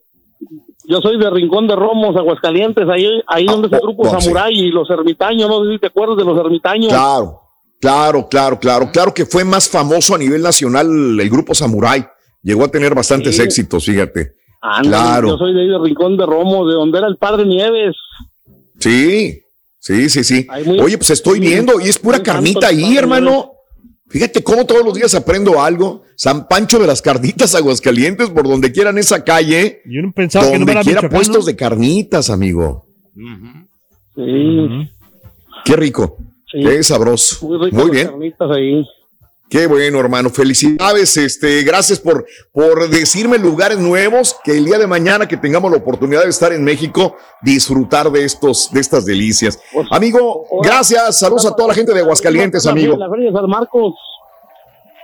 Yo 0.90 1.02
soy 1.02 1.20
de 1.20 1.30
Rincón 1.30 1.68
de 1.68 1.76
Romos, 1.76 2.16
Aguascalientes, 2.16 2.84
ahí, 2.90 3.22
ahí 3.28 3.46
donde 3.46 3.68
es 3.68 3.74
el 3.74 3.80
grupo 3.80 4.08
oh, 4.08 4.20
sí. 4.20 4.26
Samurai 4.26 4.52
y 4.52 4.72
los 4.72 4.90
ermitaños, 4.90 5.48
no 5.48 5.64
sé 5.64 5.74
si 5.74 5.80
te 5.80 5.86
acuerdas 5.88 6.18
de 6.18 6.26
los 6.26 6.36
ermitaños. 6.40 6.92
Claro, 6.92 7.42
claro, 7.80 8.28
claro, 8.28 8.60
claro. 8.60 8.90
Claro 8.92 9.14
que 9.14 9.28
fue 9.28 9.46
más 9.46 9.70
famoso 9.70 10.16
a 10.16 10.18
nivel 10.18 10.42
nacional 10.42 10.88
el 11.20 11.30
grupo 11.30 11.54
Samurai. 11.54 12.08
Llegó 12.42 12.64
a 12.64 12.70
tener 12.70 12.96
bastantes 12.96 13.36
Sí. 13.36 13.44
éxitos, 13.44 13.86
fíjate. 13.86 14.34
Ándale, 14.62 14.90
claro. 14.90 15.28
Yo 15.30 15.38
soy 15.38 15.54
de 15.54 15.62
ahí 15.62 15.68
de 15.68 15.78
Rincón 15.78 16.18
de 16.18 16.26
Romos, 16.26 16.68
de 16.68 16.74
donde 16.74 16.98
era 16.98 17.08
el 17.08 17.18
padre 17.18 17.46
Nieves. 17.46 17.96
Sí, 18.80 19.44
sí, 19.78 20.10
sí, 20.10 20.24
sí. 20.24 20.48
Oye, 20.82 20.98
pues 20.98 21.12
estoy 21.12 21.40
viendo 21.40 21.80
y 21.80 21.90
es 21.90 22.00
pura 22.00 22.24
carnita 22.24 22.68
ahí, 22.68 22.98
hermano. 22.98 23.52
Fíjate 24.10 24.44
cómo 24.44 24.66
todos 24.66 24.84
los 24.84 24.94
días 24.94 25.14
aprendo 25.16 25.62
algo. 25.62 26.04
San 26.16 26.48
Pancho 26.48 26.80
de 26.80 26.88
las 26.88 27.02
Carnitas 27.02 27.54
Aguascalientes, 27.56 28.30
por 28.30 28.48
donde 28.48 28.72
quieran 28.72 28.98
esa 28.98 29.24
calle. 29.24 29.82
Yo 29.86 30.02
no 30.02 30.12
pensaba 30.12 30.46
que 30.46 30.54
no 30.54 30.58
donde 30.60 30.72
era 30.74 30.82
quiera 30.82 31.02
Michoacán, 31.02 31.18
puestos 31.18 31.40
¿no? 31.40 31.46
de 31.46 31.56
carnitas, 31.56 32.30
amigo. 32.30 32.86
Sí, 34.16 34.90
Qué 35.66 35.76
rico. 35.76 36.18
Sí. 36.52 36.60
Qué 36.64 36.82
sabroso. 36.84 37.48
muy 37.48 37.72
Muy 37.72 37.90
bien. 37.92 38.08
carnitas 38.08 38.50
ahí. 38.52 38.84
Qué 39.50 39.66
bueno, 39.66 40.00
hermano. 40.00 40.30
Felicidades. 40.30 41.18
Este, 41.18 41.64
gracias 41.64 42.00
por, 42.00 42.26
por 42.54 42.88
decirme 42.90 43.40
lugares 43.40 43.80
nuevos 43.80 44.36
que 44.44 44.56
el 44.56 44.66
día 44.66 44.78
de 44.78 44.86
mañana 44.86 45.28
que 45.28 45.38
tengamos 45.38 45.72
la 45.72 45.78
oportunidad 45.78 46.24
de 46.24 46.30
estar 46.30 46.54
en 46.54 46.64
México, 46.64 47.16
disfrutar 47.42 48.12
de 48.12 48.26
estos, 48.26 48.72
de 48.72 48.80
estas 48.80 49.06
delicias. 49.06 49.60
Amigo, 49.90 50.46
gracias. 50.64 51.18
Saludos 51.18 51.48
a 51.48 51.56
toda 51.56 51.70
la 51.70 51.74
gente 51.74 51.94
de 51.94 52.02
Aguascalientes, 52.02 52.66
amigo. 52.68 52.96
La 52.96 53.10
Feria 53.10 53.32
de 53.32 53.34
San 53.34 53.50
Marcos. 53.50 53.96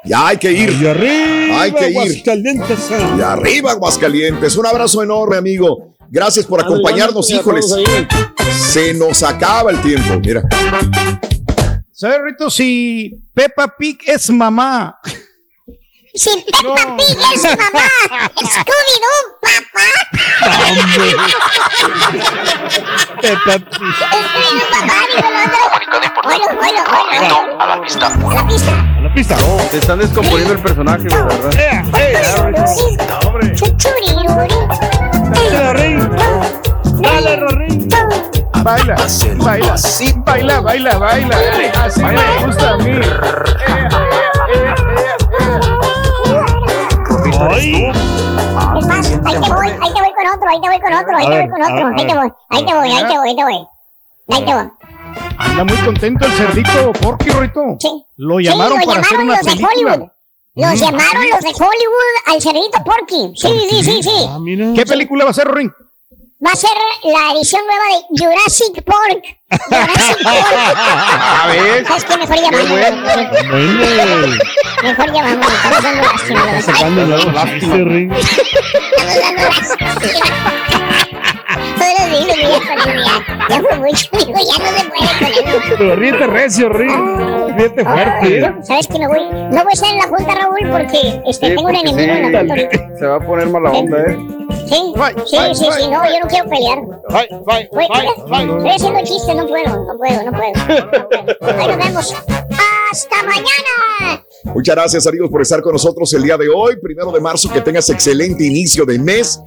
Ya 0.03 0.27
hay 0.27 0.37
que 0.37 0.51
ir. 0.51 0.69
Y 0.79 0.85
arriba, 0.85 1.61
hay 1.61 1.71
que 1.71 1.89
ir. 1.89 1.97
Aguascalientes. 1.97 2.91
Y 3.17 3.21
arriba, 3.21 3.71
Aguascalientes. 3.71 4.55
Un 4.57 4.67
abrazo 4.67 5.01
enorme, 5.01 5.37
amigo. 5.37 5.95
Gracias 6.11 6.45
por 6.45 6.61
acompañarnos, 6.61 7.31
híjoles. 7.31 7.75
Se 8.51 8.93
nos 8.93 9.23
acaba 9.23 9.71
el 9.71 9.81
tiempo, 9.81 10.19
mira. 10.19 10.43
¿Sabes, 11.97 12.19
Rito, 12.23 12.49
si 12.49 13.21
Peppa 13.33 13.73
Pig 13.77 13.99
es 14.05 14.29
mamá? 14.29 14.99
Si 16.15 16.29
Peppa 16.45 16.95
Pig 16.95 17.17
es 17.33 17.43
mamá, 17.43 17.87
Scooby-Doo, 18.37 19.21
papá. 19.41 19.87
Peppa 23.21 23.59
Pig. 23.69 23.95
Scooby-Doo, 23.99 24.67
papá, 24.71 24.97
digo 25.13 25.27
el 25.27 25.35
otro. 25.43 25.67
Oilo, 26.23 26.47
oilo, 26.61 26.81
oilo. 27.11 27.37
A 27.59 27.61
la 27.67 27.75
pista. 27.81 28.07
A 28.07 28.09
la 28.33 28.47
pista. 28.47 28.71
A 28.71 29.01
la 29.01 29.13
pista. 29.13 29.35
Te 29.71 29.77
están 29.77 29.99
descomponiendo 29.99 30.53
el 30.53 30.59
personaje, 30.59 31.03
de 31.03 31.09
verdad. 31.09 31.51
Dale, 35.31 35.57
Rorín. 35.57 35.99
Dale, 37.01 37.35
Rorín. 37.37 37.89
Baila, 38.63 38.95
baila, 39.37 39.75
baila, 40.61 40.61
baila, 40.61 40.97
baila. 40.97 41.37
Así 41.83 42.03
me 42.03 42.45
gusta 42.45 42.69
a 42.69 42.77
mí. 42.77 42.99
Ay. 47.39 47.85
Es 48.79 48.87
más, 48.87 49.11
ahí 49.25 49.41
te 49.41 49.53
voy, 49.53 49.67
ahí 49.67 49.93
te 49.93 49.99
voy 49.99 50.13
con 50.13 50.27
otro, 50.35 50.49
ahí 50.49 50.61
te 50.61 50.67
voy 50.69 50.79
con 50.79 50.93
otro, 50.93 51.17
ahí 51.17 51.25
te 51.27 51.41
voy 51.41 51.49
con 51.49 51.61
otro, 51.61 51.87
ahí 51.97 52.07
te 52.07 52.15
voy, 52.15 52.31
ahí 52.49 52.65
te 52.65 52.73
voy, 52.73 52.89
ahí 52.91 53.05
te 53.07 53.17
voy, 53.17 53.29
ahí 53.29 53.35
te 53.35 53.43
voy, 53.43 53.67
ahí 54.29 54.45
te 54.45 54.53
voy. 54.53 54.71
Anda 55.37 55.63
muy 55.63 55.77
contento 55.77 56.25
el 56.25 56.31
cerdito 56.33 56.93
Porky, 57.01 57.29
Rito. 57.29 57.61
Sí. 57.79 58.05
Lo 58.17 58.37
Sí, 58.37 58.43
llamaron 58.45 58.79
lo 58.79 58.85
para 58.85 59.01
hacer 59.01 59.17
llamaron 59.17 59.25
una 59.27 59.35
los 59.37 59.45
de 59.45 59.51
película. 59.51 59.93
Hollywood. 59.93 60.09
Los 60.55 60.71
Mm. 60.71 60.75
llamaron 60.75 61.29
los 61.29 61.39
de 61.41 61.49
Hollywood 61.49 62.13
al 62.27 62.41
cerdito 62.41 62.83
Porky. 62.83 63.33
Sí, 63.35 63.67
sí, 63.69 63.83
sí, 63.83 64.03
sí. 64.03 64.25
Ah. 64.29 64.39
¿Qué 64.75 64.85
película 64.85 65.25
va 65.25 65.31
a 65.31 65.33
ser, 65.33 65.47
Rorín? 65.47 65.71
Va 66.43 66.51
a 66.51 66.55
ser 66.55 66.69
la 67.03 67.31
edición 67.31 67.61
nueva 67.65 67.85
de 67.95 68.03
Jurassic 68.19 68.83
Park. 68.83 69.23
Jurassic 69.69 70.23
Park. 70.23 70.75
A 71.43 71.47
ver. 71.47 71.87
¿Sabes 71.87 72.03
qué? 72.03 72.17
Mejor 72.17 72.35
llamamos. 72.35 72.69
Bueno. 72.69 72.97
Mejor 74.83 75.13
llamamos. 75.13 75.47
Estamos 75.53 75.83
dando 75.83 76.01
lástima. 76.01 76.61
Sacando 76.61 77.05
la 77.05 77.45
Ring. 77.85 78.13
Estamos 78.13 79.15
dando 79.21 79.43
lástima. 79.43 79.95
Todos 81.77 81.93
los 81.99 82.09
días, 82.19 82.37
mira, 82.37 82.57
con 82.67 82.77
ya, 82.85 83.15
ya 83.49 83.61
fue 83.61 83.75
mucho, 83.77 84.05
digo, 84.11 84.33
ya 84.33 84.57
no 84.59 84.77
se 84.77 84.83
puede 84.89 85.09
con 85.19 85.47
eso. 85.47 85.75
Pero 85.77 85.95
ríete 85.95 86.27
recio, 86.27 86.69
Ring. 86.69 87.55
Ríete 87.55 87.83
fuerte. 87.85 88.53
¿Sabes 88.63 88.87
qué? 88.87 88.99
Me 88.99 89.07
voy, 89.07 89.19
no 89.31 89.63
voy 89.63 89.71
a 89.71 89.73
estar 89.73 89.89
en 89.89 89.97
la 89.99 90.07
junta, 90.07 90.35
Raúl, 90.35 90.69
porque 90.69 91.21
este, 91.27 91.47
tengo 91.47 91.69
un 91.69 91.75
enemigo 91.75 92.13
en 92.13 92.31
la 92.33 92.39
junta. 92.39 92.97
Se 92.99 93.05
va 93.05 93.15
a 93.15 93.19
poner 93.21 93.47
mala 93.47 93.71
onda, 93.71 94.01
¿eh? 94.01 94.17
Sí, 94.67 94.93
sí, 95.25 95.37
sí, 95.53 95.65
sí, 95.77 95.87
no, 95.89 96.03
yo 96.05 96.19
no 96.21 96.27
quiero 96.27 96.49
pelear. 96.49 96.79
Bye, 97.09 97.27
bye, 97.45 97.69
Voy, 97.71 97.87
bye, 97.87 98.43
estoy 98.57 98.69
haciendo 98.69 98.99
chistes, 99.03 99.35
no 99.35 99.47
puedo, 99.47 99.85
no 99.85 99.97
puedo, 99.97 100.23
no 100.23 100.31
puedo. 100.31 101.59
Ahí 101.59 101.67
nos 101.67 101.77
vemos. 101.77 102.15
¡Hasta 102.91 103.23
mañana! 103.23 104.23
Muchas 104.45 104.75
gracias, 104.75 105.07
amigos, 105.07 105.29
por 105.29 105.41
estar 105.41 105.61
con 105.61 105.73
nosotros 105.73 106.13
el 106.13 106.23
día 106.23 106.37
de 106.37 106.47
hoy, 106.49 106.77
primero 106.79 107.11
de 107.11 107.19
marzo. 107.19 107.51
Que 107.51 107.61
tengas 107.61 107.89
excelente 107.89 108.45
inicio 108.45 108.85
de 108.85 108.99
mes. 108.99 109.41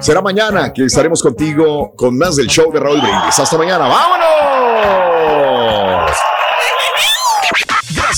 Será 0.00 0.20
mañana 0.20 0.72
que 0.72 0.84
estaremos 0.84 1.22
contigo 1.22 1.92
con 1.96 2.18
más 2.18 2.36
del 2.36 2.48
show 2.48 2.70
de 2.72 2.80
Raúl 2.80 3.00
Brindis. 3.00 3.38
Hasta 3.38 3.56
mañana. 3.56 3.88
¡Vámonos! 3.88 5.49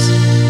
Christ. 0.00 0.49